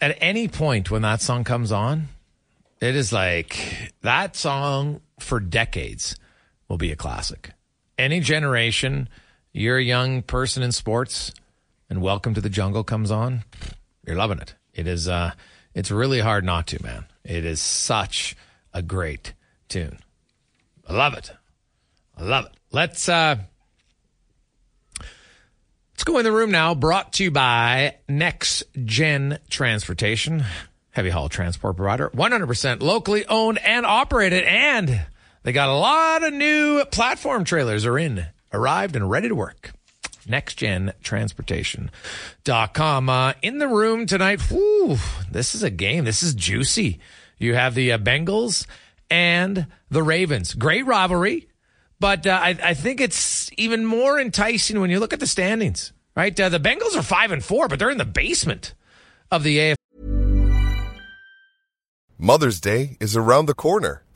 at 0.02 0.18
any 0.22 0.48
point 0.48 0.92
when 0.92 1.02
that 1.04 1.22
song 1.22 1.44
comes 1.44 1.72
on. 1.72 2.08
It 2.82 2.96
is 2.96 3.12
like 3.12 3.94
that 4.02 4.36
song 4.36 5.02
for 5.20 5.40
decades 5.40 6.16
will 6.68 6.78
be 6.78 6.92
a 6.92 6.96
classic 6.96 7.52
any 7.98 8.20
generation, 8.20 9.10
you're 9.54 9.78
a 9.78 9.84
young 9.84 10.22
person 10.22 10.64
in 10.64 10.72
sports, 10.72 11.34
and 11.90 12.02
Welcome 12.02 12.34
to 12.36 12.42
the 12.42 12.50
Jungle 12.50 12.84
comes 12.84 13.12
on, 13.12 13.44
you're 14.06 14.16
loving 14.16 14.40
it. 14.40 14.56
It 14.74 14.88
is 14.88 15.08
uh, 15.08 15.32
It's 15.74 15.92
really 15.92 16.20
hard 16.20 16.44
not 16.44 16.68
to, 16.68 16.84
man. 16.84 17.06
It 17.24 17.46
is 17.46 17.60
such 17.62 18.36
a 18.74 18.82
great 18.82 19.34
tune. 19.70 20.00
I 20.88 20.94
love 20.94 21.14
it. 21.14 21.32
I 22.16 22.24
love 22.24 22.46
it. 22.46 22.52
Let's 22.72 23.08
uh 23.10 23.38
let's 25.00 26.04
go 26.04 26.18
in 26.18 26.24
the 26.24 26.32
room 26.32 26.52
now. 26.52 26.74
Brought 26.76 27.14
to 27.14 27.24
you 27.24 27.32
by 27.32 27.96
Next 28.08 28.64
Gen 28.86 29.40
Transportation, 29.50 30.44
heavy 30.92 31.10
haul 31.10 31.30
transport 31.30 31.76
provider, 31.76 32.10
100% 32.10 32.82
locally 32.82 33.26
owned 33.28 33.58
and 33.60 33.86
operated, 33.86 34.44
and 34.44 35.06
they 35.48 35.54
got 35.54 35.70
a 35.70 35.74
lot 35.74 36.24
of 36.24 36.34
new 36.34 36.84
platform 36.92 37.46
trailers 37.46 37.86
are 37.86 37.98
in, 37.98 38.26
arrived 38.52 38.98
and 38.98 39.10
ready 39.10 39.30
to 39.30 39.36
work. 39.36 39.72
NextGenTransportation.com. 40.28 43.10
Uh, 43.10 43.32
in 43.42 43.58
the 43.58 43.70
room 43.70 44.06
tonight, 44.06 44.42
this 45.32 45.56
is 45.56 45.64
a 45.64 45.70
game. 45.70 46.04
This 46.04 46.22
is 46.22 46.34
juicy. 46.34 47.00
You 47.38 47.56
have 47.56 47.76
the 47.76 47.94
uh, 47.94 47.98
Bengals 47.98 48.68
and 49.10 49.68
the 49.90 50.04
Ravens. 50.04 50.54
Great 50.54 50.86
rivalry, 50.86 51.48
but 51.98 52.28
uh, 52.28 52.40
I, 52.44 52.58
I, 52.62 52.74
think 52.74 53.00
it's 53.00 53.50
even 53.56 53.86
more 53.86 54.20
enticing 54.20 54.82
when 54.82 54.90
you 54.90 55.00
look 55.00 55.14
at 55.14 55.22
the 55.22 55.28
standings. 55.28 55.94
Right, 56.14 56.38
uh, 56.38 56.50
the 56.50 56.60
Bengals 56.60 56.98
are 56.98 57.02
five 57.02 57.32
and 57.32 57.42
four, 57.42 57.70
but 57.70 57.80
they're 57.80 57.90
in 57.90 57.98
the 57.98 58.04
basement 58.04 58.74
of 59.32 59.44
the 59.44 59.60
AFC. 59.60 59.76
Mother's 62.18 62.60
Day 62.60 62.98
is 63.00 63.16
around 63.16 63.46
the 63.46 63.54
corner. 63.54 64.04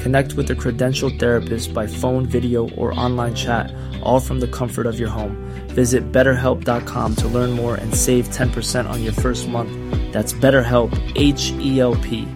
Connect 0.00 0.32
with 0.32 0.50
a 0.50 0.54
credentialed 0.54 1.18
therapist 1.18 1.74
by 1.74 1.86
phone, 1.86 2.24
video, 2.24 2.70
or 2.70 2.98
online 2.98 3.34
chat, 3.34 3.70
all 4.02 4.18
from 4.18 4.40
the 4.40 4.48
comfort 4.48 4.86
of 4.86 4.98
your 4.98 5.10
home. 5.10 5.36
Visit 5.68 6.10
betterhelp.com 6.10 7.16
to 7.16 7.28
learn 7.28 7.50
more 7.50 7.74
and 7.74 7.94
save 7.94 8.28
10% 8.28 8.88
on 8.88 9.02
your 9.02 9.12
first 9.12 9.46
month. 9.46 9.70
That's 10.12 10.32
BetterHelp, 10.32 10.90
H 11.16 11.52
E 11.58 11.80
L 11.80 11.96
P. 11.96 12.26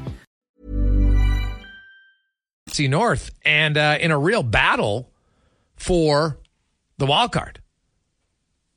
See 2.68 2.86
North, 2.86 3.30
and 3.46 3.78
uh, 3.78 3.96
in 3.98 4.10
a 4.10 4.18
real 4.18 4.42
battle 4.42 5.10
for 5.76 6.38
the 6.98 7.06
wild 7.06 7.32
card. 7.32 7.60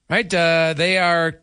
Right? 0.10 0.34
Uh, 0.34 0.74
they 0.78 0.98
are 0.98 1.42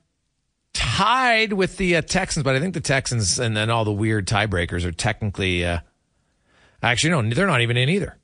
tied 0.73 1.53
with 1.53 1.77
the 1.77 1.97
uh, 1.97 2.01
Texans, 2.03 2.43
but 2.43 2.57
I 2.57 2.61
think 2.61 2.73
the 2.73 2.81
Texans 2.81 3.39
and 3.39 3.55
then 3.55 3.69
all 3.69 3.85
the 3.85 3.93
weird 3.93 4.27
tiebreakers 4.27 4.85
are 4.85 4.93
technically 4.93 5.65
uh, 5.65 5.81
Actually, 6.85 7.11
no, 7.11 7.35
they're 7.35 7.47
not 7.47 7.62
even 7.62 7.76
in 7.76 7.89
either. 7.89 8.18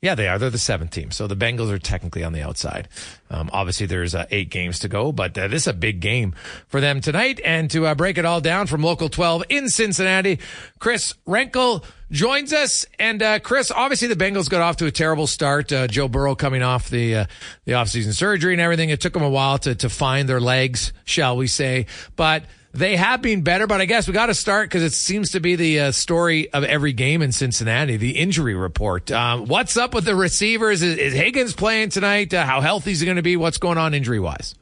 Yeah, 0.00 0.14
they 0.14 0.28
are. 0.28 0.38
They're 0.38 0.50
the 0.50 0.58
seventh 0.58 0.92
team. 0.92 1.10
So 1.10 1.26
the 1.26 1.34
Bengals 1.34 1.72
are 1.72 1.78
technically 1.78 2.22
on 2.22 2.32
the 2.32 2.42
outside. 2.42 2.86
Um, 3.30 3.50
obviously, 3.52 3.86
there's 3.86 4.14
uh, 4.14 4.26
eight 4.30 4.48
games 4.48 4.78
to 4.80 4.88
go, 4.88 5.10
but 5.10 5.36
uh, 5.36 5.48
this 5.48 5.62
is 5.62 5.68
a 5.68 5.72
big 5.72 5.98
game 5.98 6.34
for 6.68 6.80
them 6.80 7.00
tonight. 7.00 7.40
And 7.44 7.68
to 7.72 7.84
uh, 7.86 7.96
break 7.96 8.16
it 8.16 8.24
all 8.24 8.40
down 8.40 8.68
from 8.68 8.82
Local 8.82 9.08
12 9.08 9.44
in 9.48 9.68
Cincinnati, 9.68 10.38
Chris 10.78 11.14
Renkel 11.26 11.82
joins 12.12 12.52
us. 12.52 12.86
And 13.00 13.20
uh, 13.20 13.40
Chris, 13.40 13.72
obviously, 13.72 14.06
the 14.06 14.14
Bengals 14.14 14.48
got 14.48 14.60
off 14.60 14.76
to 14.76 14.86
a 14.86 14.92
terrible 14.92 15.26
start. 15.26 15.72
Uh, 15.72 15.88
Joe 15.88 16.06
Burrow 16.06 16.36
coming 16.36 16.62
off 16.62 16.90
the 16.90 17.16
uh, 17.16 17.26
the 17.64 17.72
offseason 17.72 18.12
surgery 18.12 18.52
and 18.52 18.60
everything. 18.60 18.90
It 18.90 19.00
took 19.00 19.14
them 19.14 19.24
a 19.24 19.30
while 19.30 19.58
to 19.58 19.74
to 19.74 19.88
find 19.88 20.28
their 20.28 20.40
legs, 20.40 20.92
shall 21.06 21.36
we 21.36 21.48
say? 21.48 21.86
But 22.14 22.44
they 22.78 22.96
have 22.96 23.20
been 23.20 23.42
better, 23.42 23.66
but 23.66 23.80
I 23.80 23.84
guess 23.84 24.06
we 24.06 24.14
got 24.14 24.26
to 24.26 24.34
start 24.34 24.68
because 24.68 24.82
it 24.82 24.92
seems 24.92 25.32
to 25.32 25.40
be 25.40 25.56
the 25.56 25.80
uh, 25.80 25.92
story 25.92 26.52
of 26.52 26.64
every 26.64 26.92
game 26.92 27.22
in 27.22 27.32
Cincinnati, 27.32 27.96
the 27.96 28.18
injury 28.18 28.54
report. 28.54 29.10
Um, 29.10 29.46
what's 29.46 29.76
up 29.76 29.94
with 29.94 30.04
the 30.04 30.14
receivers? 30.14 30.82
Is, 30.82 30.96
is 30.96 31.12
Higgins 31.12 31.54
playing 31.54 31.90
tonight? 31.90 32.32
Uh, 32.32 32.44
how 32.44 32.60
healthy 32.60 32.92
is 32.92 33.00
he 33.00 33.06
going 33.06 33.16
to 33.16 33.22
be? 33.22 33.36
What's 33.36 33.58
going 33.58 33.78
on 33.78 33.94
injury 33.94 34.20
wise? 34.20 34.54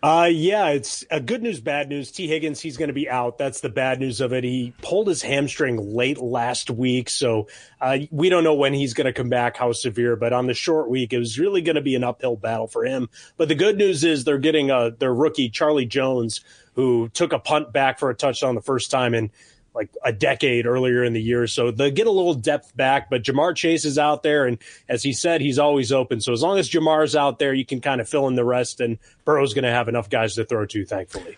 Uh, 0.00 0.28
yeah, 0.30 0.68
it's 0.68 1.04
a 1.10 1.20
good 1.20 1.42
news, 1.42 1.60
bad 1.60 1.88
news. 1.88 2.12
Tee 2.12 2.28
Higgins, 2.28 2.60
he's 2.60 2.76
going 2.76 2.88
to 2.88 2.94
be 2.94 3.10
out. 3.10 3.36
That's 3.36 3.60
the 3.60 3.68
bad 3.68 3.98
news 3.98 4.20
of 4.20 4.32
it. 4.32 4.44
He 4.44 4.72
pulled 4.80 5.08
his 5.08 5.22
hamstring 5.22 5.92
late 5.92 6.18
last 6.18 6.70
week, 6.70 7.10
so 7.10 7.48
uh, 7.80 7.98
we 8.12 8.28
don't 8.28 8.44
know 8.44 8.54
when 8.54 8.72
he's 8.72 8.94
going 8.94 9.06
to 9.06 9.12
come 9.12 9.28
back, 9.28 9.56
how 9.56 9.72
severe. 9.72 10.14
But 10.14 10.32
on 10.32 10.46
the 10.46 10.54
short 10.54 10.88
week, 10.88 11.12
it 11.12 11.18
was 11.18 11.36
really 11.36 11.62
going 11.62 11.74
to 11.74 11.82
be 11.82 11.96
an 11.96 12.04
uphill 12.04 12.36
battle 12.36 12.68
for 12.68 12.84
him. 12.84 13.10
But 13.36 13.48
the 13.48 13.56
good 13.56 13.76
news 13.76 14.04
is 14.04 14.22
they're 14.22 14.38
getting 14.38 14.70
uh, 14.70 14.90
their 14.96 15.12
rookie 15.12 15.50
Charlie 15.50 15.86
Jones, 15.86 16.42
who 16.78 17.08
took 17.08 17.32
a 17.32 17.40
punt 17.40 17.72
back 17.72 17.98
for 17.98 18.08
a 18.08 18.14
touchdown 18.14 18.54
the 18.54 18.62
first 18.62 18.88
time 18.88 19.12
in 19.12 19.32
like 19.74 19.88
a 20.04 20.12
decade 20.12 20.64
earlier 20.64 21.02
in 21.02 21.12
the 21.12 21.20
year. 21.20 21.48
So 21.48 21.72
they 21.72 21.90
get 21.90 22.06
a 22.06 22.10
little 22.12 22.34
depth 22.34 22.76
back, 22.76 23.10
but 23.10 23.24
Ja'Marr 23.24 23.56
Chase 23.56 23.84
is 23.84 23.98
out 23.98 24.22
there. 24.22 24.46
And 24.46 24.58
as 24.88 25.02
he 25.02 25.12
said, 25.12 25.40
he's 25.40 25.58
always 25.58 25.90
open. 25.90 26.20
So 26.20 26.32
as 26.32 26.40
long 26.40 26.56
as 26.56 26.70
Ja'Marr's 26.70 27.16
out 27.16 27.40
there, 27.40 27.52
you 27.52 27.66
can 27.66 27.80
kind 27.80 28.00
of 28.00 28.08
fill 28.08 28.28
in 28.28 28.36
the 28.36 28.44
rest 28.44 28.80
and 28.80 28.96
Burrow's 29.24 29.54
going 29.54 29.64
to 29.64 29.72
have 29.72 29.88
enough 29.88 30.08
guys 30.08 30.36
to 30.36 30.44
throw 30.44 30.66
to, 30.66 30.84
thankfully. 30.84 31.36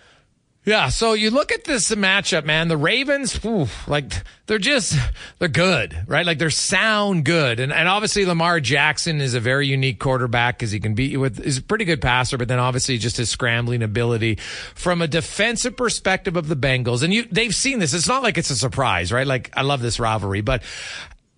Yeah, 0.71 0.89
so 0.89 1.15
you 1.15 1.33
look 1.33 1.51
at 1.51 1.65
this 1.65 1.91
matchup, 1.91 2.45
man. 2.45 2.69
The 2.69 2.77
Ravens, 2.77 3.45
like 3.89 4.13
they're 4.47 4.59
just 4.59 4.97
they're 5.41 5.49
good, 5.49 6.05
right? 6.07 6.25
Like 6.25 6.39
they're 6.39 6.49
sound 6.49 7.25
good, 7.25 7.59
and 7.59 7.73
and 7.73 7.89
obviously 7.89 8.25
Lamar 8.25 8.61
Jackson 8.61 9.21
is 9.21 9.35
a 9.35 9.41
very 9.41 9.67
unique 9.67 9.99
quarterback 9.99 10.57
because 10.57 10.71
he 10.71 10.79
can 10.79 10.95
beat 10.95 11.11
you 11.11 11.19
with. 11.19 11.43
He's 11.43 11.59
a 11.59 11.63
pretty 11.63 11.85
good 11.85 12.01
passer, 12.01 12.39
but 12.39 12.47
then 12.47 12.61
obviously 12.61 12.99
just 12.99 13.17
his 13.17 13.29
scrambling 13.29 13.83
ability 13.83 14.37
from 14.77 15.03
a 15.03 15.09
defensive 15.09 15.77
perspective 15.77 16.37
of 16.37 16.47
the 16.47 16.55
Bengals, 16.55 17.03
and 17.03 17.13
you 17.13 17.25
they've 17.33 17.53
seen 17.53 17.81
this. 17.81 17.93
It's 17.93 18.07
not 18.07 18.23
like 18.23 18.39
it's 18.39 18.51
a 18.51 18.57
surprise, 18.57 19.11
right? 19.11 19.27
Like 19.27 19.51
I 19.57 19.63
love 19.63 19.83
this 19.83 19.99
rivalry, 19.99 20.41
but 20.41 20.63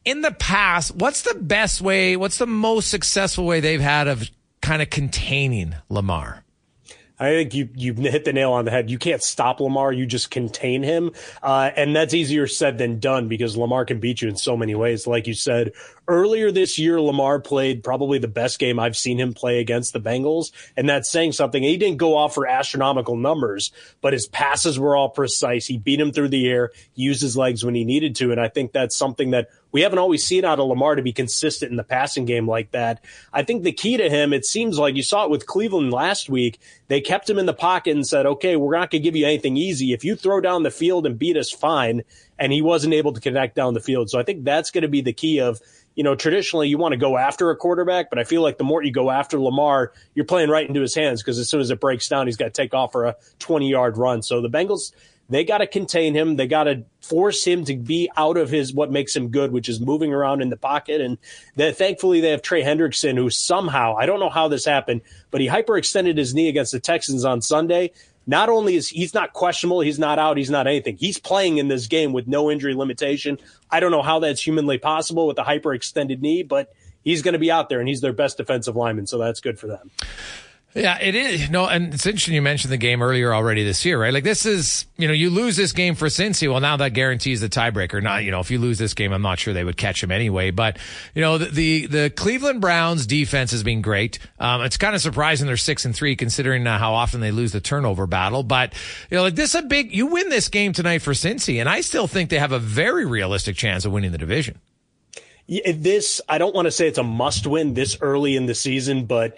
in 0.04 0.20
the 0.20 0.32
past, 0.32 0.94
what's 0.94 1.22
the 1.22 1.36
best 1.40 1.80
way? 1.80 2.16
What's 2.16 2.36
the 2.36 2.46
most 2.46 2.90
successful 2.90 3.46
way 3.46 3.60
they've 3.60 3.80
had 3.80 4.08
of 4.08 4.28
kind 4.60 4.82
of 4.82 4.90
containing 4.90 5.74
Lamar? 5.88 6.44
I 7.22 7.30
think 7.30 7.54
you 7.54 7.68
you 7.76 7.94
hit 7.94 8.24
the 8.24 8.32
nail 8.32 8.52
on 8.52 8.64
the 8.64 8.72
head. 8.72 8.90
You 8.90 8.98
can't 8.98 9.22
stop 9.22 9.60
Lamar; 9.60 9.92
you 9.92 10.06
just 10.06 10.30
contain 10.30 10.82
him, 10.82 11.12
uh, 11.42 11.70
and 11.76 11.94
that's 11.94 12.14
easier 12.14 12.48
said 12.48 12.78
than 12.78 12.98
done 12.98 13.28
because 13.28 13.56
Lamar 13.56 13.84
can 13.84 14.00
beat 14.00 14.20
you 14.22 14.28
in 14.28 14.36
so 14.36 14.56
many 14.56 14.74
ways. 14.74 15.06
Like 15.06 15.28
you 15.28 15.34
said 15.34 15.72
earlier 16.12 16.50
this 16.50 16.78
year, 16.78 17.00
Lamar 17.00 17.40
played 17.40 17.82
probably 17.82 18.18
the 18.18 18.28
best 18.28 18.58
game 18.58 18.78
I've 18.78 18.96
seen 18.96 19.18
him 19.18 19.32
play 19.32 19.60
against 19.60 19.92
the 19.92 20.00
Bengals, 20.00 20.52
and 20.76 20.88
that's 20.88 21.10
saying 21.10 21.32
something. 21.32 21.62
He 21.62 21.76
didn't 21.76 21.98
go 21.98 22.16
off 22.16 22.34
for 22.34 22.46
astronomical 22.46 23.16
numbers, 23.16 23.72
but 24.00 24.12
his 24.12 24.26
passes 24.26 24.78
were 24.78 24.96
all 24.96 25.08
precise. 25.08 25.66
He 25.66 25.78
beat 25.78 26.00
him 26.00 26.12
through 26.12 26.28
the 26.28 26.48
air, 26.48 26.70
used 26.94 27.22
his 27.22 27.36
legs 27.36 27.64
when 27.64 27.74
he 27.74 27.84
needed 27.84 28.16
to, 28.16 28.30
and 28.32 28.40
I 28.40 28.48
think 28.48 28.72
that's 28.72 28.96
something 28.96 29.30
that 29.30 29.48
we 29.72 29.80
haven't 29.80 29.98
always 29.98 30.24
seen 30.24 30.44
out 30.44 30.60
of 30.60 30.68
Lamar 30.68 30.96
to 30.96 31.02
be 31.02 31.14
consistent 31.14 31.70
in 31.70 31.76
the 31.76 31.82
passing 31.82 32.26
game 32.26 32.46
like 32.46 32.72
that. 32.72 33.02
I 33.32 33.42
think 33.42 33.62
the 33.62 33.72
key 33.72 33.96
to 33.96 34.10
him, 34.10 34.34
it 34.34 34.44
seems 34.44 34.78
like 34.78 34.96
you 34.96 35.02
saw 35.02 35.24
it 35.24 35.30
with 35.30 35.46
Cleveland 35.46 35.92
last 35.92 36.28
week. 36.28 36.60
They 36.88 37.00
kept 37.00 37.28
him 37.28 37.38
in 37.38 37.46
the 37.46 37.54
pocket 37.54 37.96
and 37.96 38.06
said, 38.06 38.26
okay, 38.26 38.56
we're 38.56 38.76
not 38.76 38.90
going 38.90 39.02
to 39.02 39.08
give 39.08 39.16
you 39.16 39.24
anything 39.24 39.56
easy. 39.56 39.94
If 39.94 40.04
you 40.04 40.14
throw 40.14 40.42
down 40.42 40.62
the 40.62 40.70
field 40.70 41.06
and 41.06 41.18
beat 41.18 41.38
us, 41.38 41.50
fine. 41.50 42.02
And 42.38 42.52
he 42.52 42.60
wasn't 42.60 42.92
able 42.92 43.14
to 43.14 43.20
connect 43.20 43.56
down 43.56 43.72
the 43.72 43.80
field. 43.80 44.10
So 44.10 44.20
I 44.20 44.24
think 44.24 44.44
that's 44.44 44.70
going 44.70 44.82
to 44.82 44.88
be 44.88 45.00
the 45.00 45.14
key 45.14 45.40
of, 45.40 45.58
you 45.94 46.04
know, 46.04 46.14
traditionally 46.14 46.68
you 46.68 46.78
want 46.78 46.92
to 46.92 46.98
go 46.98 47.16
after 47.16 47.50
a 47.50 47.56
quarterback, 47.56 48.10
but 48.10 48.18
I 48.18 48.24
feel 48.24 48.42
like 48.42 48.58
the 48.58 48.64
more 48.64 48.82
you 48.82 48.92
go 48.92 49.10
after 49.10 49.38
Lamar, 49.38 49.92
you're 50.14 50.24
playing 50.24 50.48
right 50.48 50.66
into 50.66 50.80
his 50.80 50.94
hands 50.94 51.22
because 51.22 51.38
as 51.38 51.48
soon 51.48 51.60
as 51.60 51.70
it 51.70 51.80
breaks 51.80 52.08
down, 52.08 52.26
he's 52.26 52.36
got 52.36 52.46
to 52.46 52.50
take 52.50 52.74
off 52.74 52.92
for 52.92 53.06
a 53.06 53.16
20 53.38 53.68
yard 53.68 53.98
run. 53.98 54.22
So 54.22 54.40
the 54.40 54.48
Bengals, 54.48 54.92
they 55.28 55.44
got 55.44 55.58
to 55.58 55.66
contain 55.66 56.14
him. 56.14 56.36
They 56.36 56.46
got 56.46 56.64
to 56.64 56.84
force 57.00 57.44
him 57.44 57.64
to 57.66 57.76
be 57.76 58.10
out 58.16 58.36
of 58.36 58.50
his 58.50 58.72
what 58.72 58.90
makes 58.90 59.14
him 59.14 59.28
good, 59.28 59.52
which 59.52 59.68
is 59.68 59.80
moving 59.80 60.12
around 60.12 60.42
in 60.42 60.50
the 60.50 60.56
pocket. 60.56 61.00
And 61.00 61.18
that 61.56 61.76
thankfully 61.76 62.20
they 62.20 62.30
have 62.30 62.42
Trey 62.42 62.62
Hendrickson, 62.62 63.16
who 63.16 63.30
somehow 63.30 63.96
I 63.96 64.06
don't 64.06 64.20
know 64.20 64.30
how 64.30 64.48
this 64.48 64.64
happened, 64.64 65.02
but 65.30 65.40
he 65.40 65.48
hyperextended 65.48 66.16
his 66.16 66.34
knee 66.34 66.48
against 66.48 66.72
the 66.72 66.80
Texans 66.80 67.24
on 67.24 67.40
Sunday. 67.42 67.92
Not 68.26 68.48
only 68.48 68.76
is 68.76 68.88
he's 68.88 69.14
not 69.14 69.32
questionable, 69.32 69.80
he's 69.80 69.98
not 69.98 70.18
out, 70.18 70.36
he's 70.36 70.50
not 70.50 70.66
anything. 70.66 70.96
He's 70.96 71.18
playing 71.18 71.58
in 71.58 71.68
this 71.68 71.86
game 71.86 72.12
with 72.12 72.28
no 72.28 72.50
injury 72.50 72.74
limitation. 72.74 73.38
I 73.70 73.80
don't 73.80 73.90
know 73.90 74.02
how 74.02 74.20
that's 74.20 74.44
humanly 74.44 74.78
possible 74.78 75.26
with 75.26 75.38
a 75.38 75.42
hyperextended 75.42 76.20
knee, 76.20 76.42
but 76.42 76.72
he's 77.02 77.22
going 77.22 77.32
to 77.32 77.38
be 77.38 77.50
out 77.50 77.68
there 77.68 77.80
and 77.80 77.88
he's 77.88 78.00
their 78.00 78.12
best 78.12 78.36
defensive 78.36 78.76
lineman, 78.76 79.06
so 79.06 79.18
that's 79.18 79.40
good 79.40 79.58
for 79.58 79.66
them. 79.66 79.90
Yeah, 80.74 80.98
it 81.02 81.14
is. 81.14 81.50
No, 81.50 81.66
and 81.66 81.92
it's 81.92 82.06
interesting 82.06 82.32
you 82.32 82.40
mentioned 82.40 82.72
the 82.72 82.78
game 82.78 83.02
earlier 83.02 83.34
already 83.34 83.62
this 83.62 83.84
year, 83.84 84.00
right? 84.00 84.12
Like 84.12 84.24
this 84.24 84.46
is, 84.46 84.86
you 84.96 85.06
know, 85.06 85.12
you 85.12 85.28
lose 85.28 85.54
this 85.54 85.72
game 85.72 85.94
for 85.94 86.06
Cincy. 86.06 86.50
Well, 86.50 86.60
now 86.60 86.78
that 86.78 86.94
guarantees 86.94 87.42
the 87.42 87.50
tiebreaker. 87.50 88.02
Not, 88.02 88.24
you 88.24 88.30
know, 88.30 88.40
if 88.40 88.50
you 88.50 88.58
lose 88.58 88.78
this 88.78 88.94
game, 88.94 89.12
I'm 89.12 89.20
not 89.20 89.38
sure 89.38 89.52
they 89.52 89.64
would 89.64 89.76
catch 89.76 90.02
him 90.02 90.10
anyway. 90.10 90.50
But 90.50 90.78
you 91.14 91.20
know, 91.20 91.36
the 91.36 91.50
the, 91.50 91.86
the 91.86 92.10
Cleveland 92.10 92.62
Browns 92.62 93.06
defense 93.06 93.50
has 93.50 93.62
been 93.62 93.82
great. 93.82 94.18
Um, 94.38 94.62
it's 94.62 94.78
kind 94.78 94.94
of 94.94 95.02
surprising 95.02 95.46
they're 95.46 95.58
six 95.58 95.84
and 95.84 95.94
three 95.94 96.16
considering 96.16 96.66
uh, 96.66 96.78
how 96.78 96.94
often 96.94 97.20
they 97.20 97.32
lose 97.32 97.52
the 97.52 97.60
turnover 97.60 98.06
battle. 98.06 98.42
But 98.42 98.72
you 99.10 99.18
know, 99.18 99.24
like 99.24 99.34
this 99.34 99.54
is 99.54 99.60
a 99.60 99.66
big. 99.66 99.94
You 99.94 100.06
win 100.06 100.30
this 100.30 100.48
game 100.48 100.72
tonight 100.72 101.02
for 101.02 101.12
Cincy, 101.12 101.60
and 101.60 101.68
I 101.68 101.82
still 101.82 102.06
think 102.06 102.30
they 102.30 102.38
have 102.38 102.52
a 102.52 102.58
very 102.58 103.04
realistic 103.04 103.56
chance 103.56 103.84
of 103.84 103.92
winning 103.92 104.12
the 104.12 104.18
division. 104.18 104.58
This 105.48 106.22
I 106.30 106.38
don't 106.38 106.54
want 106.54 106.64
to 106.64 106.72
say 106.72 106.88
it's 106.88 106.96
a 106.98 107.02
must 107.02 107.46
win 107.46 107.74
this 107.74 107.98
early 108.00 108.36
in 108.36 108.46
the 108.46 108.54
season, 108.54 109.04
but 109.04 109.36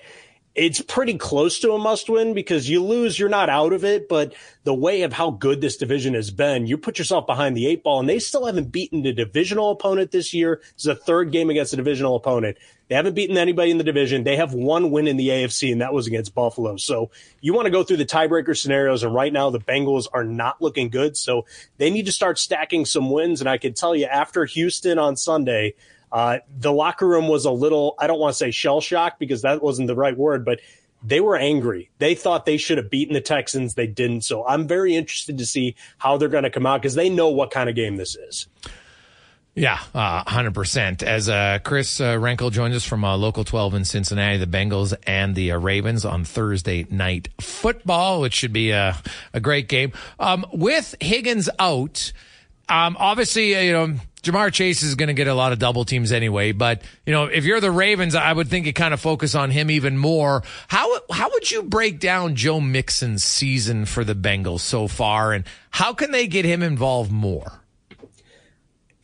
it's 0.54 0.80
pretty 0.80 1.18
close 1.18 1.58
to 1.60 1.72
a 1.72 1.78
must 1.78 2.08
win 2.08 2.32
because 2.32 2.68
you 2.68 2.82
lose, 2.82 3.18
you're 3.18 3.28
not 3.28 3.48
out 3.48 3.72
of 3.72 3.84
it. 3.84 4.08
But 4.08 4.34
the 4.62 4.74
way 4.74 5.02
of 5.02 5.12
how 5.12 5.30
good 5.30 5.60
this 5.60 5.76
division 5.76 6.14
has 6.14 6.30
been, 6.30 6.66
you 6.66 6.78
put 6.78 6.98
yourself 6.98 7.26
behind 7.26 7.56
the 7.56 7.66
eight 7.66 7.82
ball, 7.82 8.00
and 8.00 8.08
they 8.08 8.20
still 8.20 8.46
haven't 8.46 8.70
beaten 8.70 9.02
the 9.02 9.12
divisional 9.12 9.72
opponent 9.72 10.12
this 10.12 10.32
year. 10.32 10.62
It's 10.74 10.86
a 10.86 10.94
third 10.94 11.32
game 11.32 11.50
against 11.50 11.72
a 11.72 11.76
divisional 11.76 12.14
opponent. 12.14 12.56
They 12.88 12.94
haven't 12.94 13.14
beaten 13.14 13.36
anybody 13.36 13.70
in 13.70 13.78
the 13.78 13.84
division. 13.84 14.24
They 14.24 14.36
have 14.36 14.52
one 14.52 14.90
win 14.90 15.08
in 15.08 15.16
the 15.16 15.28
AFC, 15.28 15.72
and 15.72 15.80
that 15.80 15.92
was 15.92 16.06
against 16.06 16.34
Buffalo. 16.34 16.76
So 16.76 17.10
you 17.40 17.52
want 17.52 17.66
to 17.66 17.70
go 17.70 17.82
through 17.82 17.96
the 17.96 18.06
tiebreaker 18.06 18.56
scenarios, 18.56 19.02
and 19.02 19.14
right 19.14 19.32
now 19.32 19.50
the 19.50 19.60
Bengals 19.60 20.06
are 20.12 20.24
not 20.24 20.62
looking 20.62 20.88
good. 20.88 21.16
So 21.16 21.46
they 21.78 21.90
need 21.90 22.06
to 22.06 22.12
start 22.12 22.38
stacking 22.38 22.84
some 22.84 23.10
wins. 23.10 23.40
And 23.40 23.48
I 23.48 23.58
can 23.58 23.72
tell 23.72 23.96
you, 23.96 24.04
after 24.04 24.44
Houston 24.44 24.98
on 24.98 25.16
Sunday, 25.16 25.74
uh, 26.14 26.38
the 26.60 26.72
locker 26.72 27.08
room 27.08 27.26
was 27.26 27.44
a 27.44 27.50
little, 27.50 27.96
I 27.98 28.06
don't 28.06 28.20
want 28.20 28.32
to 28.32 28.38
say 28.38 28.52
shell 28.52 28.80
shocked 28.80 29.18
because 29.18 29.42
that 29.42 29.60
wasn't 29.60 29.88
the 29.88 29.96
right 29.96 30.16
word, 30.16 30.44
but 30.44 30.60
they 31.02 31.18
were 31.20 31.36
angry. 31.36 31.90
They 31.98 32.14
thought 32.14 32.46
they 32.46 32.56
should 32.56 32.78
have 32.78 32.88
beaten 32.88 33.14
the 33.14 33.20
Texans. 33.20 33.74
They 33.74 33.88
didn't. 33.88 34.20
So 34.20 34.46
I'm 34.46 34.68
very 34.68 34.94
interested 34.94 35.38
to 35.38 35.44
see 35.44 35.74
how 35.98 36.16
they're 36.16 36.28
going 36.28 36.44
to 36.44 36.50
come 36.50 36.66
out 36.66 36.80
because 36.80 36.94
they 36.94 37.10
know 37.10 37.30
what 37.30 37.50
kind 37.50 37.68
of 37.68 37.74
game 37.74 37.96
this 37.96 38.14
is. 38.14 38.46
Yeah, 39.56 39.80
uh, 39.92 40.22
100%. 40.22 41.02
As 41.02 41.28
uh, 41.28 41.58
Chris 41.64 42.00
uh, 42.00 42.14
Renkel 42.14 42.52
joins 42.52 42.76
us 42.76 42.84
from 42.84 43.04
uh, 43.04 43.16
Local 43.16 43.42
12 43.42 43.74
in 43.74 43.84
Cincinnati, 43.84 44.38
the 44.38 44.46
Bengals 44.46 44.94
and 45.08 45.34
the 45.34 45.50
uh, 45.50 45.58
Ravens 45.58 46.04
on 46.04 46.24
Thursday 46.24 46.86
night 46.90 47.28
football, 47.40 48.20
which 48.20 48.34
should 48.34 48.52
be 48.52 48.70
a, 48.70 48.96
a 49.32 49.40
great 49.40 49.68
game. 49.68 49.92
Um, 50.20 50.46
with 50.52 50.94
Higgins 51.00 51.50
out, 51.58 52.12
um, 52.68 52.96
obviously, 53.00 53.66
you 53.66 53.72
know, 53.72 53.94
Ja'Marr 54.24 54.52
Chase 54.52 54.82
is 54.82 54.94
going 54.94 55.08
to 55.08 55.14
get 55.14 55.26
a 55.26 55.34
lot 55.34 55.52
of 55.52 55.58
double 55.58 55.84
teams 55.84 56.12
anyway, 56.12 56.52
but 56.52 56.82
you 57.06 57.12
know, 57.12 57.24
if 57.24 57.44
you're 57.44 57.60
the 57.60 57.70
Ravens, 57.70 58.14
I 58.14 58.32
would 58.32 58.48
think 58.48 58.66
you 58.66 58.72
kind 58.72 58.94
of 58.94 59.00
focus 59.00 59.34
on 59.34 59.50
him 59.50 59.70
even 59.70 59.96
more. 59.98 60.42
How 60.68 61.00
how 61.10 61.30
would 61.30 61.50
you 61.50 61.62
break 61.62 62.00
down 62.00 62.34
Joe 62.34 62.60
Mixon's 62.60 63.22
season 63.22 63.84
for 63.84 64.04
the 64.04 64.14
Bengals 64.14 64.60
so 64.60 64.88
far, 64.88 65.32
and 65.32 65.44
how 65.70 65.92
can 65.92 66.10
they 66.10 66.26
get 66.26 66.44
him 66.44 66.62
involved 66.62 67.12
more? 67.12 67.60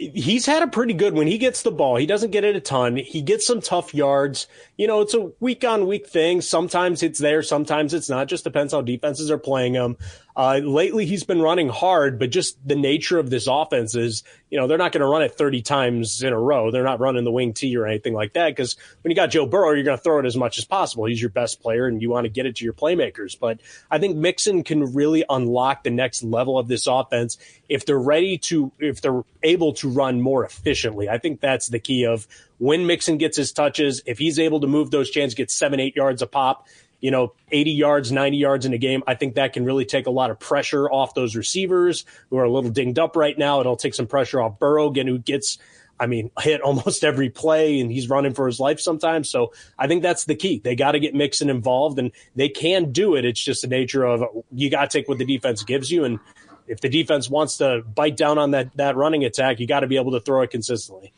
he's 0.01 0.47
had 0.47 0.63
a 0.63 0.67
pretty 0.67 0.95
good 0.95 1.13
when 1.13 1.27
he 1.27 1.37
gets 1.37 1.63
the 1.63 1.71
ball. 1.71 1.97
He 1.97 2.07
doesn't 2.07 2.31
get 2.31 2.43
it 2.43 2.57
a 2.57 2.61
ton. 2.61 2.97
He 2.97 3.21
gets 3.21 3.47
some 3.47 3.61
tough 3.61 3.95
yards. 3.95 4.47
You 4.79 4.87
know, 4.87 5.03
it's 5.03 5.13
a 5.13 5.31
week 5.41 5.63
on 5.63 5.87
week 5.87 6.09
thing. 6.09 6.41
Sometimes 6.41 7.03
it's 7.03 7.19
there, 7.19 7.43
sometimes 7.43 7.93
it's 7.93 8.09
not. 8.09 8.27
Just 8.27 8.45
depends 8.45 8.73
how 8.73 8.81
defenses 8.81 9.31
are 9.31 9.39
playing 9.39 9.75
him. 9.75 9.99
Uh, 10.41 10.57
lately, 10.65 11.05
he's 11.05 11.23
been 11.23 11.43
running 11.43 11.69
hard, 11.69 12.19
but 12.19 12.31
just 12.31 12.57
the 12.67 12.75
nature 12.75 13.19
of 13.19 13.29
this 13.29 13.47
offense 13.47 13.95
is, 13.95 14.23
you 14.49 14.59
know, 14.59 14.67
they're 14.67 14.79
not 14.79 14.91
going 14.91 15.03
to 15.03 15.07
run 15.07 15.21
it 15.21 15.35
30 15.35 15.61
times 15.61 16.23
in 16.23 16.33
a 16.33 16.41
row. 16.41 16.71
They're 16.71 16.83
not 16.83 16.99
running 16.99 17.25
the 17.25 17.31
wing 17.31 17.53
T 17.53 17.77
or 17.77 17.87
anything 17.87 18.15
like 18.15 18.33
that 18.33 18.49
because 18.49 18.79
when 19.03 19.11
you 19.11 19.15
got 19.15 19.27
Joe 19.27 19.45
Burrow, 19.45 19.73
you're 19.73 19.85
going 19.85 19.99
to 19.99 20.03
throw 20.03 20.19
it 20.19 20.25
as 20.25 20.39
much 20.39 20.57
as 20.57 20.65
possible. 20.65 21.05
He's 21.05 21.21
your 21.21 21.29
best 21.29 21.61
player 21.61 21.87
and 21.87 22.01
you 22.01 22.09
want 22.09 22.25
to 22.25 22.31
get 22.31 22.47
it 22.47 22.57
to 22.57 22.65
your 22.65 22.73
playmakers. 22.73 23.39
But 23.39 23.61
I 23.91 23.99
think 23.99 24.17
Mixon 24.17 24.65
can 24.65 24.95
really 24.95 25.27
unlock 25.29 25.85
the 25.85 25.91
next 25.91 26.23
level 26.23 26.59
of 26.59 26.69
this 26.69 26.87
offense 26.87 27.37
if 27.69 27.85
they're 27.85 28.01
ready 28.01 28.39
to, 28.39 28.73
if 28.79 29.03
they're 29.03 29.25
able 29.43 29.75
to 29.75 29.91
run 29.91 30.23
more 30.23 30.47
efficiently. 30.47 31.11
I 31.11 31.19
think 31.19 31.43
that's 31.43 31.69
the 31.69 31.81
key 31.81 32.07
of 32.07 32.27
when 32.57 32.87
Mixon 32.87 33.19
gets 33.19 33.37
his 33.37 33.53
touches, 33.53 34.01
if 34.07 34.17
he's 34.17 34.39
able 34.39 34.61
to 34.61 34.67
move 34.67 34.91
those 34.91 35.11
chains, 35.11 35.35
get 35.35 35.51
seven, 35.51 35.81
eight 35.81 35.97
yards 35.97 36.23
a 36.23 36.27
pop, 36.27 36.67
you 37.01 37.11
know, 37.11 37.33
80 37.51 37.71
yards, 37.73 38.13
90 38.13 38.37
yards 38.37 38.67
in 38.67 38.75
a 38.75 38.79
game, 38.79 39.03
I 39.07 39.15
think 39.15 39.35
that 39.35 39.53
can 39.53 39.65
really 39.65 39.85
take 39.85 40.07
a 40.07 40.11
lot 40.11 40.31
of 40.31 40.39
pressure 40.39 40.91
off 40.91 41.15
those 41.15 41.35
receivers 41.35 42.05
who 42.29 42.37
are 42.37 42.45
a 42.45 42.51
little 42.51 42.71
dinged 42.71 42.99
up 42.99 43.17
right 43.17 43.37
now. 43.37 43.61
It'll 43.61 43.77
take 43.77 43.95
some 43.95 44.07
pressure 44.07 44.41
off 44.41 44.59
Burrow 44.59 44.89
again, 44.89 45.07
who 45.07 45.19
gets, 45.19 45.59
I 45.99 46.07
mean, 46.07 46.31
hit 46.41 46.61
almost 46.61 47.03
every 47.03 47.31
play 47.31 47.81
and 47.81 47.91
he's 47.91 48.09
running 48.09 48.35
for 48.35 48.47
his 48.47 48.61
life 48.61 48.81
sometimes. 48.81 49.31
So 49.31 49.53
I 49.79 49.87
think 49.87 50.03
that's 50.03 50.25
the 50.25 50.35
key. 50.35 50.61
They 50.63 50.75
got 50.75 50.93
to 50.93 51.01
get 51.01 51.15
Mixon 51.15 51.49
involved 51.49 51.99
and 51.99 52.13
they 52.37 52.49
can 52.49 52.93
do 52.93 53.17
it. 53.17 53.25
It's 53.25 53.41
just 53.43 53.63
the 53.63 53.69
nature 53.69 54.05
of 54.05 54.23
you 54.53 54.71
got 54.71 54.91
to 54.91 54.99
take 54.99 55.09
what 55.09 55.19
the 55.19 55.25
defense 55.25 55.63
gives 55.63 55.91
you. 55.91 56.05
And 56.05 56.19
if 56.67 56.81
the 56.81 56.89
defense 56.89 57.29
wants 57.29 57.57
to 57.59 57.83
bite 57.83 58.17
down 58.17 58.39
on 58.39 58.53
that, 58.53 58.77
that 58.77 58.95
running 58.97 59.25
attack, 59.25 59.59
you 59.59 59.67
got 59.67 59.81
to 59.81 59.87
be 59.87 59.97
able 59.97 60.13
to 60.13 60.21
throw 60.21 60.43
it 60.43 60.51
consistently. 60.51 61.13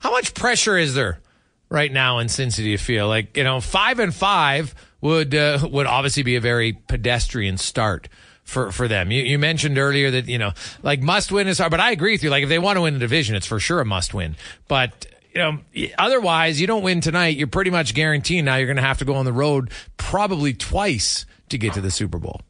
How 0.00 0.10
much 0.10 0.34
pressure 0.34 0.76
is 0.76 0.94
there 0.94 1.20
right 1.68 1.92
now 1.92 2.18
in? 2.18 2.26
Do 2.26 2.68
you 2.68 2.78
feel 2.78 3.08
like, 3.08 3.36
you 3.36 3.44
know, 3.44 3.60
five 3.60 3.98
and 3.98 4.14
five, 4.14 4.74
would 5.00 5.34
uh, 5.34 5.66
would 5.70 5.86
obviously 5.86 6.22
be 6.22 6.36
a 6.36 6.40
very 6.40 6.72
pedestrian 6.72 7.58
start 7.58 8.08
for 8.44 8.72
for 8.72 8.88
them. 8.88 9.10
You, 9.10 9.22
you 9.22 9.38
mentioned 9.38 9.78
earlier 9.78 10.10
that 10.10 10.28
you 10.28 10.38
know 10.38 10.52
like 10.82 11.02
must 11.02 11.32
win 11.32 11.48
is 11.48 11.58
hard, 11.58 11.70
but 11.70 11.80
I 11.80 11.92
agree 11.92 12.12
with 12.12 12.22
you. 12.22 12.30
Like 12.30 12.42
if 12.42 12.48
they 12.48 12.58
want 12.58 12.76
to 12.76 12.82
win 12.82 12.94
the 12.94 13.00
division, 13.00 13.36
it's 13.36 13.46
for 13.46 13.60
sure 13.60 13.80
a 13.80 13.84
must 13.84 14.12
win. 14.12 14.36
But 14.68 15.06
you 15.32 15.40
know, 15.40 15.58
otherwise 15.98 16.60
you 16.60 16.66
don't 16.66 16.82
win 16.82 17.00
tonight. 17.00 17.36
You're 17.36 17.46
pretty 17.46 17.70
much 17.70 17.94
guaranteed 17.94 18.44
now 18.44 18.56
you're 18.56 18.66
going 18.66 18.76
to 18.76 18.82
have 18.82 18.98
to 18.98 19.04
go 19.04 19.14
on 19.14 19.24
the 19.24 19.32
road 19.32 19.70
probably 19.96 20.52
twice 20.52 21.24
to 21.50 21.58
get 21.58 21.74
to 21.74 21.80
the 21.80 21.90
Super 21.90 22.18
Bowl. 22.18 22.40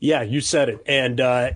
Yeah, 0.00 0.22
you 0.22 0.40
said 0.40 0.68
it. 0.68 0.82
And 0.86 1.20
uh, 1.20 1.50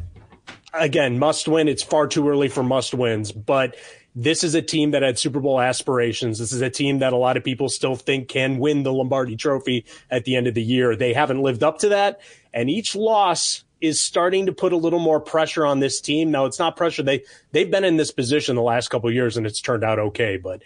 again, 0.73 1.19
must 1.19 1.49
win. 1.49 1.69
It's 1.69 1.83
far 1.83 2.07
too 2.07 2.29
early 2.29 2.49
for 2.49 2.63
must 2.63 2.95
wins, 2.95 3.33
but 3.33 3.77
this 4.21 4.43
is 4.43 4.57
a 4.57 4.63
team 4.63 4.91
that 4.91 5.03
had 5.03 5.17
Super 5.17 5.39
Bowl 5.39 5.61
aspirations. 5.61 6.41
This 6.41 6.53
is 6.53 6.61
a 6.61 6.69
team 6.69 6.99
that 6.99 7.13
a 7.13 7.17
lot 7.17 7.37
of 7.37 7.45
people 7.45 7.69
still 7.69 7.95
think 7.95 8.27
can 8.27 8.59
win 8.59 8.83
the 8.83 8.93
Lombardi 8.93 9.37
trophy 9.37 9.87
at 10.11 10.25
the 10.25 10.35
end 10.35 10.49
of 10.49 10.55
the 10.55 10.63
year. 10.63 10.97
They 10.97 11.13
haven't 11.13 11.41
lived 11.41 11.63
up 11.63 11.79
to 11.79 11.91
that. 11.91 12.21
And 12.53 12.69
each 12.69 12.97
loss 12.97 13.63
is 13.81 14.01
starting 14.01 14.47
to 14.47 14.53
put 14.53 14.73
a 14.73 14.77
little 14.77 14.99
more 14.99 15.21
pressure 15.21 15.65
on 15.65 15.79
this 15.79 16.01
team. 16.01 16.33
Now 16.33 16.47
it's 16.47 16.59
not 16.59 16.77
pressure. 16.77 17.05
They, 17.05 17.23
they've 17.53 17.71
been 17.71 17.85
in 17.85 17.97
this 17.97 18.11
position 18.11 18.57
the 18.57 18.63
last 18.63 18.89
couple 18.89 19.09
years 19.13 19.37
and 19.37 19.47
it's 19.47 19.61
turned 19.61 19.85
out 19.85 20.01
okay, 20.01 20.37
but 20.37 20.65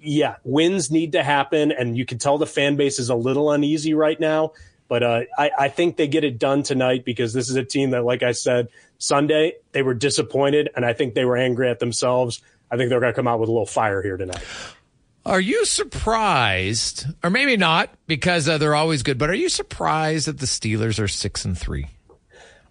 yeah, 0.00 0.34
wins 0.42 0.90
need 0.90 1.12
to 1.12 1.22
happen. 1.22 1.70
And 1.70 1.96
you 1.96 2.04
can 2.04 2.18
tell 2.18 2.36
the 2.36 2.46
fan 2.46 2.74
base 2.74 2.98
is 2.98 3.10
a 3.10 3.14
little 3.14 3.52
uneasy 3.52 3.94
right 3.94 4.18
now. 4.18 4.54
But 4.88 5.02
uh, 5.04 5.20
I, 5.38 5.50
I, 5.56 5.68
think 5.68 5.98
they 5.98 6.08
get 6.08 6.24
it 6.24 6.38
done 6.38 6.62
tonight 6.62 7.04
because 7.04 7.34
this 7.34 7.50
is 7.50 7.56
a 7.56 7.62
team 7.62 7.90
that, 7.90 8.04
like 8.04 8.22
I 8.22 8.32
said, 8.32 8.68
Sunday, 8.96 9.52
they 9.72 9.82
were 9.82 9.92
disappointed 9.92 10.70
and 10.74 10.84
I 10.84 10.94
think 10.94 11.12
they 11.12 11.26
were 11.26 11.36
angry 11.36 11.68
at 11.68 11.78
themselves. 11.78 12.40
I 12.70 12.76
think 12.76 12.90
they're 12.90 13.00
going 13.00 13.12
to 13.12 13.16
come 13.16 13.28
out 13.28 13.40
with 13.40 13.48
a 13.48 13.52
little 13.52 13.66
fire 13.66 14.02
here 14.02 14.16
tonight. 14.16 14.44
Are 15.26 15.40
you 15.40 15.64
surprised, 15.66 17.06
or 17.22 17.30
maybe 17.30 17.56
not, 17.56 17.90
because 18.06 18.48
uh, 18.48 18.56
they're 18.56 18.74
always 18.74 19.02
good? 19.02 19.18
But 19.18 19.30
are 19.30 19.34
you 19.34 19.48
surprised 19.48 20.26
that 20.26 20.38
the 20.38 20.46
Steelers 20.46 20.98
are 21.02 21.08
six 21.08 21.44
and 21.44 21.56
three? 21.56 21.86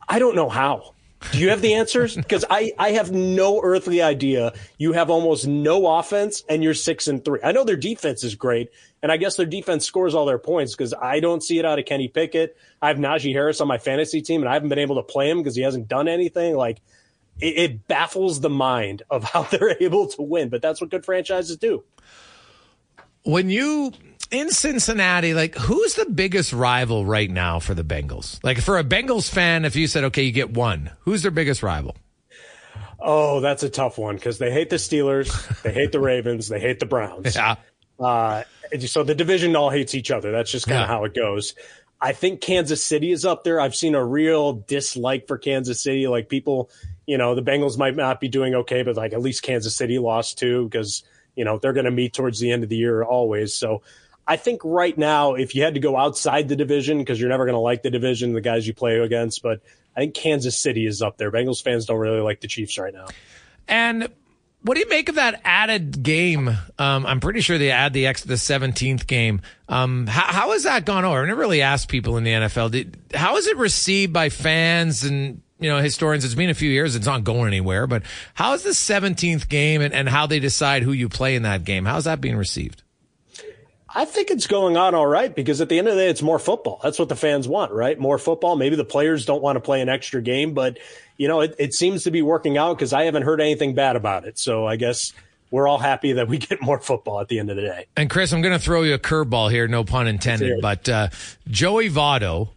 I 0.10 0.20
don't 0.20 0.36
know 0.36 0.50
how. 0.50 0.94
Do 1.32 1.40
you 1.40 1.50
have 1.50 1.62
the 1.62 1.76
answers? 1.76 2.16
Because 2.28 2.46
I, 2.50 2.74
I 2.78 2.92
have 2.92 3.12
no 3.12 3.62
earthly 3.64 4.02
idea. 4.02 4.54
You 4.78 4.94
have 4.94 5.10
almost 5.10 5.48
no 5.48 5.86
offense 5.88 6.44
and 6.50 6.64
you're 6.64 6.74
six 6.74 7.08
and 7.08 7.24
three. 7.24 7.40
I 7.44 7.52
know 7.52 7.64
their 7.64 7.76
defense 7.76 8.24
is 8.24 8.36
great, 8.36 8.70
and 9.02 9.12
I 9.12 9.18
guess 9.18 9.36
their 9.36 9.46
defense 9.46 9.86
scores 9.86 10.16
all 10.16 10.26
their 10.26 10.40
points 10.40 10.76
because 10.76 10.94
I 10.94 11.20
don't 11.20 11.44
see 11.44 11.60
it 11.60 11.66
out 11.66 11.80
of 11.80 11.86
Kenny 11.86 12.08
Pickett. 12.08 12.58
I 12.82 12.88
have 12.88 12.98
Najee 12.98 13.34
Harris 13.34 13.62
on 13.62 13.68
my 13.68 13.78
fantasy 13.78 14.22
team, 14.22 14.42
and 14.42 14.50
I 14.50 14.54
haven't 14.54 14.70
been 14.70 14.80
able 14.80 14.96
to 14.96 15.04
play 15.04 15.30
him 15.30 15.38
because 15.38 15.56
he 15.56 15.62
hasn't 15.62 15.88
done 15.88 16.08
anything. 16.08 16.56
Like 16.56 16.82
it, 17.40 17.58
it 17.58 17.88
baffles 17.88 18.42
the 18.42 18.50
mind 18.50 19.04
of 19.10 19.24
how 19.24 19.44
they're 19.52 19.82
able 19.82 20.08
to 20.08 20.22
win, 20.22 20.50
but 20.50 20.62
that's 20.62 20.82
what 20.82 20.90
good 20.90 21.06
franchises 21.06 21.58
do. 21.58 21.84
When 23.24 23.50
you 23.50 23.92
in 24.32 24.50
Cincinnati, 24.52 25.34
like 25.34 25.56
who's 25.56 25.96
the 25.96 26.06
biggest 26.06 26.54
rival 26.54 27.06
right 27.06 27.30
now 27.30 27.60
for 27.60 27.74
the 27.74 27.84
Bengals? 27.84 28.44
Like 28.44 28.60
for 28.60 28.78
a 28.78 28.84
Bengals 28.84 29.30
fan, 29.30 29.66
if 29.66 29.76
you 29.76 29.88
said, 29.88 30.06
okay, 30.06 30.24
you 30.24 30.32
get 30.32 30.52
one, 30.52 30.92
who's 31.02 31.22
their 31.22 31.32
biggest 31.32 31.64
rival? 31.64 31.96
Oh, 33.00 33.40
that's 33.42 33.64
a 33.64 33.70
tough 33.70 33.98
one 33.98 34.16
because 34.16 34.38
they 34.38 34.52
hate 34.52 34.70
the 34.70 34.78
Steelers, 34.78 35.62
they 35.62 35.72
hate 35.72 35.92
the 35.92 36.00
Ravens, 36.00 36.48
they 36.48 36.60
hate 36.60 36.80
the 36.80 36.86
Browns. 36.86 37.36
Yeah. 37.36 37.56
Uh, 38.00 38.44
so 38.86 39.04
the 39.04 39.16
division 39.16 39.56
all 39.56 39.72
hates 39.72 39.96
each 39.96 40.12
other. 40.12 40.32
That's 40.32 40.52
just 40.52 40.68
kind 40.68 40.84
of 40.84 40.88
yeah. 40.88 40.88
how 40.88 41.04
it 41.06 41.16
goes. 41.16 41.56
I 42.00 42.12
think 42.14 42.42
Kansas 42.42 42.84
City 42.84 43.12
is 43.12 43.26
up 43.26 43.44
there. 43.44 43.60
I've 43.60 43.76
seen 43.76 43.96
a 43.96 44.06
real 44.06 44.54
dislike 44.54 45.28
for 45.28 45.40
Kansas 45.40 45.82
City. 45.82 46.08
Like 46.08 46.30
people, 46.30 46.70
you 47.08 47.18
know, 47.18 47.34
the 47.34 47.42
Bengals 47.42 47.78
might 47.78 47.96
not 47.96 48.20
be 48.20 48.28
doing 48.28 48.54
okay, 48.54 48.84
but 48.84 48.96
like 48.96 49.14
at 49.14 49.22
least 49.22 49.42
Kansas 49.42 49.76
City 49.76 49.98
lost 49.98 50.38
too 50.38 50.66
because, 50.66 51.04
you 51.36 51.46
know, 51.46 51.58
they're 51.58 51.74
going 51.74 51.86
to 51.86 51.92
meet 51.92 52.14
towards 52.14 52.40
the 52.40 52.52
end 52.52 52.64
of 52.64 52.70
the 52.70 52.76
year 52.76 53.02
always. 53.02 53.56
So 53.56 53.82
I 54.28 54.36
think 54.36 54.62
right 54.66 54.96
now, 54.96 55.36
if 55.36 55.56
you 55.56 55.64
had 55.64 55.74
to 55.76 55.80
go 55.80 55.96
outside 55.96 56.50
the 56.50 56.56
division, 56.58 56.98
because 57.00 57.20
you're 57.20 57.30
never 57.30 57.46
going 57.46 57.56
to 57.56 57.60
like 57.60 57.82
the 57.82 57.90
division, 57.90 58.34
the 58.34 58.42
guys 58.42 58.68
you 58.68 58.74
play 58.74 59.00
against, 59.00 59.42
but 59.42 59.62
I 59.96 60.02
think 60.02 60.14
Kansas 60.14 60.60
City 60.60 60.86
is 60.86 61.02
up 61.02 61.18
there. 61.18 61.32
Bengals 61.32 61.64
fans 61.64 61.86
don't 61.86 61.98
really 61.98 62.20
like 62.20 62.42
the 62.42 62.48
Chiefs 62.48 62.78
right 62.78 62.94
now. 62.94 63.08
And 63.70 64.10
what 64.64 64.74
do 64.74 64.82
you 64.82 64.90
make 64.90 65.08
of 65.08 65.16
that 65.16 65.40
added 65.46 66.04
game? 66.04 66.50
Um, 66.78 67.06
I'm 67.06 67.22
pretty 67.22 67.40
sure 67.40 67.58
they 67.58 67.72
add 67.72 67.94
the 67.94 68.06
X 68.06 68.24
to 68.24 68.28
the 68.28 68.36
17th 68.36 69.08
game. 69.08 69.42
Um, 69.70 70.08
how, 70.08 70.26
how 70.34 70.52
has 70.52 70.64
that 70.64 70.86
gone 70.86 71.06
over? 71.06 71.24
I 71.24 71.26
never 71.26 71.40
really 71.40 71.62
asked 71.62 71.88
people 71.88 72.18
in 72.18 72.26
the 72.26 72.32
NFL. 72.32 72.72
Did, 72.72 73.00
how 73.14 73.38
is 73.38 73.48
it 73.48 73.56
received 73.56 74.12
by 74.12 74.28
fans 74.28 75.06
and 75.06 75.42
you 75.60 75.70
know 75.70 75.80
historians? 75.80 76.26
It's 76.26 76.36
been 76.36 76.50
a 76.50 76.56
few 76.56 76.70
years. 76.70 76.96
It's 76.96 77.06
not 77.06 77.24
going 77.24 77.48
anywhere. 77.48 77.88
But 77.88 78.04
how 78.34 78.54
is 78.54 78.64
the 78.64 78.72
17th 78.72 79.50
game 79.50 79.82
and, 79.82 79.94
and 79.94 80.08
how 80.10 80.28
they 80.28 80.40
decide 80.40 80.84
who 80.84 80.92
you 80.92 81.10
play 81.10 81.36
in 81.36 81.44
that 81.44 81.64
game? 81.64 81.86
How's 81.86 82.06
that 82.06 82.22
being 82.22 82.38
received? 82.38 82.84
I 83.90 84.06
think 84.06 84.30
it's 84.30 84.46
going 84.46 84.78
on 84.78 84.94
all 84.94 85.08
right 85.08 85.34
because 85.34 85.60
at 85.60 85.70
the 85.70 85.80
end 85.80 85.88
of 85.88 85.96
the 85.96 86.02
day, 86.02 86.10
it's 86.10 86.22
more 86.22 86.38
football. 86.38 86.80
That's 86.84 87.00
what 87.00 87.10
the 87.10 87.16
fans 87.16 87.48
want, 87.48 87.72
right? 87.72 87.98
More 87.98 88.20
football. 88.20 88.56
Maybe 88.56 88.76
the 88.76 88.86
players 88.86 89.26
don't 89.26 89.42
want 89.42 89.56
to 89.56 89.60
play 89.60 89.82
an 89.82 89.90
extra 89.90 90.22
game, 90.22 90.54
but 90.54 90.78
you 91.18 91.28
know, 91.28 91.42
it, 91.42 91.56
it 91.58 91.74
seems 91.74 92.04
to 92.04 92.12
be 92.12 92.22
working 92.22 92.58
out 92.58 92.78
because 92.78 92.94
I 92.94 93.06
haven't 93.06 93.24
heard 93.24 93.42
anything 93.42 93.74
bad 93.74 93.96
about 93.96 94.26
it. 94.26 94.38
So 94.38 94.68
I 94.68 94.76
guess 94.76 95.14
we're 95.50 95.68
all 95.68 95.80
happy 95.80 96.14
that 96.14 96.28
we 96.28 96.38
get 96.38 96.62
more 96.62 96.80
football 96.80 97.20
at 97.22 97.28
the 97.28 97.40
end 97.40 97.50
of 97.50 97.56
the 97.56 97.64
day. 97.64 97.86
And 97.96 98.10
Chris, 98.10 98.32
I'm 98.34 98.42
going 98.42 98.54
to 98.54 98.64
throw 98.64 98.84
you 98.84 98.94
a 98.94 99.00
curveball 99.00 99.50
here, 99.50 99.68
no 99.68 99.84
pun 99.84 100.08
intended, 100.08 100.62
but 100.62 100.88
uh, 100.88 101.10
Joey 101.48 101.90
Votto, 101.90 102.50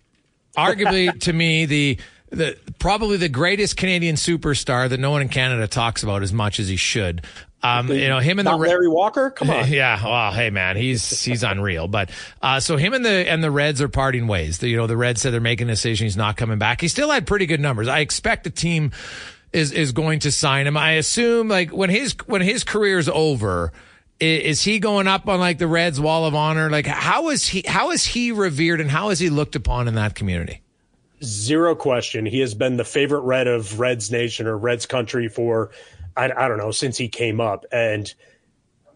arguably 0.57 1.18
to 1.22 1.32
me 1.32 1.64
the 1.64 1.98
the 2.31 2.57
probably 2.78 3.16
the 3.16 3.28
greatest 3.28 3.76
Canadian 3.76 4.16
superstar 4.16 4.89
that 4.89 5.01
no 5.01 5.11
one 5.11 5.22
in 5.22 5.28
Canada 5.28 5.66
talks 5.66 6.03
about 6.03 6.22
as 6.22 6.33
much 6.33 6.59
as 6.59 6.68
he 6.68 6.76
should. 6.76 7.22
Um, 7.62 7.89
you 7.89 8.09
know 8.09 8.20
him 8.20 8.39
and 8.39 8.49
the 8.49 8.57
Larry 8.57 8.89
Walker. 8.89 9.31
Come 9.31 9.51
on, 9.51 9.68
yeah. 9.70 10.03
Well, 10.03 10.33
hey 10.33 10.49
man, 10.51 10.76
he's 10.76 11.22
he's 11.22 11.43
unreal. 11.43 11.89
But 11.89 12.11
uh, 12.41 12.61
so 12.61 12.76
him 12.76 12.95
and 12.95 13.05
the 13.05 13.28
and 13.28 13.45
the 13.45 13.51
Reds 13.51 13.83
are 13.83 13.89
parting 13.89 14.26
ways. 14.26 14.59
The, 14.59 14.68
you 14.68 14.76
know 14.76 14.87
the 14.87 14.97
Reds 14.97 15.20
said 15.20 15.33
they're 15.33 15.41
making 15.41 15.68
a 15.68 15.72
decision. 15.72 16.07
He's 16.07 16.16
not 16.16 16.37
coming 16.37 16.59
back. 16.59 16.81
He 16.81 16.89
still 16.89 17.11
had 17.11 17.26
pretty 17.26 17.47
good 17.47 17.61
numbers. 17.61 17.89
I 17.89 17.99
expect 17.99 18.45
the 18.45 18.51
team 18.51 18.93
is 19.53 19.72
is 19.72 19.93
going 19.93 20.20
to 20.20 20.33
sign 20.33 20.66
him. 20.66 20.76
I 20.76 20.93
assume 20.93 21.49
like 21.49 21.70
when 21.70 21.91
his 21.91 22.16
when 22.26 22.41
his 22.41 22.64
career's 22.64 23.11
over, 23.11 23.72
is, 24.20 24.43
is 24.43 24.62
he 24.62 24.78
going 24.78 25.07
up 25.07 25.28
on 25.28 25.39
like 25.39 25.59
the 25.59 25.66
Reds 25.66 26.01
Wall 26.01 26.24
of 26.24 26.35
Honor? 26.35 26.70
Like 26.70 26.87
how 26.87 27.28
is 27.28 27.47
he 27.47 27.62
how 27.66 27.91
is 27.91 28.07
he 28.07 28.33
revered 28.33 28.81
and 28.81 28.91
how 28.91 29.11
is 29.11 29.18
he 29.18 29.28
looked 29.28 29.55
upon 29.55 29.87
in 29.87 29.97
that 29.97 30.14
community? 30.14 30.62
Zero 31.23 31.75
question. 31.75 32.27
He 32.27 32.41
has 32.41 32.55
been 32.55 32.77
the 32.77 32.85
favorite 32.85 33.21
Red 33.21 33.47
of 33.47 33.79
Reds 33.79 34.11
Nation 34.11 34.47
or 34.47 34.57
Reds 34.57 34.87
country 34.87 35.29
for 35.29 35.71
I, 36.16 36.25
I 36.25 36.49
don't 36.49 36.59
know, 36.59 36.71
since 36.71 36.97
he 36.97 37.09
came 37.09 37.41
up. 37.41 37.64
And 37.73 38.12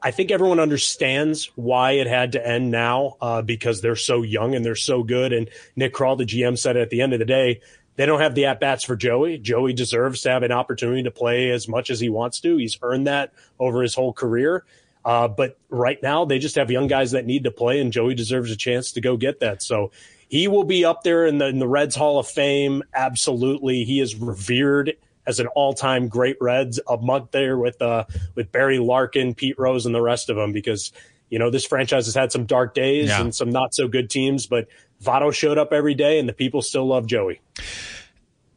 I 0.03 0.11
think 0.11 0.31
everyone 0.31 0.61
understands 0.61 1.51
why 1.55 1.93
it 1.93 2.07
had 2.07 2.33
to 2.33 2.47
end 2.47 2.71
now 2.71 3.17
uh, 3.21 3.43
because 3.43 3.81
they're 3.81 3.97
so 3.97 4.23
young 4.23 4.55
and 4.55 4.65
they're 4.65 4.75
so 4.75 5.03
good. 5.03 5.33
And 5.33 5.49
Nick 5.77 5.95
Krall, 5.95 6.19
the 6.19 6.25
GM, 6.25 6.59
said 6.59 6.77
at 6.77 6.91
the 6.91 7.01
end 7.01 7.13
of 7.13 7.19
the 7.19 7.25
day, 7.25 7.61
they 7.97 8.07
don't 8.07 8.21
have 8.21 8.35
the 8.35 8.47
at 8.47 8.61
bats 8.61 8.85
for 8.85 8.97
Joey. 8.97 9.39
Joey 9.39 9.73
deserves 9.73 10.23
to 10.23 10.31
have 10.31 10.43
an 10.43 10.53
opportunity 10.53 11.05
to 11.05 11.11
play 11.11 11.51
as 11.51 11.69
much 11.69 11.91
as 11.91 12.01
he 12.01 12.09
wants 12.09 12.41
to. 12.41 12.57
He's 12.57 12.77
earned 12.83 13.07
that 13.07 13.33
over 13.59 13.83
his 13.83 13.95
whole 13.95 14.13
career. 14.13 14.65
Uh, 15.05 15.29
but 15.29 15.59
right 15.69 16.03
now, 16.03 16.25
they 16.25 16.39
just 16.39 16.57
have 16.57 16.71
young 16.71 16.87
guys 16.87 17.13
that 17.13 17.27
need 17.27 17.45
to 17.45 17.51
play, 17.51 17.81
and 17.81 17.93
Joey 17.93 18.15
deserves 18.15 18.51
a 18.51 18.57
chance 18.57 18.93
to 18.93 19.01
go 19.01 19.17
get 19.17 19.41
that. 19.41 19.63
So 19.63 19.93
he 20.29 20.49
will 20.49 20.65
be 20.65 20.85
up 20.85 21.03
there 21.03 21.27
in 21.27 21.39
the, 21.39 21.47
in 21.47 21.59
the 21.59 21.69
Reds 21.69 21.95
Hall 21.95 22.19
of 22.19 22.27
Fame. 22.27 22.83
Absolutely. 22.95 23.85
He 23.85 24.01
is 24.01 24.15
revered 24.17 24.97
as 25.27 25.41
an 25.41 25.47
all-time 25.49 26.09
great 26.09 26.37
Reds 26.41 26.81
a 26.89 26.97
month 26.97 27.31
there 27.31 27.57
with 27.57 27.81
uh, 27.81 28.05
with 28.35 28.53
Barry 28.53 28.79
Larkin, 28.79 29.35
Pete 29.35 29.59
Rose, 29.59 29.87
and 29.87 29.95
the 29.95 30.03
rest 30.03 30.29
of 30.29 30.37
them 30.37 30.53
because 30.53 30.93
you 31.31 31.39
know 31.39 31.51
this 31.51 31.65
franchise 31.65 32.07
has 32.07 32.15
had 32.15 32.31
some 32.31 32.45
dark 32.45 32.75
days 32.75 33.09
yeah. 33.09 33.21
and 33.21 33.35
some 33.35 33.51
not 33.51 33.75
so 33.75 33.89
good 33.89 34.11
teams, 34.11 34.47
but 34.47 34.69
Votto 35.03 35.33
showed 35.33 35.59
up 35.59 35.73
every 35.73 35.95
day, 35.95 36.19
and 36.19 36.29
the 36.29 36.33
people 36.33 36.63
still 36.63 36.87
love 36.87 37.07
Joey. 37.07 37.41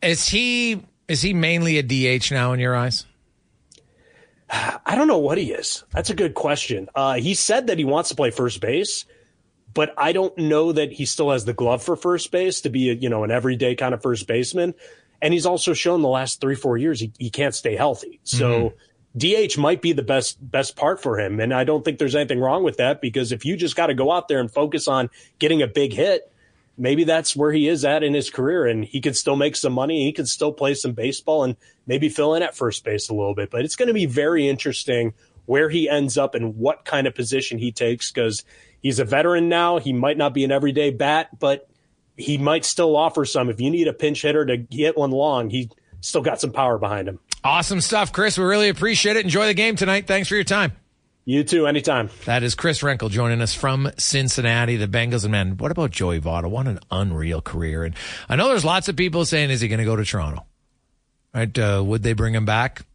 Is 0.02 0.28
he 0.28 0.82
is 1.08 1.22
he 1.22 1.34
mainly 1.34 1.78
a 1.78 1.84
DH 1.84 2.32
now 2.32 2.54
in 2.54 2.60
your 2.60 2.76
eyes? 2.76 3.06
I 4.50 4.96
don't 4.96 5.08
know 5.08 5.18
what 5.18 5.38
he 5.38 5.52
is. 5.52 5.84
That's 5.92 6.10
a 6.10 6.16
good 6.16 6.34
question. 6.34 6.88
Uh, 6.96 7.16
he 7.16 7.34
said 7.34 7.68
that 7.68 7.78
he 7.78 7.84
wants 7.84 8.10
to 8.10 8.16
play 8.16 8.32
first 8.32 8.62
base, 8.62 9.06
but 9.78 9.94
I 9.96 10.12
don't 10.12 10.36
know 10.40 10.72
that 10.72 10.92
he 10.92 11.06
still 11.06 11.30
has 11.30 11.46
the 11.46 11.54
glove 11.54 11.84
for 11.84 11.96
first 11.96 12.32
base 12.32 12.62
to 12.62 12.70
be 12.72 12.90
a, 12.90 12.94
you 12.94 13.10
know 13.10 13.24
an 13.24 13.30
everyday 13.30 13.76
kind 13.76 13.94
of 13.94 14.02
first 14.02 14.26
baseman. 14.26 14.74
And 15.22 15.36
he's 15.36 15.46
also 15.46 15.74
shown 15.74 16.02
the 16.02 16.08
last 16.08 16.42
three, 16.42 16.56
four 16.56 16.80
years 16.80 17.00
he, 17.00 17.12
he 17.20 17.30
can't 17.30 17.54
stay 17.54 17.76
healthy. 17.76 18.20
So 18.24 18.74
mm-hmm. 19.16 19.56
DH 19.56 19.62
might 19.62 19.84
be 19.84 19.94
the 19.94 20.02
best 20.02 20.40
best 20.42 20.76
part 20.76 21.00
for 21.00 21.20
him. 21.20 21.40
And 21.40 21.54
I 21.54 21.64
don't 21.64 21.86
think 21.86 22.00
there's 22.00 22.16
anything 22.16 22.40
wrong 22.40 22.64
with 22.64 22.78
that 22.78 23.02
because 23.02 23.32
if 23.32 23.46
you 23.46 23.56
just 23.56 23.76
got 23.76 23.88
to 23.88 23.94
go 23.94 24.12
out 24.12 24.28
there 24.28 24.40
and 24.40 24.52
focus 24.52 24.88
on 24.88 25.12
getting 25.38 25.62
a 25.62 25.68
big 25.68 25.94
hit, 25.94 26.34
maybe 26.76 27.04
that's 27.04 27.36
where 27.36 27.52
he 27.52 27.68
is 27.68 27.86
at 27.86 28.02
in 28.02 28.16
his 28.16 28.32
career 28.32 28.66
and 28.66 28.84
he 28.84 29.00
could 29.00 29.16
still 29.16 29.36
make 29.36 29.56
some 29.56 29.74
money. 29.74 30.06
He 30.06 30.12
could 30.12 30.28
still 30.28 30.54
play 30.54 30.74
some 30.74 30.94
baseball 30.94 31.44
and 31.44 31.56
maybe 31.86 32.10
fill 32.10 32.34
in 32.34 32.42
at 32.42 32.58
first 32.58 32.84
base 32.84 33.10
a 33.10 33.14
little 33.14 33.36
bit. 33.36 33.52
But 33.52 33.64
it's 33.64 33.76
going 33.76 33.90
to 33.90 33.94
be 33.94 34.08
very 34.08 34.48
interesting 34.48 35.14
where 35.48 35.70
he 35.70 35.90
ends 35.90 36.18
up 36.18 36.36
and 36.36 36.56
what 36.58 36.86
kind 36.86 37.08
of 37.08 37.16
position 37.16 37.58
he 37.58 37.72
takes 37.72 38.12
because 38.12 38.44
he's 38.82 39.00
a 39.00 39.06
veteran 39.06 39.50
now. 39.50 39.80
He 39.80 39.94
might 39.94 40.18
not 40.18 40.34
be 40.34 40.44
an 40.44 40.52
everyday 40.52 40.92
bat, 40.92 41.40
but 41.40 41.68
he 42.16 42.38
might 42.38 42.66
still 42.66 42.96
offer 42.96 43.26
some. 43.26 43.50
If 43.50 43.60
you 43.60 43.72
need 43.72 43.88
a 43.88 43.94
pinch 43.94 44.22
hitter 44.22 44.46
to 44.46 44.58
get 44.58 44.98
one 44.98 45.12
long, 45.12 45.50
he 45.50 45.72
still 46.02 46.22
got 46.22 46.40
some 46.40 46.52
power 46.52 46.78
behind 46.78 47.08
him. 47.08 47.20
Awesome 47.44 47.82
stuff, 47.82 48.12
Chris. 48.12 48.38
We 48.38 48.44
really 48.44 48.70
appreciate 48.70 49.16
it. 49.16 49.24
Enjoy 49.24 49.48
the 49.48 49.54
game 49.54 49.76
tonight. 49.76 50.06
Thanks 50.06 50.28
for 50.28 50.36
your 50.36 50.44
time. 50.44 50.74
You 51.24 51.44
too, 51.44 51.68
anytime. 51.68 52.10
That 52.26 52.44
is 52.44 52.56
Chris 52.56 52.82
Renkel 52.82 53.10
joining 53.10 53.42
us 53.42 53.54
from 53.54 53.92
Cincinnati, 53.98 54.78
the 54.78 54.88
Bengals. 54.88 55.24
And 55.24 55.32
man, 55.32 55.58
what 55.58 55.72
about 55.72 55.92
Joey 55.92 56.22
Votto? 56.22 56.50
What 56.50 56.68
an 56.68 56.80
unreal 56.90 57.42
career. 57.42 57.84
And 57.84 57.96
I 58.30 58.36
know 58.36 58.48
there's 58.48 58.64
lots 58.66 58.88
of 58.88 58.96
people 58.96 59.26
saying, 59.26 59.50
is 59.50 59.62
he 59.62 59.68
going 59.68 59.80
to 59.80 59.86
go 59.86 59.96
to 59.96 60.06
Toronto? 60.06 60.46
Right? 61.34 61.58
Uh, 61.58 61.84
would 61.86 62.04
they 62.04 62.14
bring 62.14 62.34
him 62.34 62.46
back? 62.46 62.86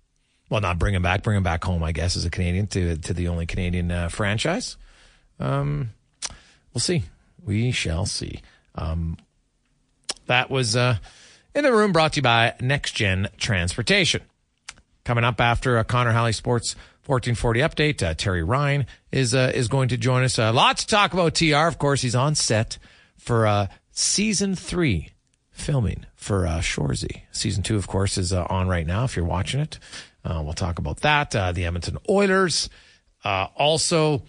Well, 0.52 0.60
not 0.60 0.78
bring 0.78 0.94
him 0.94 1.00
back, 1.00 1.22
bring 1.22 1.38
him 1.38 1.42
back 1.42 1.64
home, 1.64 1.82
I 1.82 1.92
guess, 1.92 2.14
as 2.14 2.26
a 2.26 2.30
Canadian 2.30 2.66
to, 2.66 2.98
to 2.98 3.14
the 3.14 3.28
only 3.28 3.46
Canadian 3.46 3.90
uh, 3.90 4.10
franchise. 4.10 4.76
Um, 5.40 5.92
we'll 6.74 6.80
see. 6.80 7.04
We 7.42 7.70
shall 7.70 8.04
see. 8.04 8.42
Um, 8.74 9.16
that 10.26 10.50
was 10.50 10.76
uh, 10.76 10.98
in 11.54 11.64
the 11.64 11.72
room 11.72 11.92
brought 11.92 12.12
to 12.12 12.16
you 12.18 12.22
by 12.22 12.54
Next 12.60 12.92
Gen 12.92 13.30
Transportation. 13.38 14.20
Coming 15.06 15.24
up 15.24 15.40
after 15.40 15.78
a 15.78 15.84
Connor 15.84 16.12
Halley 16.12 16.34
Sports 16.34 16.76
1440 17.06 17.60
update, 17.60 18.06
uh, 18.06 18.12
Terry 18.12 18.42
Ryan 18.42 18.84
is 19.10 19.34
uh, 19.34 19.52
is 19.54 19.68
going 19.68 19.88
to 19.88 19.96
join 19.96 20.22
us. 20.22 20.38
Uh, 20.38 20.52
lots 20.52 20.84
to 20.84 20.90
talk 20.90 21.14
about. 21.14 21.34
Tr, 21.34 21.54
of 21.54 21.78
course, 21.78 22.02
he's 22.02 22.14
on 22.14 22.34
set 22.34 22.76
for 23.16 23.46
uh, 23.46 23.68
season 23.90 24.54
three 24.54 25.12
filming 25.50 26.04
for 26.14 26.46
uh, 26.46 26.58
Shoresy. 26.58 27.22
Season 27.32 27.62
two, 27.62 27.76
of 27.76 27.86
course, 27.86 28.18
is 28.18 28.34
uh, 28.34 28.46
on 28.50 28.68
right 28.68 28.86
now. 28.86 29.04
If 29.04 29.16
you're 29.16 29.24
watching 29.24 29.60
it, 29.60 29.78
uh, 30.24 30.40
we'll 30.44 30.52
talk 30.52 30.78
about 30.78 31.00
that. 31.00 31.34
Uh, 31.34 31.52
the 31.52 31.64
Edmonton 31.64 31.98
Oilers. 32.08 32.68
Uh, 33.24 33.46
also, 33.56 34.22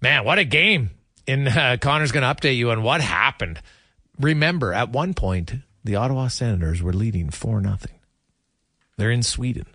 man, 0.00 0.24
what 0.24 0.38
a 0.38 0.44
game! 0.44 0.90
In 1.26 1.48
uh, 1.48 1.76
Connor's 1.80 2.12
going 2.12 2.22
to 2.22 2.28
update 2.32 2.56
you 2.56 2.70
on 2.70 2.82
what 2.84 3.00
happened 3.00 3.60
remember, 4.18 4.72
at 4.72 4.90
one 4.90 5.14
point, 5.14 5.54
the 5.84 5.96
Ottawa 5.96 6.28
Senators 6.28 6.82
were 6.82 6.92
leading 6.92 7.30
4 7.30 7.60
nothing. 7.60 7.92
They're 8.96 9.10
in 9.10 9.22
Sweden 9.22 9.66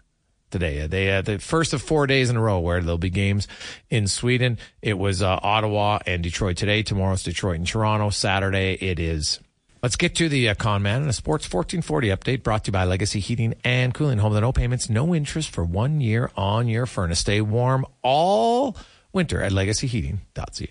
today. 0.49 0.87
They 0.87 1.11
uh, 1.11 1.21
the 1.21 1.37
first 1.37 1.73
of 1.73 1.81
four 1.81 2.07
days 2.07 2.31
in 2.31 2.37
a 2.37 2.41
row 2.41 2.59
where 2.59 2.81
there'll 2.81 2.97
be 2.97 3.11
games 3.11 3.47
in 3.89 4.07
Sweden. 4.07 4.57
It 4.81 4.97
was 4.97 5.21
uh, 5.21 5.39
Ottawa 5.41 5.99
and 6.07 6.23
Detroit 6.23 6.57
today. 6.57 6.81
Tomorrow's 6.81 7.21
Detroit 7.21 7.57
and 7.57 7.67
Toronto. 7.67 8.09
Saturday 8.09 8.73
it 8.73 8.99
is. 8.99 9.39
Let's 9.83 9.95
get 9.95 10.13
to 10.17 10.29
the 10.29 10.47
uh, 10.49 10.53
con 10.53 10.83
man 10.83 11.01
and 11.01 11.09
a 11.09 11.13
sports 11.13 11.51
1440 11.51 12.09
update 12.09 12.43
brought 12.43 12.65
to 12.65 12.69
you 12.69 12.71
by 12.71 12.83
Legacy 12.83 13.19
Heating 13.19 13.55
and 13.63 13.95
Cooling. 13.95 14.19
Home 14.19 14.31
with 14.33 14.41
no 14.41 14.51
payments, 14.51 14.91
no 14.91 15.15
interest 15.15 15.49
for 15.49 15.63
one 15.63 15.99
year 16.01 16.29
on 16.37 16.67
your 16.67 16.85
furnace. 16.85 17.17
Stay 17.21 17.41
warm 17.41 17.87
all 18.03 18.77
winter 19.11 19.41
at 19.41 19.51
legacyheating.ca. 19.51 20.69